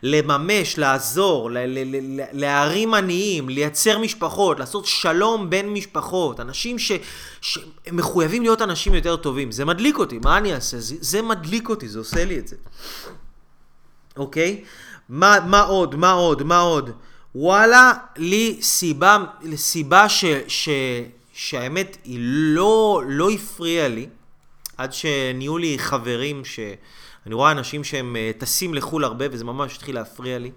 לממש, 0.03 0.77
לעזור, 0.77 1.51
ל- 1.51 1.57
ל- 1.57 1.95
ל- 1.95 2.25
להרים 2.31 2.93
עניים, 2.93 3.49
לייצר 3.49 3.99
משפחות, 3.99 4.59
לעשות 4.59 4.85
שלום 4.85 5.49
בין 5.49 5.69
משפחות, 5.69 6.39
אנשים 6.39 6.79
ש- 6.79 6.91
שמחויבים 7.41 8.41
להיות 8.41 8.61
אנשים 8.61 8.93
יותר 8.93 9.15
טובים. 9.15 9.51
זה 9.51 9.65
מדליק 9.65 9.97
אותי, 9.97 10.19
מה 10.23 10.37
אני 10.37 10.53
אעשה? 10.53 10.79
זה, 10.79 10.95
זה 10.99 11.21
מדליק 11.21 11.69
אותי, 11.69 11.87
זה 11.89 11.99
עושה 11.99 12.25
לי 12.25 12.39
את 12.39 12.47
זה. 12.47 12.55
אוקיי? 14.17 14.63
מה, 15.09 15.37
מה 15.47 15.61
עוד? 15.61 15.95
מה 15.95 16.11
עוד? 16.11 16.43
מה 16.43 16.59
עוד? 16.59 16.89
וואלה, 17.35 17.93
לי 18.17 18.57
סיבה, 18.61 19.17
סיבה 19.55 20.09
ש, 20.09 20.25
ש, 20.47 20.69
שהאמת 21.33 21.97
היא 22.03 22.17
לא, 22.21 23.01
לא 23.07 23.29
הפריעה 23.29 23.87
לי, 23.87 24.07
עד 24.77 24.93
שנהיו 24.93 25.57
לי 25.57 25.79
חברים 25.79 26.45
ש... 26.45 26.59
אני 27.25 27.35
רואה 27.35 27.51
אנשים 27.51 27.83
שהם 27.83 28.15
אה, 28.15 28.31
טסים 28.37 28.73
לחו"ל 28.73 29.03
הרבה 29.03 29.25
וזה 29.31 29.45
ממש 29.45 29.75
התחיל 29.75 29.95
להפריע 29.95 30.39
לי. 30.39 30.51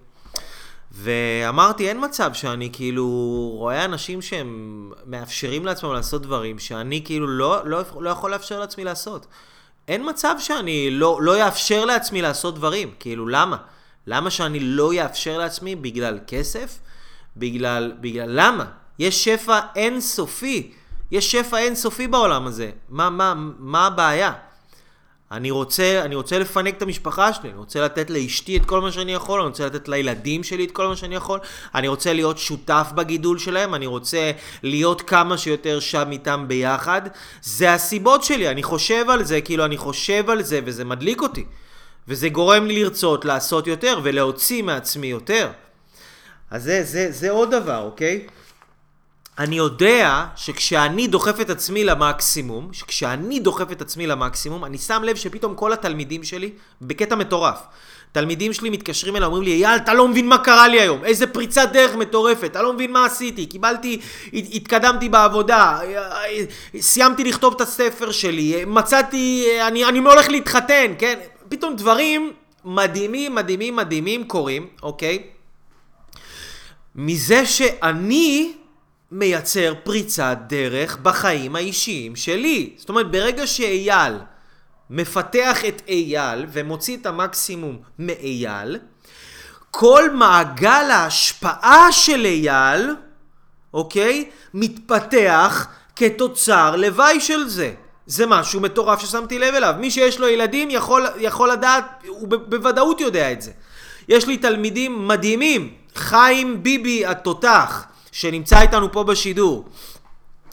ואמרתי, 0.92 1.88
אין 1.88 2.04
מצב 2.04 2.30
שאני 2.34 2.70
כאילו 2.72 3.06
רואה 3.54 3.84
אנשים 3.84 4.22
שהם 4.22 4.92
מאפשרים 5.06 5.66
לעצמם 5.66 5.92
לעשות 5.92 6.22
דברים 6.22 6.58
שאני 6.58 7.02
כאילו 7.04 7.26
לא, 7.26 7.66
לא, 7.68 7.82
לא 8.00 8.11
יכול 8.11 8.30
לאפשר 8.30 8.61
לעצמי 8.61 8.84
לעשות. 8.84 9.26
אין 9.89 10.09
מצב 10.09 10.35
שאני 10.39 10.91
לא, 10.91 11.18
לא 11.22 11.47
אאפשר 11.47 11.85
לעצמי 11.85 12.22
לעשות 12.22 12.55
דברים. 12.55 12.91
כאילו, 13.01 13.28
למה? 13.28 13.57
למה 14.07 14.31
שאני 14.31 14.61
לא 14.61 14.93
אאפשר 15.03 15.39
לעצמי? 15.39 15.76
בגלל 15.76 16.18
כסף? 16.26 16.78
בגלל... 17.37 17.93
בגלל... 18.01 18.28
למה? 18.28 18.64
יש 18.99 19.24
שפע 19.24 19.61
אינסופי. 19.76 20.72
יש 21.11 21.33
שפע 21.33 21.59
אינסופי 21.59 22.07
בעולם 22.07 22.47
הזה. 22.47 22.70
מה, 22.89 23.11
מה, 23.11 23.35
מה 23.59 23.87
הבעיה? 23.87 24.33
אני 25.33 25.51
רוצה, 25.51 26.03
אני 26.05 26.14
רוצה 26.14 26.39
לפנק 26.39 26.76
את 26.76 26.83
המשפחה 26.83 27.33
שלי, 27.33 27.51
אני 27.51 27.59
רוצה 27.59 27.81
לתת 27.81 28.11
לאשתי 28.11 28.57
את 28.57 28.64
כל 28.64 28.81
מה 28.81 28.93
שאני 28.93 29.14
יכול, 29.14 29.41
אני 29.41 29.49
רוצה 29.49 29.66
לתת 29.66 29.89
לילדים 29.89 30.45
שלי 30.45 30.64
את 30.64 30.70
כל 30.70 30.87
מה 30.87 30.97
שאני 30.97 31.14
יכול, 31.14 31.39
אני 31.74 31.89
רוצה 31.89 32.12
להיות 32.12 32.39
שותף 32.39 32.91
בגידול 32.95 33.39
שלהם, 33.39 33.74
אני 33.74 33.87
רוצה 33.87 34.31
להיות 34.62 35.03
כמה 35.03 35.39
שיותר 35.39 35.81
שם 35.81 36.09
איתם 36.12 36.45
ביחד. 36.49 37.03
זה 37.43 37.72
הסיבות 37.72 38.24
שלי, 38.24 38.49
אני 38.49 38.62
חושב 38.62 39.11
על 39.11 39.24
זה, 39.24 39.41
כאילו 39.41 39.64
אני 39.64 39.76
חושב 39.76 40.31
על 40.31 40.43
זה 40.43 40.61
וזה 40.64 40.85
מדליק 40.85 41.22
אותי. 41.22 41.45
וזה 42.09 42.28
גורם 42.28 42.66
לי 42.66 42.83
לרצות 42.83 43.24
לעשות 43.24 43.66
יותר 43.66 44.01
ולהוציא 44.03 44.62
מעצמי 44.62 45.07
יותר. 45.07 45.51
אז 46.51 46.62
זה, 46.62 46.83
זה, 46.85 47.12
זה 47.12 47.31
עוד 47.31 47.51
דבר, 47.51 47.83
אוקיי? 47.83 48.26
אני 49.41 49.57
יודע 49.57 50.24
שכשאני 50.36 51.07
דוחף 51.07 51.41
את 51.41 51.51
עצמי 51.51 51.84
למקסימום, 51.84 52.68
שכשאני 52.72 53.41
דוחף 53.41 53.72
את 53.72 53.82
עצמי 53.82 54.07
למקסימום, 54.07 54.64
אני 54.64 54.78
שם 54.78 55.03
לב 55.05 55.16
שפתאום 55.16 55.55
כל 55.55 55.72
התלמידים 55.72 56.24
שלי, 56.24 56.51
בקטע 56.82 57.14
מטורף, 57.14 57.59
תלמידים 58.12 58.53
שלי 58.53 58.70
מתקשרים 58.70 59.16
אליי, 59.16 59.26
אומרים 59.26 59.43
לי, 59.43 59.51
אייל, 59.53 59.76
אתה 59.76 59.95
לא 59.95 60.09
מבין 60.09 60.28
מה 60.28 60.38
קרה 60.38 60.68
לי 60.68 60.80
היום, 60.80 61.05
איזה 61.05 61.26
פריצת 61.26 61.68
דרך 61.72 61.95
מטורפת, 61.95 62.45
אתה 62.45 62.62
לא 62.62 62.72
מבין 62.72 62.93
מה 62.93 63.05
עשיתי, 63.05 63.47
קיבלתי, 63.47 64.01
התקדמתי 64.32 65.09
בעבודה, 65.09 65.78
סיימתי 66.80 67.24
לכתוב 67.24 67.55
את 67.55 67.61
הספר 67.61 68.11
שלי, 68.11 68.64
מצאתי, 68.66 69.47
אני, 69.66 69.84
אני 69.84 69.99
הולך 69.99 70.28
להתחתן, 70.28 70.93
כן? 70.99 71.18
פתאום 71.49 71.76
דברים 71.76 72.32
מדהימים, 72.64 73.34
מדהימים, 73.34 73.76
מדהימים 73.76 74.24
קורים, 74.24 74.66
אוקיי? 74.82 75.22
מזה 76.95 77.47
שאני 77.47 78.53
מייצר 79.12 79.74
פריצת 79.84 80.38
דרך 80.46 80.96
בחיים 80.96 81.56
האישיים 81.56 82.16
שלי. 82.16 82.70
זאת 82.76 82.88
אומרת, 82.88 83.11
ברגע 83.11 83.46
שאייל 83.46 84.14
מפתח 84.90 85.64
את 85.68 85.82
אייל 85.88 86.46
ומוציא 86.52 86.96
את 86.96 87.06
המקסימום 87.06 87.78
מאייל, 87.98 88.78
כל 89.70 90.11
מעגל 90.11 90.90
ההשפעה 90.90 91.92
של 91.92 92.24
אייל, 92.24 92.94
אוקיי, 93.74 94.30
מתפתח 94.54 95.66
כתוצר 95.96 96.76
לוואי 96.76 97.20
של 97.20 97.48
זה. 97.48 97.72
זה 98.06 98.26
משהו 98.26 98.61
מטורף 98.61 99.00
ששמתי 99.00 99.38
לב 99.38 99.54
אליו. 99.54 99.74
מי 99.78 99.90
שיש 99.90 100.20
לו 100.20 100.28
ילדים 100.28 100.70
יכול, 100.70 101.06
יכול 101.18 101.50
לדעת, 101.50 101.84
הוא 102.06 102.28
בוודאות 102.28 103.00
יודע 103.00 103.32
את 103.32 103.42
זה. 103.42 103.50
יש 104.08 104.26
לי 104.26 104.36
תלמידים 104.36 105.08
מדהימים, 105.08 105.74
חיים 105.94 106.62
ביבי 106.62 107.06
התותח, 107.06 107.84
שנמצא 108.20 108.60
איתנו 108.60 108.92
פה 108.92 109.04
בשידור, 109.04 109.64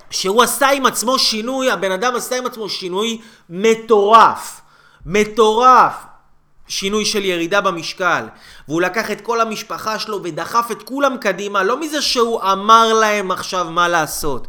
שהוא 0.10 0.44
עשה 0.44 0.70
עם 0.70 0.86
עצמו 0.86 1.20
שינוי, 1.20 1.72
הבן 1.72 1.92
אדם 1.92 2.16
עשה 2.16 2.38
עם 2.38 2.46
עצמו 2.46 2.70
שינוי 2.70 3.22
מטורף. 3.50 4.62
מטורף. 5.06 5.94
שינוי 6.68 7.06
של 7.06 7.26
ירידה 7.26 7.62
במשקל. 7.62 8.26
והוא 8.68 8.82
לקח 8.82 9.12
את 9.12 9.22
כל 9.22 9.42
המשפחה 9.42 10.00
שלו 10.00 10.24
ודחף 10.24 10.68
את 10.72 10.84
כולם 10.84 11.18
קדימה, 11.18 11.64
לא 11.64 11.80
מזה 11.80 12.02
שהוא 12.02 12.42
אמר 12.42 12.94
להם 12.94 13.32
עכשיו 13.32 13.68
מה 13.72 13.88
לעשות. 13.88 14.48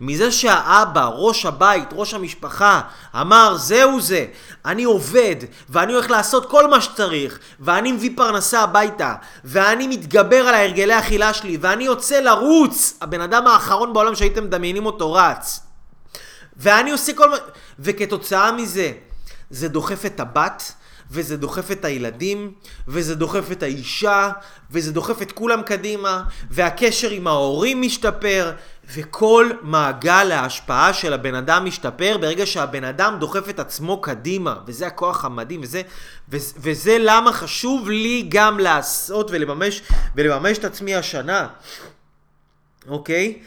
מזה 0.00 0.32
שהאבא, 0.32 1.10
ראש 1.14 1.46
הבית, 1.46 1.88
ראש 1.92 2.14
המשפחה, 2.14 2.80
אמר 3.20 3.56
זהו 3.56 4.00
זה, 4.00 4.26
אני 4.64 4.84
עובד 4.84 5.36
ואני 5.68 5.92
הולך 5.92 6.10
לעשות 6.10 6.50
כל 6.50 6.70
מה 6.70 6.80
שצריך 6.80 7.38
ואני 7.60 7.92
מביא 7.92 8.10
פרנסה 8.16 8.60
הביתה 8.60 9.14
ואני 9.44 9.86
מתגבר 9.86 10.48
על 10.48 10.54
ההרגלי 10.54 10.92
האכילה 10.92 11.34
שלי 11.34 11.58
ואני 11.60 11.84
יוצא 11.84 12.20
לרוץ, 12.20 12.98
הבן 13.00 13.20
אדם 13.20 13.46
האחרון 13.46 13.92
בעולם 13.92 14.14
שהייתם 14.14 14.44
מדמיינים 14.44 14.86
אותו 14.86 15.12
רץ. 15.12 15.60
ואני 16.56 16.90
עושה 16.90 17.12
כל 17.12 17.30
מה... 17.30 17.36
וכתוצאה 17.78 18.52
מזה 18.52 18.92
זה 19.50 19.68
דוחף 19.68 20.06
את 20.06 20.20
הבת 20.20 20.72
וזה 21.10 21.36
דוחף 21.36 21.70
את 21.70 21.84
הילדים, 21.84 22.52
וזה 22.88 23.14
דוחף 23.14 23.52
את 23.52 23.62
האישה, 23.62 24.30
וזה 24.70 24.92
דוחף 24.92 25.22
את 25.22 25.32
כולם 25.32 25.62
קדימה, 25.62 26.22
והקשר 26.50 27.10
עם 27.10 27.26
ההורים 27.26 27.82
משתפר, 27.82 28.52
וכל 28.94 29.50
מעגל 29.62 30.32
ההשפעה 30.32 30.92
של 30.92 31.12
הבן 31.12 31.34
אדם 31.34 31.64
משתפר 31.64 32.18
ברגע 32.20 32.46
שהבן 32.46 32.84
אדם 32.84 33.16
דוחף 33.20 33.48
את 33.48 33.58
עצמו 33.58 34.00
קדימה, 34.00 34.56
וזה 34.66 34.86
הכוח 34.86 35.24
המדהים, 35.24 35.60
וזה, 35.62 35.82
וזה, 36.28 36.54
וזה 36.58 36.96
למה 37.00 37.32
חשוב 37.32 37.90
לי 37.90 38.26
גם 38.28 38.58
לעשות 38.58 39.30
ולממש, 39.30 39.82
ולממש 40.14 40.58
את 40.58 40.64
עצמי 40.64 40.94
השנה, 40.94 41.48
אוקיי? 42.88 43.38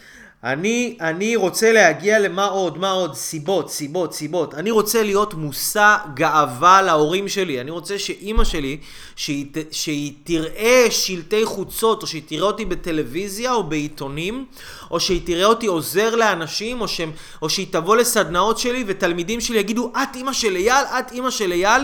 אני, 0.43 0.97
אני 1.01 1.35
רוצה 1.35 1.71
להגיע 1.71 2.19
למה 2.19 2.45
עוד, 2.45 2.77
מה 2.77 2.91
עוד? 2.91 3.15
סיבות, 3.15 3.71
סיבות, 3.71 4.13
סיבות. 4.13 4.53
אני 4.53 4.71
רוצה 4.71 5.03
להיות 5.03 5.33
מושא 5.33 5.97
גאווה 6.13 6.81
להורים 6.81 7.27
שלי. 7.27 7.61
אני 7.61 7.71
רוצה 7.71 7.99
שאימא 7.99 8.43
שלי, 8.43 8.77
שהיא, 9.15 9.45
שהיא 9.71 10.13
תראה 10.23 10.85
שלטי 10.89 11.45
חוצות, 11.45 12.01
או 12.01 12.07
שהיא 12.07 12.21
תראה 12.25 12.43
אותי 12.43 12.65
בטלוויזיה 12.65 13.53
או 13.53 13.63
בעיתונים, 13.63 14.45
או 14.91 14.99
שהיא 14.99 15.21
תראה 15.25 15.45
אותי 15.45 15.67
עוזר 15.67 16.15
לאנשים, 16.15 16.81
או, 16.81 16.87
שהם, 16.87 17.11
או 17.41 17.49
שהיא 17.49 17.67
תבוא 17.69 17.95
לסדנאות 17.95 18.57
שלי 18.57 18.83
ותלמידים 18.87 19.41
שלי 19.41 19.57
יגידו, 19.57 19.91
את 20.03 20.15
אימא 20.15 20.33
של 20.33 20.55
אייל, 20.55 20.85
את 20.99 21.11
אימא 21.11 21.29
של 21.29 21.51
אייל. 21.51 21.81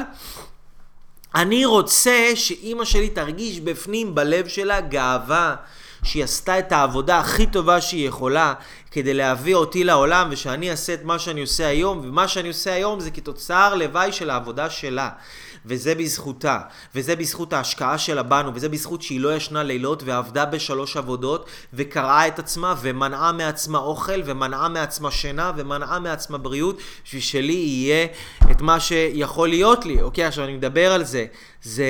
אני 1.35 1.65
רוצה 1.65 2.31
שאימא 2.35 2.85
שלי 2.85 3.09
תרגיש 3.09 3.59
בפנים, 3.59 4.15
בלב 4.15 4.47
שלה, 4.47 4.81
גאווה. 4.81 5.55
שהיא 6.03 6.23
עשתה 6.23 6.59
את 6.59 6.71
העבודה 6.71 7.19
הכי 7.19 7.47
טובה 7.47 7.81
שהיא 7.81 8.07
יכולה 8.07 8.53
כדי 8.91 9.13
להביא 9.13 9.55
אותי 9.55 9.83
לעולם 9.83 10.27
ושאני 10.31 10.71
אעשה 10.71 10.93
את 10.93 11.03
מה 11.03 11.19
שאני 11.19 11.41
עושה 11.41 11.67
היום 11.67 12.01
ומה 12.03 12.27
שאני 12.27 12.47
עושה 12.47 12.73
היום 12.73 12.99
זה 12.99 13.11
כתוצר 13.11 13.75
לוואי 13.75 14.11
של 14.11 14.29
העבודה 14.29 14.69
שלה. 14.69 15.09
וזה 15.65 15.95
בזכותה. 15.95 16.59
וזה 16.95 17.15
בזכות 17.15 17.53
ההשקעה 17.53 17.97
שלה 17.97 18.23
בנו 18.23 18.55
וזה 18.55 18.69
בזכות 18.69 19.01
שהיא 19.01 19.19
לא 19.19 19.35
ישנה 19.35 19.63
לילות 19.63 20.03
ועבדה 20.03 20.45
בשלוש 20.45 20.97
עבודות 20.97 21.49
וקרעה 21.73 22.27
את 22.27 22.39
עצמה 22.39 22.75
ומנעה 22.81 23.31
מעצמה 23.31 23.77
אוכל 23.77 24.21
ומנעה 24.25 24.69
מעצמה 24.69 25.11
שינה 25.11 25.51
ומנעה 25.57 25.99
מעצמה 25.99 26.37
בריאות 26.37 26.77
בשביל 27.05 27.21
שלי 27.21 27.53
יהיה 27.53 28.07
את 28.51 28.61
מה 28.61 28.79
שיכול 28.79 29.49
להיות 29.49 29.85
לי. 29.85 30.01
אוקיי 30.01 30.25
עכשיו 30.25 30.45
אני 30.45 30.53
מדבר 30.53 30.91
על 30.91 31.03
זה. 31.03 31.25
זה, 31.63 31.85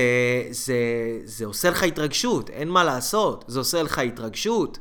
זה, 0.51 0.75
זה 1.23 1.45
עושה 1.45 1.69
לך 1.69 1.83
התרגשות, 1.83 2.49
אין 2.49 2.69
מה 2.69 2.83
לעשות, 2.83 3.45
זה 3.47 3.59
עושה 3.59 3.83
לך 3.83 3.99
התרגשות. 3.99 4.79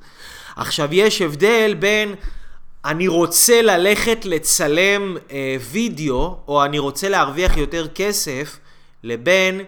עכשיו 0.59 0.89
יש 0.95 1.23
הבדל 1.23 1.75
בין 1.79 2.15
אני 2.85 3.09
רוצה 3.09 3.63
ללכת 3.63 4.25
לצלם 4.25 5.17
אה, 5.31 5.57
וידאו, 5.71 6.37
או 6.49 6.65
אני 6.65 6.79
רוצה 6.79 7.09
להרוויח 7.09 7.57
יותר 7.57 7.87
כסף, 7.95 8.59
לבין 9.03 9.61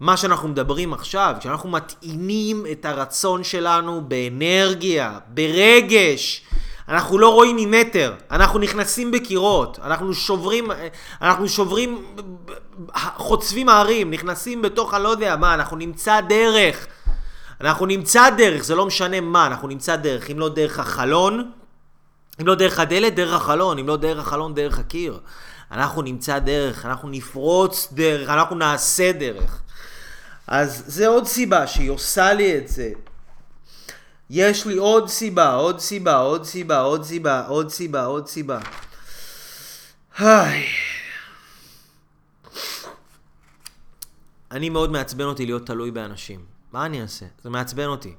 מה 0.00 0.16
שאנחנו 0.16 0.48
מדברים 0.48 0.92
עכשיו, 0.92 1.34
כשאנחנו 1.40 1.70
מטעינים 1.70 2.66
את 2.72 2.84
הרצון 2.84 3.44
שלנו 3.44 4.02
באנרגיה, 4.08 5.18
ברגש, 5.28 6.42
אנחנו 6.88 7.18
לא 7.18 7.28
רואים 7.34 7.56
ממטר, 7.56 8.14
אנחנו 8.30 8.58
נכנסים 8.58 9.10
בקירות, 9.10 9.78
אנחנו 9.82 10.14
שוברים, 10.14 10.70
אנחנו 11.22 11.48
שוברים, 11.48 12.04
חוצבים 13.16 13.68
הערים, 13.68 14.10
נכנסים 14.10 14.62
בתוך 14.62 14.94
אני 14.94 15.02
לא 15.02 15.08
יודע 15.08 15.36
מה, 15.36 15.54
אנחנו 15.54 15.76
נמצא 15.76 16.20
דרך. 16.20 16.86
אנחנו 17.60 17.86
נמצא 17.86 18.30
דרך, 18.30 18.64
זה 18.64 18.74
לא 18.74 18.86
משנה 18.86 19.20
מה, 19.20 19.46
אנחנו 19.46 19.68
נמצא 19.68 19.96
דרך, 19.96 20.30
אם 20.30 20.38
לא 20.38 20.48
דרך 20.48 20.78
החלון, 20.78 21.50
אם 22.40 22.46
לא 22.46 22.54
דרך 22.54 22.78
הדלת, 22.78 23.14
דרך 23.14 23.32
החלון, 23.32 23.78
אם 23.78 23.88
לא 23.88 23.96
דרך 23.96 24.26
החלון, 24.26 24.54
דרך 24.54 24.78
הקיר. 24.78 25.20
אנחנו 25.70 26.02
נמצא 26.02 26.38
דרך, 26.38 26.86
אנחנו 26.86 27.08
נפרוץ 27.08 27.88
דרך, 27.92 28.28
אנחנו 28.28 28.56
נעשה 28.56 29.12
דרך. 29.12 29.62
אז 30.46 30.84
זה 30.86 31.06
עוד 31.06 31.26
סיבה 31.26 31.66
שהיא 31.66 31.90
עושה 31.90 32.32
לי 32.32 32.58
את 32.58 32.68
זה. 32.68 32.92
יש 34.30 34.66
לי 34.66 34.76
עוד 34.76 35.08
סיבה, 35.08 35.52
עוד 35.52 35.80
סיבה, 35.80 36.16
עוד 36.16 36.44
סיבה, 36.44 36.80
עוד 36.80 37.04
סיבה, 37.04 37.46
עוד 37.46 37.70
סיבה, 37.70 38.04
עוד 38.04 38.26
סיבה. 38.26 38.58
היי. 40.18 40.66
אני 44.50 44.68
מאוד 44.68 44.90
מעצבן 44.90 45.24
אותי 45.24 45.46
להיות 45.46 45.66
תלוי 45.66 45.90
באנשים. 45.90 46.49
מה 46.72 46.86
אני 46.86 47.02
אעשה? 47.02 47.26
זה 47.42 47.50
מעצבן 47.50 47.86
אותי. 47.86 48.14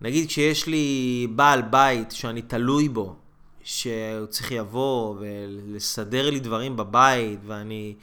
נגיד 0.00 0.28
כשיש 0.28 0.66
לי 0.66 1.26
בעל 1.34 1.62
בית 1.62 2.10
שאני 2.10 2.42
תלוי 2.42 2.88
בו, 2.88 3.16
שהוא 3.62 4.26
צריך 4.26 4.52
לבוא 4.52 5.16
ולסדר 5.18 6.30
לי 6.30 6.40
דברים 6.40 6.76
בבית, 6.76 7.38
ואני... 7.46 7.94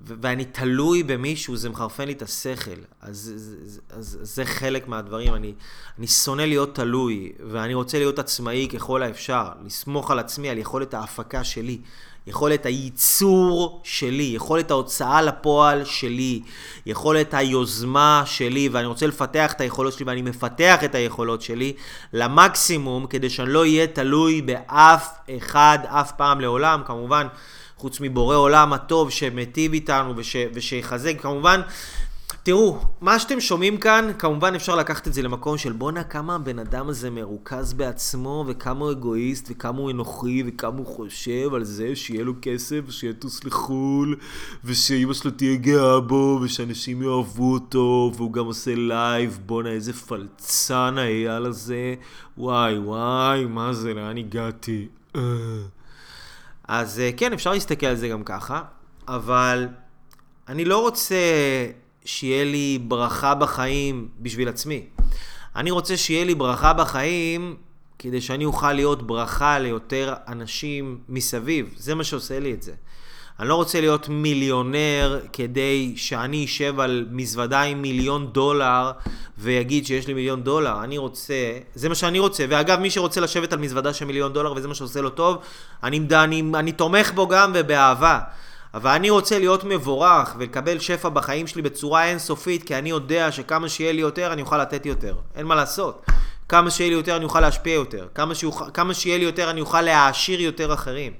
ואני 0.00 0.44
תלוי 0.44 1.02
במישהו, 1.02 1.56
זה 1.56 1.68
מחרפן 1.68 2.06
לי 2.06 2.12
את 2.12 2.22
השכל. 2.22 2.70
אז, 3.00 3.32
אז, 3.34 3.56
אז, 3.90 4.18
אז 4.22 4.34
זה 4.34 4.44
חלק 4.44 4.88
מהדברים. 4.88 5.34
אני, 5.34 5.54
אני 5.98 6.06
שונא 6.06 6.42
להיות 6.42 6.74
תלוי, 6.74 7.32
ואני 7.50 7.74
רוצה 7.74 7.98
להיות 7.98 8.18
עצמאי 8.18 8.68
ככל 8.72 9.02
האפשר. 9.02 9.48
לסמוך 9.64 10.10
על 10.10 10.18
עצמי, 10.18 10.48
על 10.50 10.58
יכולת 10.58 10.94
ההפקה 10.94 11.44
שלי, 11.44 11.78
יכולת 12.28 12.66
הייצור 12.66 13.80
שלי, 13.84 14.22
יכולת 14.22 14.70
ההוצאה 14.70 15.22
לפועל 15.22 15.84
שלי, 15.84 16.40
יכולת 16.86 17.34
היוזמה 17.34 18.22
שלי, 18.26 18.68
ואני 18.72 18.86
רוצה 18.86 19.06
לפתח 19.06 19.52
את 19.52 19.60
היכולות 19.60 19.92
שלי, 19.92 20.04
ואני 20.04 20.22
מפתח 20.22 20.84
את 20.84 20.94
היכולות 20.94 21.42
שלי 21.42 21.72
למקסימום, 22.12 23.06
כדי 23.06 23.30
שאני 23.30 23.52
לא 23.52 23.60
אהיה 23.60 23.86
תלוי 23.86 24.42
באף 24.42 25.08
אחד, 25.36 25.78
אף 25.86 26.12
פעם 26.12 26.40
לעולם. 26.40 26.82
כמובן, 26.86 27.26
חוץ 27.76 28.00
מבורא 28.00 28.36
עולם 28.36 28.72
הטוב 28.72 29.10
שמיטיב 29.10 29.72
איתנו 29.72 30.16
וש, 30.16 30.36
ושיחזק. 30.54 31.20
כמובן, 31.20 31.60
תראו, 32.48 32.78
מה 33.00 33.18
שאתם 33.18 33.40
שומעים 33.40 33.76
כאן, 33.76 34.10
כמובן 34.18 34.54
אפשר 34.54 34.76
לקחת 34.76 35.08
את 35.08 35.12
זה 35.12 35.22
למקום 35.22 35.58
של 35.58 35.72
בואנה 35.72 36.04
כמה 36.04 36.34
הבן 36.34 36.58
אדם 36.58 36.88
הזה 36.88 37.10
מרוכז 37.10 37.72
בעצמו, 37.72 38.44
וכמה 38.48 38.84
הוא 38.84 38.92
אגואיסט, 38.92 39.48
וכמה 39.50 39.78
הוא 39.78 39.90
אנוכי, 39.90 40.42
וכמה 40.46 40.78
הוא 40.78 40.86
חושב 40.86 41.54
על 41.54 41.64
זה 41.64 41.96
שיהיה 41.96 42.24
לו 42.24 42.32
כסף, 42.42 42.80
ושיטוס 42.86 43.44
לחו"ל, 43.44 44.16
ושאימא 44.64 45.14
שלו 45.14 45.30
תהיה 45.30 45.56
גאה 45.56 46.00
בו, 46.00 46.40
ושאנשים 46.42 47.02
יאהבו 47.02 47.52
אותו, 47.52 48.12
והוא 48.16 48.32
גם 48.32 48.44
עושה 48.44 48.74
live, 48.74 49.38
בואנה 49.46 49.70
איזה 49.70 49.92
פלצן 49.92 50.94
האייל 50.98 51.46
הזה, 51.46 51.94
וואי 52.38 52.78
וואי, 52.78 53.44
מה 53.44 53.72
זה, 53.72 53.94
לאן 53.94 54.16
הגעתי? 54.16 54.88
אה. 55.16 55.22
אז 56.68 57.00
אה, 57.00 57.10
כן, 57.16 57.32
אפשר 57.32 57.52
להסתכל 57.52 57.86
על 57.86 57.96
זה 57.96 58.08
גם 58.08 58.24
ככה, 58.24 58.62
אבל 59.08 59.68
אני 60.48 60.64
לא 60.64 60.80
רוצה 60.80 61.16
שיהיה 62.08 62.44
לי 62.44 62.78
ברכה 62.82 63.34
בחיים 63.34 64.08
בשביל 64.20 64.48
עצמי. 64.48 64.82
אני 65.56 65.70
רוצה 65.70 65.96
שיהיה 65.96 66.24
לי 66.24 66.34
ברכה 66.34 66.72
בחיים 66.72 67.56
כדי 67.98 68.20
שאני 68.20 68.44
אוכל 68.44 68.72
להיות 68.72 69.06
ברכה 69.06 69.58
ליותר 69.58 70.14
אנשים 70.28 70.98
מסביב. 71.08 71.74
זה 71.76 71.94
מה 71.94 72.04
שעושה 72.04 72.40
לי 72.40 72.52
את 72.52 72.62
זה. 72.62 72.72
אני 73.40 73.48
לא 73.48 73.54
רוצה 73.54 73.80
להיות 73.80 74.08
מיליונר 74.08 75.20
כדי 75.32 75.92
שאני 75.96 76.44
אשב 76.44 76.80
על 76.80 77.06
מזוודה 77.10 77.60
עם 77.62 77.82
מיליון 77.82 78.32
דולר 78.32 78.92
ויגיד 79.38 79.86
שיש 79.86 80.06
לי 80.06 80.14
מיליון 80.14 80.42
דולר. 80.42 80.84
אני 80.84 80.98
רוצה, 80.98 81.34
זה 81.74 81.88
מה 81.88 81.94
שאני 81.94 82.18
רוצה. 82.18 82.44
ואגב, 82.48 82.80
מי 82.80 82.90
שרוצה 82.90 83.20
לשבת 83.20 83.52
על 83.52 83.58
מזוודה 83.58 83.94
של 83.94 84.04
מיליון 84.04 84.32
דולר 84.32 84.52
וזה 84.52 84.68
מה 84.68 84.74
שעושה 84.74 85.00
לו 85.00 85.10
טוב, 85.10 85.38
אני, 85.82 86.00
אני, 86.12 86.42
אני 86.54 86.72
תומך 86.72 87.12
בו 87.14 87.28
גם 87.28 87.52
ובאהבה. 87.54 88.20
אבל 88.74 88.90
אני 88.90 89.10
רוצה 89.10 89.38
להיות 89.38 89.64
מבורך 89.64 90.34
ולקבל 90.38 90.78
שפע 90.78 91.08
בחיים 91.08 91.46
שלי 91.46 91.62
בצורה 91.62 92.04
אינסופית, 92.04 92.62
כי 92.62 92.74
אני 92.74 92.90
יודע 92.90 93.32
שכמה 93.32 93.68
שיהיה 93.68 93.92
לי 93.92 94.00
יותר, 94.00 94.32
אני 94.32 94.42
אוכל 94.42 94.62
לתת 94.62 94.86
יותר. 94.86 95.14
אין 95.34 95.46
מה 95.46 95.54
לעשות. 95.54 96.06
כמה 96.48 96.70
שיהיה 96.70 96.90
לי 96.90 96.96
יותר, 96.96 97.16
אני 97.16 97.24
אוכל 97.24 97.40
להשפיע 97.40 97.74
יותר. 97.74 98.08
כמה, 98.14 98.34
שיוכ... 98.34 98.62
כמה 98.74 98.94
שיהיה 98.94 99.18
לי 99.18 99.24
יותר, 99.24 99.50
אני 99.50 99.60
אוכל 99.60 99.82
להעשיר 99.82 100.40
יותר 100.40 100.74
אחרים. 100.74 101.12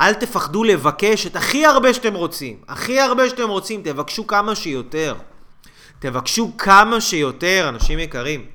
אל 0.00 0.14
תפחדו 0.14 0.64
לבקש 0.64 1.26
את 1.26 1.36
הכי 1.36 1.66
הרבה 1.66 1.94
שאתם 1.94 2.14
רוצים. 2.14 2.56
הכי 2.68 3.00
הרבה 3.00 3.28
שאתם 3.28 3.48
רוצים, 3.48 3.82
תבקשו 3.82 4.26
כמה 4.26 4.54
שיותר. 4.54 5.14
תבקשו 5.98 6.52
כמה 6.58 7.00
שיותר, 7.00 7.66
אנשים 7.68 7.98
יקרים. 7.98 8.46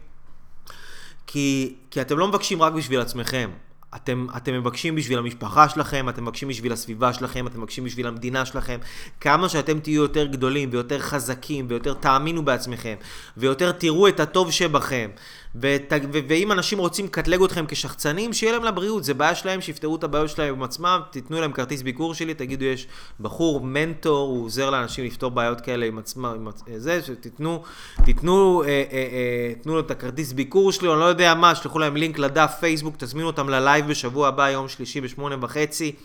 כי, 1.27 1.75
כי 1.91 2.01
אתם 2.01 2.17
לא 2.17 2.27
מבקשים 2.27 2.61
רק 2.61 2.73
בשביל 2.73 2.99
עצמכם. 2.99 3.49
אתם, 3.95 4.27
אתם 4.37 4.53
מבקשים 4.53 4.95
בשביל 4.95 5.17
המשפחה 5.17 5.69
שלכם, 5.69 6.09
אתם 6.09 6.23
מבקשים 6.23 6.47
בשביל 6.47 6.73
הסביבה 6.73 7.13
שלכם, 7.13 7.47
אתם 7.47 7.59
מבקשים 7.59 7.83
בשביל 7.83 8.07
המדינה 8.07 8.45
שלכם. 8.45 8.77
כמה 9.21 9.49
שאתם 9.49 9.79
תהיו 9.79 10.01
יותר 10.01 10.25
גדולים 10.25 10.69
ויותר 10.71 10.99
חזקים 10.99 11.65
ויותר 11.69 11.93
תאמינו 11.93 12.45
בעצמכם 12.45 12.95
ויותר 13.37 13.71
תראו 13.71 14.07
את 14.07 14.19
הטוב 14.19 14.51
שבכם 14.51 15.09
ות, 15.55 15.93
ו, 16.13 16.19
ואם 16.27 16.51
אנשים 16.51 16.79
רוצים 16.79 17.05
לקטלג 17.05 17.43
אתכם 17.43 17.65
כשחצנים, 17.67 18.33
שיהיה 18.33 18.53
להם 18.53 18.63
לבריאות, 18.63 19.03
זה 19.03 19.13
בעיה 19.13 19.35
שלהם, 19.35 19.61
שיפתרו 19.61 19.95
את 19.95 20.03
הבעיות 20.03 20.29
שלהם 20.29 20.53
עם 20.53 20.63
עצמם, 20.63 21.01
תיתנו 21.11 21.41
להם 21.41 21.51
כרטיס 21.51 21.81
ביקור 21.81 22.13
שלי, 22.13 22.33
תגידו 22.33 22.65
יש 22.65 22.87
בחור, 23.19 23.61
מנטור, 23.61 24.29
הוא 24.29 24.45
עוזר 24.45 24.69
לאנשים 24.69 25.05
לפתור 25.05 25.31
בעיות 25.31 25.61
כאלה 25.61 25.85
עם 25.85 25.97
עצמם, 25.97 26.25
עם 26.25 26.47
עצ... 26.47 26.63
זה, 26.77 27.01
שתיתנו, 27.01 27.63
תיתנו, 28.05 28.63
אה, 28.63 28.67
אה, 28.67 28.73
אה, 28.91 29.53
תנו 29.61 29.73
לו 29.73 29.79
את 29.79 29.91
הכרטיס 29.91 30.33
ביקור 30.33 30.71
שלי, 30.71 30.91
אני 30.91 30.99
לא 30.99 31.05
יודע 31.05 31.33
מה, 31.33 31.55
שלחו 31.55 31.79
להם 31.79 31.95
לינק 31.95 32.19
לדף 32.19 32.55
פייסבוק, 32.59 32.95
תזמינו 32.97 33.27
אותם 33.27 33.49
ללייב 33.49 33.87
בשבוע 33.87 34.27
הבא, 34.27 34.49
יום 34.49 34.67
שלישי 34.67 35.01
בשמונה 35.01 35.35
וחצי, 35.41 35.95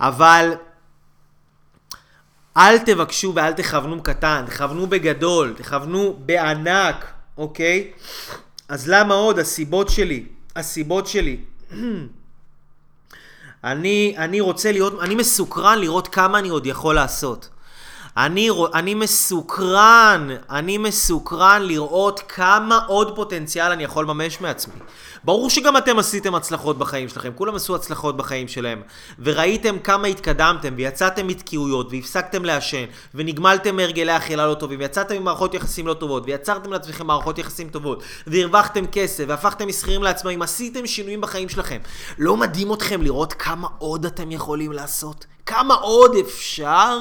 אבל... 0.00 0.54
אל 2.56 2.78
תבקשו 2.78 3.32
ואל 3.34 3.52
תכוונו 3.52 4.02
קטן, 4.02 4.44
תכוונו 4.46 4.86
בגדול, 4.86 5.54
תכוונו 5.56 6.16
בענק, 6.26 7.06
אוקיי? 7.38 7.90
אז 8.68 8.88
למה 8.88 9.14
עוד? 9.14 9.38
הסיבות 9.38 9.88
שלי. 9.88 10.26
הסיבות 10.56 11.06
שלי. 11.06 11.40
אני, 13.64 14.14
אני 14.18 14.40
רוצה 14.40 14.72
להיות, 14.72 15.00
אני 15.00 15.14
מסוקרן 15.14 15.78
לראות 15.78 16.08
כמה 16.08 16.38
אני 16.38 16.48
עוד 16.48 16.66
יכול 16.66 16.94
לעשות. 16.94 17.48
אני, 18.16 18.48
אני 18.74 18.94
מסוקרן, 18.94 20.28
אני 20.50 20.78
מסוקרן 20.78 21.62
לראות 21.62 22.20
כמה 22.28 22.78
עוד 22.86 23.16
פוטנציאל 23.16 23.72
אני 23.72 23.84
יכול 23.84 24.04
לממש 24.04 24.40
מעצמי. 24.40 24.74
ברור 25.26 25.50
שגם 25.50 25.76
אתם 25.76 25.98
עשיתם 25.98 26.34
הצלחות 26.34 26.78
בחיים 26.78 27.08
שלכם, 27.08 27.30
כולם 27.34 27.54
עשו 27.54 27.74
הצלחות 27.74 28.16
בחיים 28.16 28.48
שלהם, 28.48 28.82
וראיתם 29.18 29.78
כמה 29.78 30.06
התקדמתם, 30.06 30.74
ויצאתם 30.76 31.26
מתקיעויות, 31.26 31.88
והפסקתם 31.90 32.44
לעשן, 32.44 32.84
ונגמלתם 33.14 33.76
מהרגלי 33.76 34.16
אכילה 34.16 34.46
לא 34.46 34.54
טובים, 34.54 34.78
ויצאתם 34.78 35.16
ממערכות 35.16 35.54
יחסים 35.54 35.86
לא 35.86 35.94
טובות, 35.94 36.22
ויצרתם 36.26 36.72
לעצמכם 36.72 37.06
מערכות 37.06 37.38
יחסים 37.38 37.68
טובות, 37.68 38.02
והרווחתם 38.26 38.86
כסף, 38.86 39.24
והפכתם 39.28 39.68
משכירים 39.68 40.02
לעצמאים, 40.02 40.42
עשיתם 40.42 40.86
שינויים 40.86 41.20
בחיים 41.20 41.48
שלכם. 41.48 41.78
לא 42.18 42.36
מדהים 42.36 42.72
אתכם 42.72 43.02
לראות 43.02 43.32
כמה 43.32 43.68
עוד 43.78 44.06
אתם 44.06 44.30
יכולים 44.32 44.72
לעשות? 44.72 45.26
כמה 45.46 45.74
עוד 45.74 46.16
אפשר? 46.20 46.98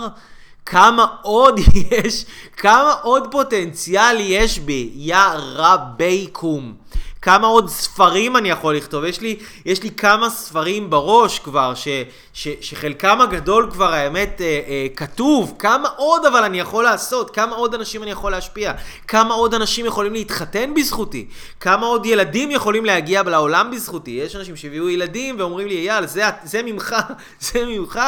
כמה 0.66 1.06
עוד 1.22 1.60
יש, 1.92 2.26
כמה 2.58 2.94
עוד 3.02 3.28
פוטנציאל 3.32 4.18
יש 4.20 4.60
בי, 4.60 4.92
יא 4.94 5.18
רבייקום. 5.56 6.86
כמה 7.26 7.48
עוד 7.48 7.70
ספרים 7.70 8.38
אני 8.38 8.50
יכול 8.50 8.76
לכתוב. 8.76 9.04
יש 9.04 9.22
לי, 9.22 9.36
יש 9.66 9.84
לי 9.84 9.92
כמה 9.92 10.30
ספרים 10.30 10.90
בראש 10.90 11.40
כבר, 11.40 11.76
ש, 11.76 11.88
ש, 12.34 12.48
שחלקם 12.62 13.22
הגדול 13.22 13.70
כבר 13.72 13.94
האמת 13.94 14.42
אה, 14.42 14.62
אה, 14.68 14.88
כתוב. 14.96 15.56
כמה 15.60 15.90
עוד 15.96 16.26
אבל 16.26 16.44
אני 16.44 16.60
יכול 16.60 16.84
לעשות? 16.84 17.36
כמה 17.36 17.56
עוד 17.56 17.74
אנשים 17.74 18.04
אני 18.04 18.12
יכול 18.12 18.32
להשפיע? 18.32 18.74
כמה 19.08 19.34
עוד 19.34 19.54
אנשים 19.54 19.86
יכולים 19.86 20.14
להתחתן 20.14 20.74
בזכותי? 20.74 21.28
כמה 21.60 21.86
עוד 21.86 22.06
ילדים 22.06 22.52
יכולים 22.52 22.86
להגיע 22.86 23.24
לעולם 23.24 23.72
בזכותי? 23.72 24.12
יש 24.12 24.36
אנשים 24.36 24.56
שהביאו 24.56 24.90
ילדים 24.90 25.36
ואומרים 25.40 25.68
לי, 25.68 25.90
אייל, 25.90 26.06
זה, 26.06 26.24
זה 26.44 26.64
ממך, 26.64 26.96
זה 27.52 27.66
ממך. 27.66 28.00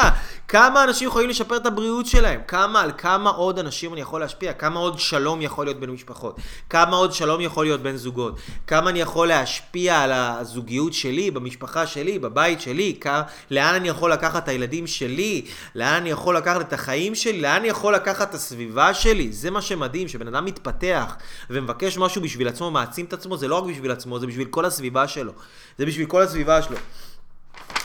כמה 0.48 0.84
אנשים 0.84 1.08
יכולים 1.08 1.30
לשפר 1.30 1.56
את 1.56 1.66
הבריאות 1.66 2.06
שלהם? 2.06 2.40
כמה, 2.46 2.80
על 2.80 2.92
כמה 2.98 3.30
עוד 3.30 3.58
אנשים 3.58 3.92
אני 3.92 4.00
יכול 4.00 4.20
להשפיע? 4.20 4.52
כמה 4.52 4.80
עוד 4.80 4.98
שלום 4.98 5.42
יכול 5.42 5.66
להיות 5.66 5.80
בין 5.80 5.90
משפחות? 5.90 6.36
כמה 6.70 6.96
עוד 6.96 7.12
שלום 7.12 7.40
יכול 7.40 7.66
להיות 7.66 7.82
בין 7.82 7.96
זוגות? 7.96 8.38
כמה 8.66 8.90
אני 8.90 9.00
יכול 9.00 9.28
להשפיע 9.28 10.00
על 10.00 10.12
הזוגיות 10.12 10.92
שלי, 10.92 11.30
במשפחה 11.30 11.86
שלי, 11.86 12.18
בבית 12.18 12.60
שלי? 12.60 12.98
כמה, 13.00 13.22
לאן 13.50 13.74
אני 13.74 13.88
יכול 13.88 14.12
לקחת 14.12 14.42
את 14.42 14.48
הילדים 14.48 14.86
שלי? 14.86 15.44
לאן 15.74 15.94
אני 15.94 16.10
יכול 16.10 16.36
לקחת 16.36 16.60
את 16.60 16.72
החיים 16.72 17.14
שלי? 17.14 17.40
לאן 17.40 17.56
אני 17.56 17.68
יכול 17.68 17.94
לקחת 17.94 18.28
את 18.30 18.34
הסביבה 18.34 18.94
שלי? 18.94 19.32
זה 19.32 19.50
מה 19.50 19.62
שמדהים, 19.62 20.08
שבן 20.08 20.28
אדם 20.28 20.44
מתפתח 20.44 21.16
ומבקש 21.50 21.98
משהו 21.98 22.22
בשביל 22.22 22.48
עצמו, 22.48 22.70
מעצים 22.70 23.04
את 23.04 23.12
עצמו, 23.12 23.36
זה 23.36 23.48
לא 23.48 23.58
רק 23.58 23.64
בשביל 23.64 23.90
עצמו, 23.90 24.18
זה 24.18 24.26
בשביל 24.26 24.48
כל 24.48 24.64
הסביבה 24.64 25.08
שלו. 25.08 25.32
זה 25.78 25.86
בשביל 25.86 26.06
כל 26.06 26.22
הסביבה 26.22 26.62
שלו. 26.62 26.76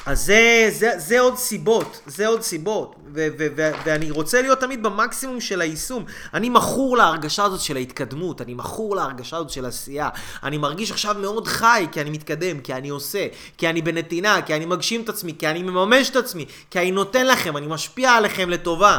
אז 0.05 0.25
זה, 0.25 0.69
זה, 0.71 0.91
זה 0.97 1.19
עוד 1.19 1.37
סיבות, 1.37 2.01
זה 2.07 2.27
עוד 2.27 2.41
סיבות, 2.41 2.95
ו, 3.13 3.27
ו, 3.37 3.47
ו, 3.57 3.71
ואני 3.85 4.11
רוצה 4.11 4.41
להיות 4.41 4.59
תמיד 4.59 4.83
במקסימום 4.83 5.41
של 5.41 5.61
היישום. 5.61 6.05
אני 6.33 6.49
מכור 6.49 6.97
להרגשה 6.97 7.43
הזאת 7.43 7.59
של 7.59 7.75
ההתקדמות, 7.75 8.41
אני 8.41 8.53
מכור 8.53 8.95
להרגשה 8.95 9.37
הזאת 9.37 9.49
של 9.49 9.65
עשייה. 9.65 10.09
אני 10.43 10.57
מרגיש 10.57 10.91
עכשיו 10.91 11.15
מאוד 11.21 11.47
חי, 11.47 11.87
כי 11.91 12.01
אני 12.01 12.09
מתקדם, 12.09 12.59
כי 12.59 12.73
אני 12.73 12.89
עושה, 12.89 13.27
כי 13.57 13.69
אני 13.69 13.81
בנתינה, 13.81 14.41
כי 14.41 14.55
אני 14.55 14.65
מגשים 14.65 15.01
את 15.01 15.09
עצמי, 15.09 15.35
כי 15.39 15.47
אני 15.47 15.63
מממש 15.63 16.09
את 16.09 16.15
עצמי, 16.15 16.45
כי 16.71 16.79
אני 16.79 16.91
נותן 16.91 17.27
לכם, 17.27 17.57
אני 17.57 17.67
משפיע 17.67 18.11
עליכם 18.11 18.49
לטובה. 18.49 18.97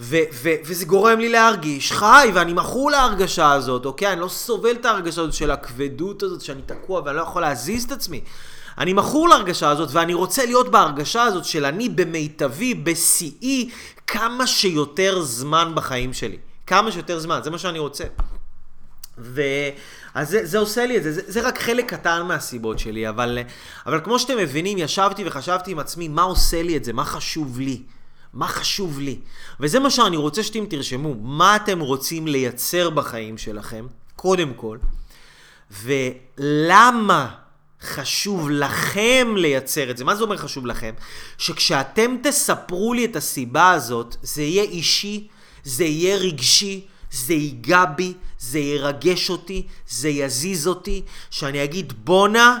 ו- 0.00 0.16
ו- 0.32 0.54
וזה 0.64 0.84
גורם 0.84 1.18
לי 1.18 1.28
להרגיש 1.28 1.92
חי, 1.92 2.30
ואני 2.34 2.52
מכור 2.52 2.90
להרגשה 2.90 3.52
הזאת, 3.52 3.84
אוקיי? 3.84 4.12
אני 4.12 4.20
לא 4.20 4.28
סובל 4.28 4.70
את 4.70 4.84
ההרגשה 4.84 5.20
הזאת 5.20 5.34
של 5.34 5.50
הכבדות 5.50 6.22
הזאת, 6.22 6.40
שאני 6.40 6.62
תקוע 6.66 7.02
ואני 7.04 7.16
לא 7.16 7.22
יכול 7.22 7.42
להזיז 7.42 7.84
את 7.84 7.92
עצמי. 7.92 8.20
אני 8.78 8.92
מכור 8.92 9.28
להרגשה 9.28 9.70
הזאת, 9.70 9.88
ואני 9.92 10.14
רוצה 10.14 10.46
להיות 10.46 10.70
בהרגשה 10.70 11.22
הזאת 11.22 11.44
של 11.44 11.64
אני 11.64 11.88
במיטבי, 11.88 12.74
בשיאי, 12.74 13.70
כמה 14.06 14.46
שיותר 14.46 15.22
זמן 15.22 15.72
בחיים 15.74 16.12
שלי. 16.12 16.36
כמה 16.66 16.92
שיותר 16.92 17.18
זמן, 17.18 17.40
זה 17.44 17.50
מה 17.50 17.58
שאני 17.58 17.78
רוצה. 17.78 18.04
ו... 19.18 19.42
אז 20.14 20.30
זה, 20.30 20.46
זה 20.46 20.58
עושה 20.58 20.86
לי 20.86 20.96
את 20.96 21.02
זה. 21.02 21.12
זה, 21.12 21.20
זה 21.26 21.48
רק 21.48 21.58
חלק 21.58 21.88
קטן 21.94 22.22
מהסיבות 22.22 22.78
שלי, 22.78 23.08
אבל, 23.08 23.38
אבל 23.86 24.00
כמו 24.00 24.18
שאתם 24.18 24.36
מבינים, 24.36 24.78
ישבתי 24.78 25.22
וחשבתי 25.26 25.70
עם 25.70 25.78
עצמי, 25.78 26.08
מה 26.08 26.22
עושה 26.22 26.62
לי 26.62 26.76
את 26.76 26.84
זה? 26.84 26.92
מה 26.92 27.04
חשוב 27.04 27.60
לי? 27.60 27.82
מה 28.32 28.48
חשוב 28.48 29.00
לי? 29.00 29.18
וזה 29.60 29.80
מה 29.80 29.90
שאני 29.90 30.16
רוצה 30.16 30.42
שאתם 30.42 30.66
תרשמו. 30.66 31.14
מה 31.14 31.56
אתם 31.56 31.80
רוצים 31.80 32.26
לייצר 32.26 32.90
בחיים 32.90 33.38
שלכם, 33.38 33.86
קודם 34.16 34.52
כל, 34.54 34.78
ולמה 35.70 37.28
חשוב 37.82 38.50
לכם 38.50 39.34
לייצר 39.36 39.90
את 39.90 39.96
זה. 39.96 40.04
מה 40.04 40.16
זה 40.16 40.22
אומר 40.22 40.36
חשוב 40.36 40.66
לכם? 40.66 40.94
שכשאתם 41.38 42.16
תספרו 42.22 42.94
לי 42.94 43.04
את 43.04 43.16
הסיבה 43.16 43.70
הזאת, 43.70 44.16
זה 44.22 44.42
יהיה 44.42 44.62
אישי, 44.62 45.28
זה 45.64 45.84
יהיה 45.84 46.16
רגשי, 46.16 46.86
זה 47.10 47.34
ייגע 47.34 47.84
בי, 47.84 48.14
זה 48.38 48.58
ירגש 48.58 49.30
אותי, 49.30 49.66
זה 49.88 50.08
יזיז 50.08 50.66
אותי, 50.66 51.02
שאני 51.30 51.64
אגיד 51.64 51.92
בואנה, 52.04 52.58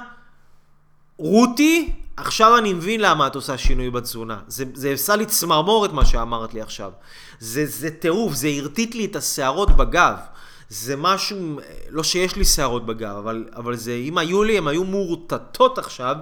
רותי, 1.18 1.92
עכשיו 2.16 2.58
אני 2.58 2.72
מבין 2.72 3.00
למה 3.00 3.26
את 3.26 3.34
עושה 3.34 3.58
שינוי 3.58 3.90
בתזונה. 3.90 4.38
זה, 4.46 4.90
עשה 4.90 5.16
לי 5.16 5.26
צמרמורת 5.26 5.92
מה 5.92 6.04
שאמרת 6.04 6.54
לי 6.54 6.60
עכשיו. 6.60 6.92
זה 7.40 7.90
טירוף, 7.90 8.34
זה 8.34 8.48
הרטיט 8.48 8.94
לי 8.94 9.04
את 9.04 9.16
השערות 9.16 9.76
בגב. 9.76 10.16
זה 10.68 10.96
משהו, 10.96 11.60
לא 11.88 12.02
שיש 12.02 12.36
לי 12.36 12.44
שערות 12.44 12.86
בגב, 12.86 13.16
אבל, 13.16 13.44
אבל 13.56 13.76
זה, 13.76 13.94
אם 13.94 14.18
היו 14.18 14.44
לי, 14.44 14.58
הן 14.58 14.68
היו 14.68 14.84
מורטטות 14.84 15.78
עכשיו, 15.78 16.16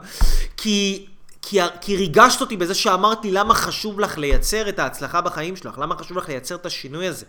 כי... 0.57 1.07
כי, 1.49 1.61
כי 1.81 1.97
ריגשת 1.97 2.41
אותי 2.41 2.57
בזה 2.57 2.75
שאמרת 2.75 3.25
לי 3.25 3.33
למה 3.33 3.55
חשוב 3.55 4.01
לך 4.01 4.19
לייצר 4.19 4.69
את 4.69 4.79
ההצלחה 4.79 5.21
בחיים 5.21 5.57
שלך, 5.57 5.79
למה 5.79 5.97
חשוב 5.97 6.19
לך 6.19 6.29
לייצר 6.29 6.55
את 6.55 6.67
השינוי 6.67 7.07
הזה. 7.07 7.25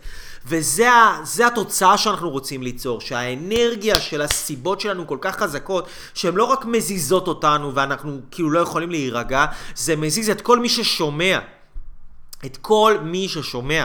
וזה 0.46 1.46
התוצאה 1.46 1.98
שאנחנו 1.98 2.30
רוצים 2.30 2.62
ליצור, 2.62 3.00
שהאנרגיה 3.00 4.00
של 4.00 4.22
הסיבות 4.22 4.80
שלנו 4.80 5.06
כל 5.06 5.18
כך 5.20 5.36
חזקות, 5.36 5.88
שהן 6.14 6.34
לא 6.34 6.44
רק 6.44 6.64
מזיזות 6.64 7.28
אותנו 7.28 7.74
ואנחנו 7.74 8.20
כאילו 8.30 8.50
לא 8.50 8.60
יכולים 8.60 8.90
להירגע, 8.90 9.46
זה 9.76 9.96
מזיז 9.96 10.30
את 10.30 10.40
כל 10.40 10.58
מי 10.58 10.68
ששומע. 10.68 11.38
את 12.46 12.56
כל 12.56 12.98
מי 13.02 13.28
ששומע. 13.28 13.84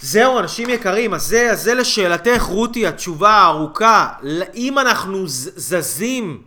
זהו, 0.00 0.38
אנשים 0.38 0.68
יקרים, 0.68 1.14
אז 1.14 1.22
זה, 1.22 1.50
אז 1.50 1.62
זה 1.62 1.74
לשאלתך, 1.74 2.42
רותי, 2.42 2.86
התשובה 2.86 3.30
הארוכה. 3.30 4.08
אם 4.54 4.78
אנחנו 4.78 5.22
זזים, 5.26 6.42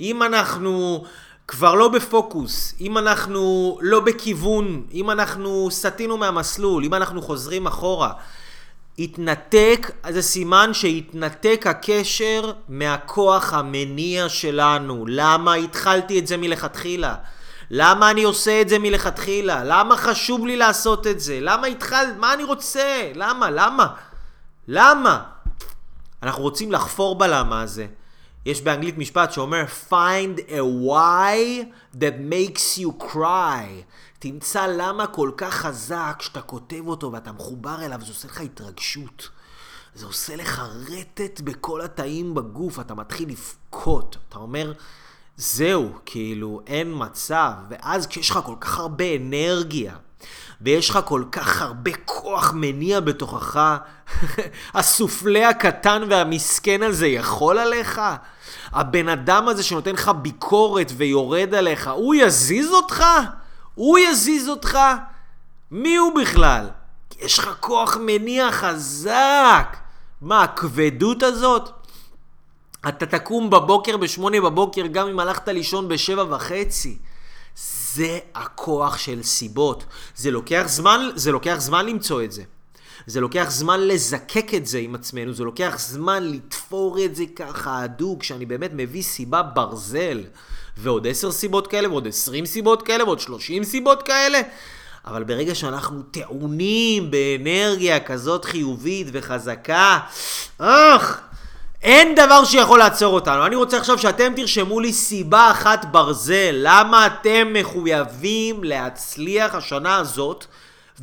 אם 0.00 0.22
אנחנו 0.22 1.04
כבר 1.48 1.74
לא 1.74 1.88
בפוקוס, 1.88 2.74
אם 2.80 2.98
אנחנו 2.98 3.78
לא 3.82 4.00
בכיוון, 4.00 4.82
אם 4.92 5.10
אנחנו 5.10 5.68
סטינו 5.70 6.16
מהמסלול, 6.16 6.84
אם 6.84 6.94
אנחנו 6.94 7.22
חוזרים 7.22 7.66
אחורה, 7.66 8.12
התנתק, 8.98 9.90
זה 10.08 10.22
סימן 10.22 10.70
שהתנתק 10.74 11.66
הקשר 11.66 12.52
מהכוח 12.68 13.52
המניע 13.52 14.28
שלנו. 14.28 15.04
למה 15.08 15.54
התחלתי 15.54 16.18
את 16.18 16.26
זה 16.26 16.36
מלכתחילה? 16.36 17.14
למה 17.70 18.10
אני 18.10 18.22
עושה 18.22 18.60
את 18.60 18.68
זה 18.68 18.78
מלכתחילה? 18.78 19.64
למה 19.64 19.96
חשוב 19.96 20.46
לי 20.46 20.56
לעשות 20.56 21.06
את 21.06 21.20
זה? 21.20 21.38
למה 21.40 21.66
התחלת? 21.66 22.16
מה 22.18 22.34
אני 22.34 22.44
רוצה? 22.44 23.12
למה? 23.14 23.50
למה? 23.50 23.94
למה? 24.68 25.22
אנחנו 26.22 26.42
רוצים 26.42 26.72
לחפור 26.72 27.18
בלמה 27.18 27.62
הזה. 27.62 27.86
יש 28.46 28.62
באנגלית 28.62 28.98
משפט 28.98 29.32
שאומר 29.32 29.64
find 29.90 30.38
a 30.48 30.86
why 30.88 31.64
that 31.94 32.30
makes 32.30 32.80
you 32.80 33.04
cry. 33.12 33.66
תמצא 34.18 34.66
למה 34.66 35.06
כל 35.06 35.30
כך 35.36 35.54
חזק 35.54 36.16
שאתה 36.20 36.42
כותב 36.42 36.86
אותו 36.86 37.12
ואתה 37.12 37.32
מחובר 37.32 37.84
אליו, 37.84 38.00
זה 38.00 38.12
עושה 38.12 38.28
לך 38.28 38.40
התרגשות. 38.40 39.28
זה 39.94 40.06
עושה 40.06 40.36
לך 40.36 40.62
רטט 40.88 41.40
בכל 41.40 41.80
התאים 41.80 42.34
בגוף, 42.34 42.80
אתה 42.80 42.94
מתחיל 42.94 43.28
לבכות. 43.28 44.16
אתה 44.28 44.38
אומר, 44.38 44.72
זהו, 45.40 45.92
כאילו, 46.06 46.60
אין 46.66 46.92
מצב. 46.96 47.50
ואז 47.70 48.06
כשיש 48.06 48.30
לך 48.30 48.38
כל 48.44 48.54
כך 48.60 48.78
הרבה 48.78 49.04
אנרגיה, 49.16 49.92
ויש 50.60 50.90
לך 50.90 50.98
כל 51.04 51.24
כך 51.32 51.62
הרבה 51.62 51.90
כוח 52.04 52.52
מניע 52.54 53.00
בתוכך, 53.00 53.76
הסופלה 54.74 55.48
הקטן 55.48 56.02
והמסכן 56.10 56.82
הזה 56.82 57.06
יכול 57.06 57.58
עליך? 57.58 58.00
הבן 58.72 59.08
אדם 59.08 59.48
הזה 59.48 59.62
שנותן 59.62 59.92
לך 59.92 60.08
ביקורת 60.22 60.92
ויורד 60.96 61.54
עליך, 61.54 61.88
הוא 61.88 62.14
יזיז 62.14 62.72
אותך? 62.72 63.04
הוא 63.74 63.98
יזיז 63.98 64.48
אותך? 64.48 64.78
מי 65.70 65.96
הוא 65.96 66.12
בכלל? 66.20 66.68
יש 67.20 67.38
לך 67.38 67.50
כוח 67.60 67.96
מניע 68.00 68.52
חזק. 68.52 69.76
מה, 70.20 70.42
הכבדות 70.42 71.22
הזאת? 71.22 71.79
אתה 72.88 73.06
תקום 73.06 73.50
בבוקר 73.50 73.96
בשמונה 73.96 74.40
בבוקר 74.40 74.86
גם 74.86 75.08
אם 75.08 75.20
הלכת 75.20 75.48
לישון 75.48 75.88
בשבע 75.88 76.24
וחצי. 76.34 76.98
זה 77.94 78.18
הכוח 78.34 78.98
של 78.98 79.22
סיבות. 79.22 79.84
זה 80.16 80.30
לוקח 80.30 80.64
זמן, 80.66 81.08
זה 81.14 81.32
לוקח 81.32 81.56
זמן 81.58 81.86
למצוא 81.86 82.22
את 82.22 82.32
זה. 82.32 82.42
זה 83.06 83.20
לוקח 83.20 83.46
זמן 83.48 83.80
לזקק 83.80 84.54
את 84.54 84.66
זה 84.66 84.78
עם 84.78 84.94
עצמנו, 84.94 85.32
זה 85.32 85.44
לוקח 85.44 85.74
זמן 85.78 86.22
לתפור 86.22 87.04
את 87.04 87.16
זה 87.16 87.24
ככה 87.36 87.82
הדוק, 87.82 88.22
שאני 88.22 88.46
באמת 88.46 88.70
מביא 88.74 89.02
סיבה 89.02 89.42
ברזל. 89.42 90.24
ועוד 90.76 91.06
עשר 91.06 91.32
סיבות 91.32 91.66
כאלה, 91.66 91.88
ועוד 91.88 92.08
עשרים 92.08 92.46
סיבות 92.46 92.82
כאלה, 92.82 93.04
ועוד 93.04 93.20
שלושים 93.20 93.64
סיבות 93.64 94.02
כאלה. 94.02 94.40
אבל 95.04 95.24
ברגע 95.24 95.54
שאנחנו 95.54 96.02
טעונים 96.02 97.10
באנרגיה 97.10 98.00
כזאת 98.00 98.44
חיובית 98.44 99.06
וחזקה, 99.12 99.98
אך, 100.58 101.20
אין 101.82 102.14
דבר 102.14 102.44
שיכול 102.44 102.78
לעצור 102.78 103.14
אותנו. 103.14 103.46
אני 103.46 103.56
רוצה 103.56 103.76
עכשיו 103.76 103.98
שאתם 103.98 104.32
תרשמו 104.36 104.80
לי 104.80 104.92
סיבה 104.92 105.50
אחת 105.50 105.84
ברזל, 105.84 106.50
למה 106.52 107.06
אתם 107.06 107.48
מחויבים 107.52 108.64
להצליח 108.64 109.54
השנה 109.54 109.96
הזאת 109.96 110.44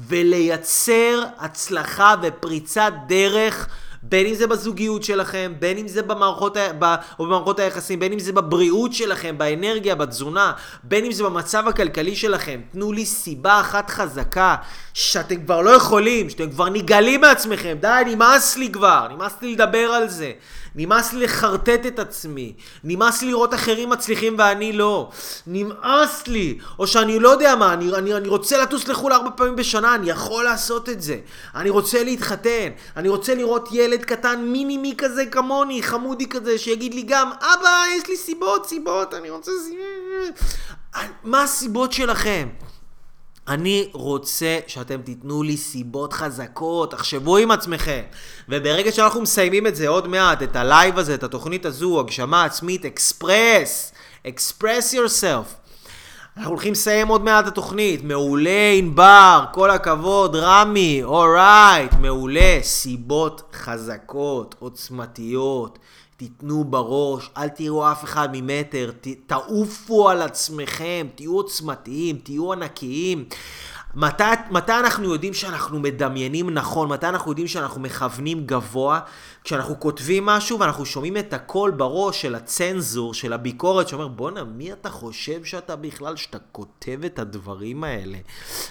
ולייצר 0.08 1.24
הצלחה 1.40 2.16
ופריצת 2.22 2.94
דרך. 3.08 3.68
בין 4.04 4.26
אם 4.26 4.34
זה 4.34 4.48
בזוגיות 4.48 5.04
שלכם, 5.04 5.54
בין 5.60 5.78
אם 5.78 5.88
זה 5.88 6.02
במערכות, 6.02 6.58
ב, 6.80 6.96
או 7.20 7.26
במערכות 7.26 7.60
היחסים, 7.60 8.00
בין 8.00 8.14
אם 8.14 8.20
זה 8.20 8.34
בבריאות 8.34 8.94
שלכם, 8.94 9.38
באנרגיה, 9.38 9.96
בתזונה, 9.96 10.52
בין 10.84 11.06
אם 11.06 11.12
זה 11.12 11.24
במצב 11.24 11.68
הכלכלי 11.68 12.16
שלכם. 12.16 12.62
תנו 12.72 12.92
לי 12.92 13.06
סיבה 13.06 13.60
אחת 13.60 13.90
חזקה 13.90 14.56
שאתם 14.94 15.44
כבר 15.44 15.62
לא 15.62 15.70
יכולים, 15.70 16.30
שאתם 16.30 16.50
כבר 16.50 16.70
נגאלים 16.70 17.22
מעצמכם. 17.22 17.78
די, 17.82 18.04
נמאס 18.06 18.58
לי 18.58 18.72
כבר, 18.72 19.08
נמאס 19.12 19.34
לי 19.42 19.54
לדבר 19.54 19.88
על 19.92 20.10
זה. 20.10 20.32
נמאס 20.78 21.14
לי 21.14 21.24
לחרטט 21.24 21.86
את 21.88 22.00
עצמי, 22.00 22.54
נמאס 22.84 23.22
לי 23.22 23.28
לראות 23.28 23.54
אחרים 23.54 23.90
מצליחים 23.90 24.36
ואני 24.38 24.74
לא, 24.74 25.10
נמאס 25.48 26.28
לי, 26.28 26.58
או 26.80 26.88
שאני 26.88 27.20
לא 27.20 27.30
יודע 27.30 27.56
מה, 27.56 27.74
אני, 27.74 27.94
אני, 27.94 28.14
אני 28.14 28.28
רוצה 28.28 28.62
לטוס 28.62 28.88
לחו"ל 28.88 29.14
ארבע 29.14 29.30
פעמים 29.36 29.56
בשנה, 29.56 29.96
אני 29.96 30.10
יכול 30.10 30.44
לעשות 30.44 30.90
את 30.90 31.02
זה, 31.02 31.18
אני 31.56 31.70
רוצה 31.70 32.04
להתחתן, 32.04 32.70
אני 32.98 33.10
רוצה 33.10 33.36
לראות 33.36 33.70
ילד 33.72 34.06
קטן 34.06 34.42
מינימי 34.42 34.94
כזה 34.98 35.26
כמוני, 35.26 35.84
חמודי 35.84 36.30
כזה, 36.30 36.58
שיגיד 36.58 36.94
לי 36.94 37.04
גם, 37.08 37.32
אבא, 37.32 37.84
יש 37.98 38.08
לי 38.08 38.18
סיבות, 38.18 38.66
סיבות, 38.66 39.14
אני 39.14 39.30
רוצה. 39.30 39.52
מה 41.24 41.44
הסיבות 41.44 41.92
שלכם? 41.92 42.48
אני 43.48 43.90
רוצה 43.94 44.60
שאתם 44.68 45.02
תיתנו 45.02 45.44
לי 45.44 45.58
סיבות 45.58 46.14
חזקות, 46.14 46.92
תחשבו 46.92 47.38
עם 47.38 47.52
עצמכם. 47.52 48.02
וברגע 48.50 48.92
שאנחנו 48.92 49.22
מסיימים 49.22 49.68
את 49.68 49.76
זה 49.76 49.88
עוד 49.88 50.08
מעט, 50.08 50.44
את 50.44 50.56
ה 50.56 50.64
live 50.64 50.98
הזה, 50.98 51.14
את 51.14 51.24
התוכנית 51.24 51.66
הזו, 51.66 52.00
הגשמה 52.00 52.44
עצמית, 52.44 52.86
express, 52.86 53.92
express 54.28 54.94
yourself. 54.94 55.68
אנחנו 56.38 56.52
הולכים 56.52 56.72
לסיים 56.72 57.08
עוד 57.08 57.24
מעט 57.24 57.48
התוכנית. 57.48 58.04
מעולה, 58.04 58.72
ענבר, 58.78 59.46
כל 59.54 59.72
הכבוד, 59.72 60.36
רמי, 60.36 61.04
alright, 61.04 61.94
מעולה. 61.94 62.60
סיבות 62.62 63.42
חזקות, 63.54 64.56
עוצמתיות. 64.60 65.80
תיתנו 66.18 66.64
בראש, 66.64 67.30
אל 67.38 67.50
תראו 67.50 67.92
אף 67.92 68.04
אחד 68.04 68.30
ממטר, 68.32 68.92
ת, 69.02 69.08
תעופו 69.28 70.10
על 70.10 70.22
עצמכם, 70.22 71.08
תהיו 71.16 71.36
עוצמתיים, 71.36 72.18
תהיו 72.24 72.54
ענקיים. 72.54 73.26
מתי, 73.96 74.24
מתי 74.52 74.72
אנחנו 74.72 75.14
יודעים 75.14 75.34
שאנחנו 75.34 75.80
מדמיינים 75.80 76.50
נכון? 76.50 76.90
מתי 76.90 77.08
אנחנו 77.08 77.32
יודעים 77.32 77.48
שאנחנו 77.48 77.82
מכוונים 77.82 78.46
גבוה? 78.46 79.00
כשאנחנו 79.44 79.80
כותבים 79.80 80.26
משהו 80.26 80.60
ואנחנו 80.60 80.86
שומעים 80.86 81.18
את 81.18 81.34
הקול 81.34 81.72
בראש 81.72 82.22
של 82.22 82.36
הצנזור, 82.36 83.14
של 83.14 83.34
הביקורת, 83.34 83.88
שאומר, 83.88 84.08
בואנה, 84.08 84.44
מי 84.44 84.74
אתה 84.74 84.90
חושב 84.90 85.44
שאתה 85.44 85.76
בכלל, 85.76 86.16
שאתה 86.16 86.38
כותב 86.52 87.00
את 87.06 87.20
הדברים 87.20 87.84
האלה? 87.84 88.18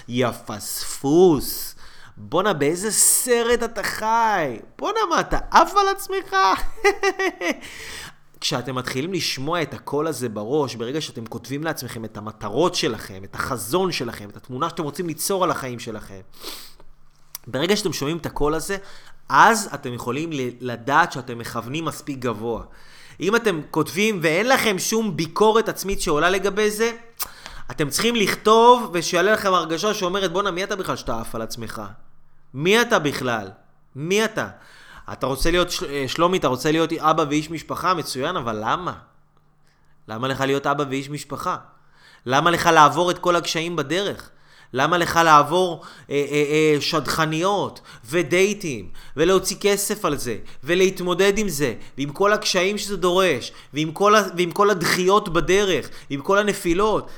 יא 0.07 0.31
פספוס. 0.45 1.75
בואנה, 2.19 2.53
באיזה 2.53 2.91
סרט 2.91 3.63
אתה 3.63 3.83
חי? 3.83 4.59
בואנה, 4.79 4.99
מה, 5.09 5.19
אתה 5.19 5.37
עף 5.51 5.73
על 5.75 5.87
עצמך? 5.87 6.35
כשאתם 8.41 8.75
מתחילים 8.75 9.13
לשמוע 9.13 9.61
את 9.61 9.73
הקול 9.73 10.07
הזה 10.07 10.29
בראש, 10.29 10.75
ברגע 10.75 11.01
שאתם 11.01 11.25
כותבים 11.25 11.63
לעצמכם 11.63 12.05
את 12.05 12.17
המטרות 12.17 12.75
שלכם, 12.75 13.23
את 13.23 13.35
החזון 13.35 13.91
שלכם, 13.91 14.29
את 14.29 14.37
התמונה 14.37 14.69
שאתם 14.69 14.83
רוצים 14.83 15.07
ליצור 15.07 15.43
על 15.43 15.51
החיים 15.51 15.79
שלכם, 15.79 16.19
ברגע 17.47 17.75
שאתם 17.75 17.93
שומעים 17.93 18.17
את 18.17 18.25
הקול 18.25 18.53
הזה, 18.53 18.77
אז 19.29 19.69
אתם 19.73 19.93
יכולים 19.93 20.29
לדעת 20.59 21.11
שאתם 21.11 21.37
מכוונים 21.37 21.85
מספיק 21.85 22.19
גבוה. 22.19 22.63
אם 23.19 23.35
אתם 23.35 23.61
כותבים 23.71 24.19
ואין 24.21 24.49
לכם 24.49 24.79
שום 24.79 25.17
ביקורת 25.17 25.69
עצמית 25.69 26.01
שעולה 26.01 26.29
לגבי 26.29 26.71
זה, 26.71 26.91
אתם 27.71 27.89
צריכים 27.89 28.15
לכתוב 28.15 28.89
ושיעלה 28.93 29.33
לכם 29.33 29.53
הרגשה 29.53 29.93
שאומרת 29.93 30.31
בואנה 30.31 30.51
מי 30.51 30.63
אתה 30.63 30.75
בכלל 30.75 30.95
שאתה 30.95 31.21
עף 31.21 31.35
על 31.35 31.41
עצמך? 31.41 31.81
מי 32.53 32.81
אתה 32.81 32.99
בכלל? 32.99 33.51
מי 33.95 34.25
אתה? 34.25 34.47
אתה 35.13 35.25
רוצה 35.25 35.51
להיות, 35.51 35.67
אה, 35.89 36.05
שלומי, 36.07 36.37
אתה 36.37 36.47
רוצה 36.47 36.71
להיות 36.71 36.93
אבא 36.93 37.25
ואיש 37.29 37.51
משפחה? 37.51 37.93
מצוין, 37.93 38.35
אבל 38.35 38.59
למה? 38.61 38.93
למה 40.07 40.27
לך 40.27 40.41
להיות 40.41 40.67
אבא 40.67 40.83
ואיש 40.89 41.09
משפחה? 41.09 41.57
למה 42.25 42.51
לך 42.51 42.65
לעבור 42.65 43.11
את 43.11 43.19
כל 43.19 43.35
הקשיים 43.35 43.75
בדרך? 43.75 44.29
למה 44.73 44.97
לך 44.97 45.19
לעבור 45.25 45.83
אה, 46.09 46.25
אה, 46.31 46.31
אה, 46.31 46.81
שדכניות 46.81 47.81
ודייטים 48.09 48.89
ולהוציא 49.17 49.57
כסף 49.61 50.05
על 50.05 50.17
זה 50.17 50.37
ולהתמודד 50.63 51.37
עם 51.37 51.49
זה 51.49 51.73
ועם 51.97 52.09
כל 52.09 52.33
הקשיים 52.33 52.77
שזה 52.77 52.97
דורש 52.97 53.51
ועם 53.73 53.91
כל, 53.91 54.13
ועם 54.37 54.51
כל 54.51 54.69
הדחיות 54.69 55.29
בדרך 55.29 55.89
ועם 56.09 56.21
כל 56.21 56.37
הנפילות 56.37 57.09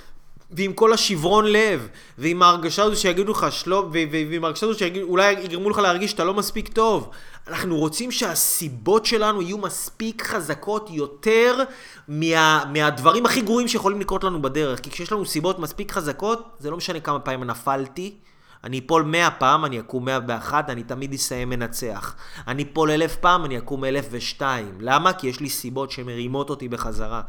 ועם 0.52 0.74
כל 0.74 0.94
השברון 0.94 1.46
לב, 1.46 1.88
ועם 2.18 2.42
ההרגשה 2.42 2.84
הזו 2.84 3.02
שיגידו 3.02 3.32
לך 3.32 3.48
שלום, 3.50 3.90
ועם 3.92 4.44
ההרגשה 4.44 4.68
הזו 4.68 4.80
שאולי 4.80 5.32
יגרמו 5.32 5.70
לך 5.70 5.78
להרגיש 5.78 6.12
שאתה 6.12 6.24
לא 6.24 6.34
מספיק 6.34 6.68
טוב. 6.68 7.10
אנחנו 7.48 7.78
רוצים 7.78 8.12
שהסיבות 8.12 9.06
שלנו 9.06 9.42
יהיו 9.42 9.58
מספיק 9.58 10.24
חזקות 10.24 10.90
יותר 10.92 11.64
מה, 12.08 12.64
מהדברים 12.74 13.26
הכי 13.26 13.42
גרועים 13.42 13.68
שיכולים 13.68 14.00
לקרות 14.00 14.24
לנו 14.24 14.42
בדרך. 14.42 14.80
כי 14.80 14.92
כשיש 14.92 15.12
לנו 15.12 15.26
סיבות 15.26 15.60
מספיק 15.60 15.92
חזקות, 15.92 16.50
זה 16.60 16.72
לא 16.72 16.78
משנה 16.78 17.00
כמה 17.00 17.20
פעמים 17.20 17.44
נפלתי. 17.44 18.16
אני 18.64 18.80
אפול 18.86 19.04
מאה 19.04 19.32
פעם, 19.32 19.66
אני 19.66 19.80
אקום 19.80 20.06
מאה 20.06 20.20
ואחת, 20.28 20.70
אני 20.70 20.84
תמיד 20.84 21.14
אסיים 21.14 21.50
מנצח. 21.50 22.16
אני 22.48 22.66
אפול 22.72 22.92
אלף 22.92 23.16
פעם, 23.16 23.46
אני 23.46 23.58
אקום 23.58 23.86
אלף 23.86 24.08
ושתיים. 24.12 24.72
למה? 24.80 25.14
כי 25.14 25.28
יש 25.28 25.40
לי 25.40 25.50
סיבות 25.50 25.92
שמרימות 25.92 26.50
אותי 26.50 26.68
בחזרה. 26.68 27.22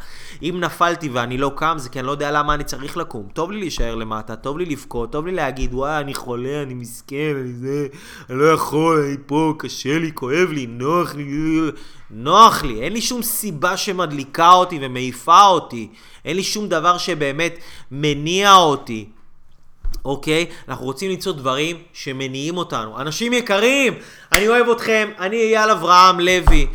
אם 0.43 0.57
נפלתי 0.61 1.09
ואני 1.09 1.39
לא 1.39 1.53
קם, 1.57 1.75
זה 1.79 1.89
כי 1.89 1.99
אני 1.99 2.07
לא 2.07 2.13
יודע 2.13 2.31
למה 2.31 2.55
אני 2.55 2.65
צריך 2.65 2.97
לקום. 2.97 3.29
טוב 3.33 3.51
לי 3.51 3.61
להישאר 3.61 3.95
למטה, 3.95 4.37
טוב 4.37 4.59
לי 4.59 4.65
לבכות, 4.65 5.13
טוב 5.13 5.27
לי 5.27 5.33
להגיד, 5.33 5.75
וואי, 5.75 6.01
אני 6.01 6.15
חולה, 6.15 6.63
אני 6.63 6.75
מסכן, 6.75 7.37
אני 7.41 7.53
זה, 7.53 7.87
אני 8.31 8.39
לא 8.39 8.53
יכול, 8.53 9.05
אני 9.07 9.17
פה, 9.27 9.55
קשה 9.59 9.99
לי, 9.99 10.11
כואב 10.15 10.49
לי, 10.51 10.67
נוח 10.67 11.15
לי. 11.15 11.25
נוח 12.11 12.63
לי, 12.63 12.81
אין 12.81 12.93
לי 12.93 13.01
שום 13.01 13.23
סיבה 13.23 13.77
שמדליקה 13.77 14.53
אותי 14.53 14.79
ומעיפה 14.83 15.47
אותי. 15.47 15.89
אין 16.25 16.37
לי 16.37 16.43
שום 16.43 16.69
דבר 16.69 16.99
שבאמת 16.99 17.59
מניע 17.91 18.55
אותי. 18.55 19.09
אוקיי? 20.05 20.47
אנחנו 20.69 20.85
רוצים 20.85 21.11
למצוא 21.11 21.33
דברים 21.33 21.83
שמניעים 21.93 22.57
אותנו. 22.57 23.01
אנשים 23.01 23.33
יקרים, 23.33 23.95
אני 24.33 24.49
אוהב 24.49 24.69
אתכם, 24.69 25.11
אני 25.19 25.37
אייל 25.37 25.71
אברהם 25.71 26.21
לוי. 26.21 26.67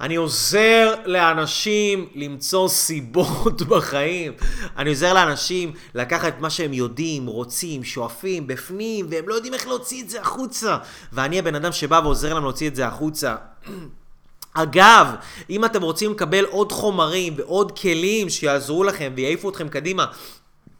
אני 0.00 0.16
עוזר 0.16 0.94
לאנשים 1.04 2.08
למצוא 2.14 2.68
סיבות 2.68 3.62
בחיים. 3.68 4.32
אני 4.76 4.90
עוזר 4.90 5.14
לאנשים 5.14 5.72
לקחת 5.94 6.28
את 6.28 6.40
מה 6.40 6.50
שהם 6.50 6.72
יודעים, 6.72 7.26
רוצים, 7.26 7.84
שואפים, 7.84 8.46
בפנים, 8.46 9.06
והם 9.10 9.28
לא 9.28 9.34
יודעים 9.34 9.54
איך 9.54 9.66
להוציא 9.66 10.02
את 10.02 10.10
זה 10.10 10.20
החוצה. 10.20 10.76
ואני 11.12 11.38
הבן 11.38 11.54
אדם 11.54 11.72
שבא 11.72 12.00
ועוזר 12.04 12.34
להם 12.34 12.42
להוציא 12.42 12.68
את 12.68 12.76
זה 12.76 12.86
החוצה. 12.86 13.34
אגב, 14.54 15.06
אם 15.50 15.64
אתם 15.64 15.82
רוצים 15.82 16.10
לקבל 16.10 16.44
עוד 16.44 16.72
חומרים 16.72 17.34
ועוד 17.36 17.78
כלים 17.78 18.30
שיעזרו 18.30 18.84
לכם 18.84 19.12
ויעיפו 19.16 19.50
אתכם 19.50 19.68
קדימה, 19.68 20.06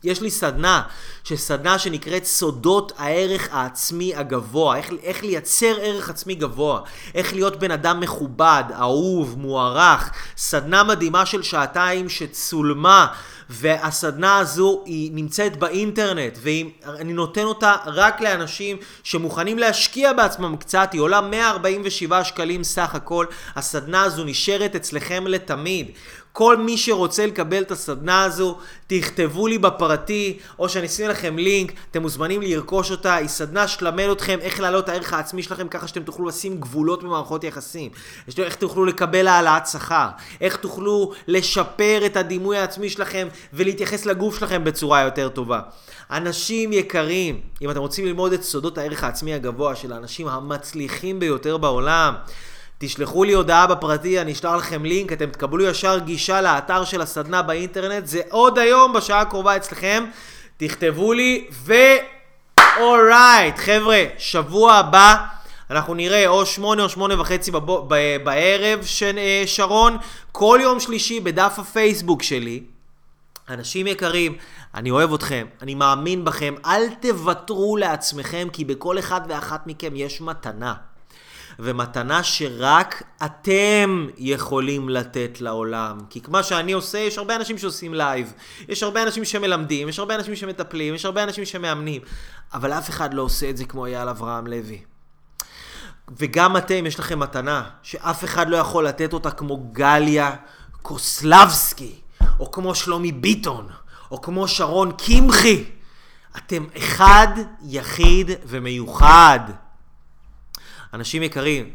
יש 0.05 0.21
לי 0.21 0.31
סדנה, 0.31 0.83
שסדנה 1.25 1.79
שנקראת 1.79 2.25
סודות 2.25 2.93
הערך 2.99 3.49
העצמי 3.53 4.15
הגבוה, 4.15 4.77
איך, 4.77 4.91
איך 5.03 5.23
לייצר 5.23 5.77
ערך 5.81 6.11
עצמי 6.11 6.35
גבוה, 6.35 6.81
איך 7.15 7.35
להיות 7.35 7.57
בן 7.57 7.71
אדם 7.71 8.01
מכובד, 8.01 8.65
אהוב, 8.79 9.39
מוערך, 9.39 10.11
סדנה 10.37 10.85
מדהימה 10.85 11.27
של 11.27 11.43
שעתיים 11.43 12.09
שצולמה 12.09 13.07
והסדנה 13.51 14.39
הזו 14.39 14.83
היא 14.85 15.11
נמצאת 15.15 15.57
באינטרנט 15.57 16.39
ואני 16.43 17.13
נותן 17.13 17.43
אותה 17.45 17.77
רק 17.87 18.21
לאנשים 18.21 18.77
שמוכנים 19.03 19.59
להשקיע 19.59 20.13
בעצמם 20.13 20.57
קצת, 20.57 20.93
היא 20.93 21.01
עולה 21.01 21.21
147 21.21 22.25
שקלים 22.25 22.65
סך 22.65 22.95
הכל, 22.95 23.27
הסדנה 23.57 24.03
הזו 24.03 24.25
נשארת 24.25 24.75
אצלכם 24.77 25.27
לתמיד. 25.27 25.91
כל 26.37 26.57
מי 26.57 26.79
שרוצה 26.79 27.27
לקבל 27.27 27.63
את 27.63 27.71
הסדנה 27.71 28.25
הזו, 28.25 28.59
תכתבו 28.87 29.47
לי 29.47 29.59
בפרטי, 29.59 30.39
או 30.59 30.69
שאני 30.69 30.87
אשים 30.87 31.09
לכם 31.09 31.39
לינק, 31.39 31.73
אתם 31.91 32.03
מוזמנים 32.03 32.43
לרכוש 32.43 32.91
אותה, 32.91 33.15
היא 33.15 33.29
סדנה 33.29 33.69
שתלמד 33.69 34.09
אתכם 34.13 34.39
איך 34.41 34.61
להעלות 34.61 34.85
את 34.85 34.89
הערך 34.89 35.13
העצמי 35.13 35.43
שלכם 35.43 35.69
ככה 35.69 35.89
שאתם 35.89 36.03
תוכלו 36.03 36.27
לשים 36.27 36.61
גבולות 36.61 37.03
במערכות 37.03 37.45
יחסים, 37.45 37.91
איך 38.39 38.55
תוכלו 38.55 38.85
לקבל 38.85 39.27
העלאת 39.27 39.67
שכר, 39.67 40.09
איך 40.41 40.57
תוכלו 40.57 41.13
לשפר 41.27 42.03
את 42.07 42.17
הדימוי 42.17 42.59
העצמי 42.59 42.91
שלכם 42.91 43.29
ולהתייחס 43.53 44.07
לגוף 44.07 44.39
שלכם 44.39 44.65
בצורה 44.65 45.01
יותר 45.03 45.29
טובה. 45.29 45.61
אנשים 46.11 46.73
יקרים, 46.73 47.41
אם 47.63 47.71
אתם 47.71 47.81
רוצים 47.81 48.07
ללמוד 48.07 48.33
את 48.33 48.43
סודות 48.43 48.79
הערך 48.79 49.05
העצמי 49.05 49.35
הגבוה 49.35 49.77
של 49.77 49.93
האנשים 49.93 50.29
המצליחים 50.29 51.21
ביותר 51.21 51.57
בעולם, 51.57 52.15
תשלחו 52.79 53.25
לי 53.25 53.33
הודעה 53.33 53.67
בפרטי, 53.67 54.21
אני 54.21 54.33
אשלח 54.33 54.53
לכם 54.53 54.85
לינק, 54.85 55.13
אתם 55.13 55.31
תקבלו 55.31 55.65
ישר 55.65 55.99
גישה 55.99 56.41
לאתר 56.41 56.85
של 56.85 57.01
הסדנה 57.01 57.43
באינטרנט, 57.43 58.07
זה 58.07 58.21
עוד 58.31 58.59
היום 58.59 58.93
בשעה 58.93 59.21
הקרובה 59.21 59.57
אצלכם, 59.57 60.05
תכתבו 60.57 61.13
לי 61.13 61.47
ו... 61.53 61.75
אורייט, 62.81 63.59
חבר'ה, 63.59 64.05
שבוע 64.19 64.75
הבא 64.75 65.17
אנחנו 65.71 65.95
נראה 65.95 66.29
או 66.29 66.47
שמונה 66.47 66.83
או 66.83 66.89
שמונה 66.89 67.21
וחצי 67.21 67.51
בבו, 67.51 67.87
ב, 67.89 68.17
בערב, 68.25 68.85
ש, 68.85 69.03
אה, 69.03 69.43
שרון, 69.47 69.97
כל 70.33 70.59
יום 70.63 70.81
שלישי 70.81 71.21
בדף 71.21 71.55
הפייסבוק 71.59 72.23
שלי. 72.23 72.63
אנשים 73.49 73.87
יקרים, 73.87 74.37
אני 74.75 74.91
אוהב 74.91 75.15
אתכם, 75.15 75.47
אני 75.63 75.75
מאמין 75.75 76.25
בכם, 76.25 76.55
אל 76.67 76.83
תוותרו 77.01 77.77
לעצמכם, 77.77 78.49
כי 78.53 78.65
בכל 78.65 78.99
אחד 78.99 79.21
ואחת 79.29 79.67
מכם 79.67 79.93
יש 79.97 80.21
מתנה. 80.21 80.75
ומתנה 81.59 82.23
שרק 82.23 83.03
אתם 83.25 84.07
יכולים 84.19 84.89
לתת 84.89 85.41
לעולם. 85.41 85.99
כי 86.11 86.21
כמו 86.21 86.43
שאני 86.43 86.73
עושה, 86.73 86.99
יש 86.99 87.19
הרבה 87.19 87.37
אנשים 87.37 87.59
שעושים 87.59 87.95
live, 87.95 88.33
יש 88.69 88.83
הרבה 88.83 89.03
אנשים 89.03 89.25
שמלמדים, 89.25 89.89
יש 89.89 89.99
הרבה 89.99 90.15
אנשים 90.15 90.37
שמטפלים, 90.37 90.95
יש 90.95 91.05
הרבה 91.05 91.23
אנשים 91.23 91.45
שמאמנים, 91.45 92.03
אבל 92.55 92.73
אף 92.73 92.91
אחד 92.91 93.15
לא 93.15 93.23
עושה 93.23 93.51
את 93.51 93.57
זה 93.57 93.65
כמו 93.65 93.87
אייל 93.87 94.09
אברהם 94.09 94.47
לוי. 94.47 94.83
וגם 96.19 96.57
אתם, 96.57 96.87
יש 96.87 96.99
לכם 96.99 97.19
מתנה, 97.19 97.65
שאף 97.83 98.25
אחד 98.25 98.49
לא 98.49 98.57
יכול 98.57 98.87
לתת 98.87 99.13
אותה 99.13 99.31
כמו 99.31 99.57
גליה 99.73 100.35
קוסלבסקי, 100.83 102.01
או 102.41 102.51
כמו 102.51 102.75
שלומי 102.75 103.13
ביטון, 103.13 103.69
או 104.11 104.21
כמו 104.21 104.49
שרון 104.49 104.93
קמחי. 105.07 105.65
אתם 106.37 106.65
אחד, 106.77 107.29
יחיד 107.63 108.31
ומיוחד. 108.47 109.41
אנשים 110.95 111.23
יקרים, 111.23 111.71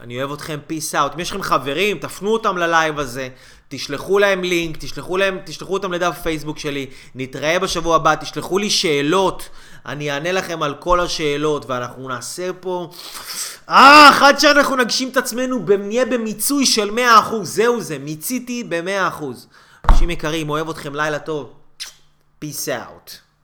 אני 0.00 0.18
אוהב 0.18 0.32
אתכם, 0.32 0.58
peace 0.68 0.94
out. 0.94 1.14
אם 1.14 1.20
יש 1.20 1.30
לכם 1.30 1.42
חברים, 1.42 1.98
תפנו 1.98 2.32
אותם 2.32 2.58
ללייב 2.58 2.98
הזה, 2.98 3.28
תשלחו 3.68 4.18
להם 4.18 4.44
לינק, 4.44 4.76
תשלחו, 4.76 5.16
להם, 5.16 5.38
תשלחו 5.46 5.72
אותם 5.72 5.92
לדף 5.92 6.18
פייסבוק 6.22 6.58
שלי, 6.58 6.86
נתראה 7.14 7.58
בשבוע 7.58 7.96
הבא, 7.96 8.14
תשלחו 8.14 8.58
לי 8.58 8.70
שאלות, 8.70 9.48
אני 9.86 10.10
אענה 10.10 10.32
לכם 10.32 10.62
על 10.62 10.74
כל 10.74 11.00
השאלות, 11.00 11.66
ואנחנו 11.66 12.08
נעשה 12.08 12.52
פה... 12.60 12.90
אה, 13.68 14.10
עד 14.28 14.38
שאנחנו 14.40 14.76
נגשים 14.76 15.08
את 15.08 15.16
עצמנו, 15.16 15.64
נהיה 15.78 16.04
במיצוי 16.04 16.66
של 16.66 16.90
100%, 16.90 17.34
זהו 17.42 17.80
זה, 17.80 17.98
מיציתי 17.98 18.64
ב-100%. 18.68 19.24
אנשים 19.90 20.10
יקרים, 20.10 20.50
אוהב 20.50 20.68
אתכם, 20.68 20.94
לילה 20.94 21.18
טוב. 21.18 21.52
peace 22.44 22.68
out. 22.68 23.29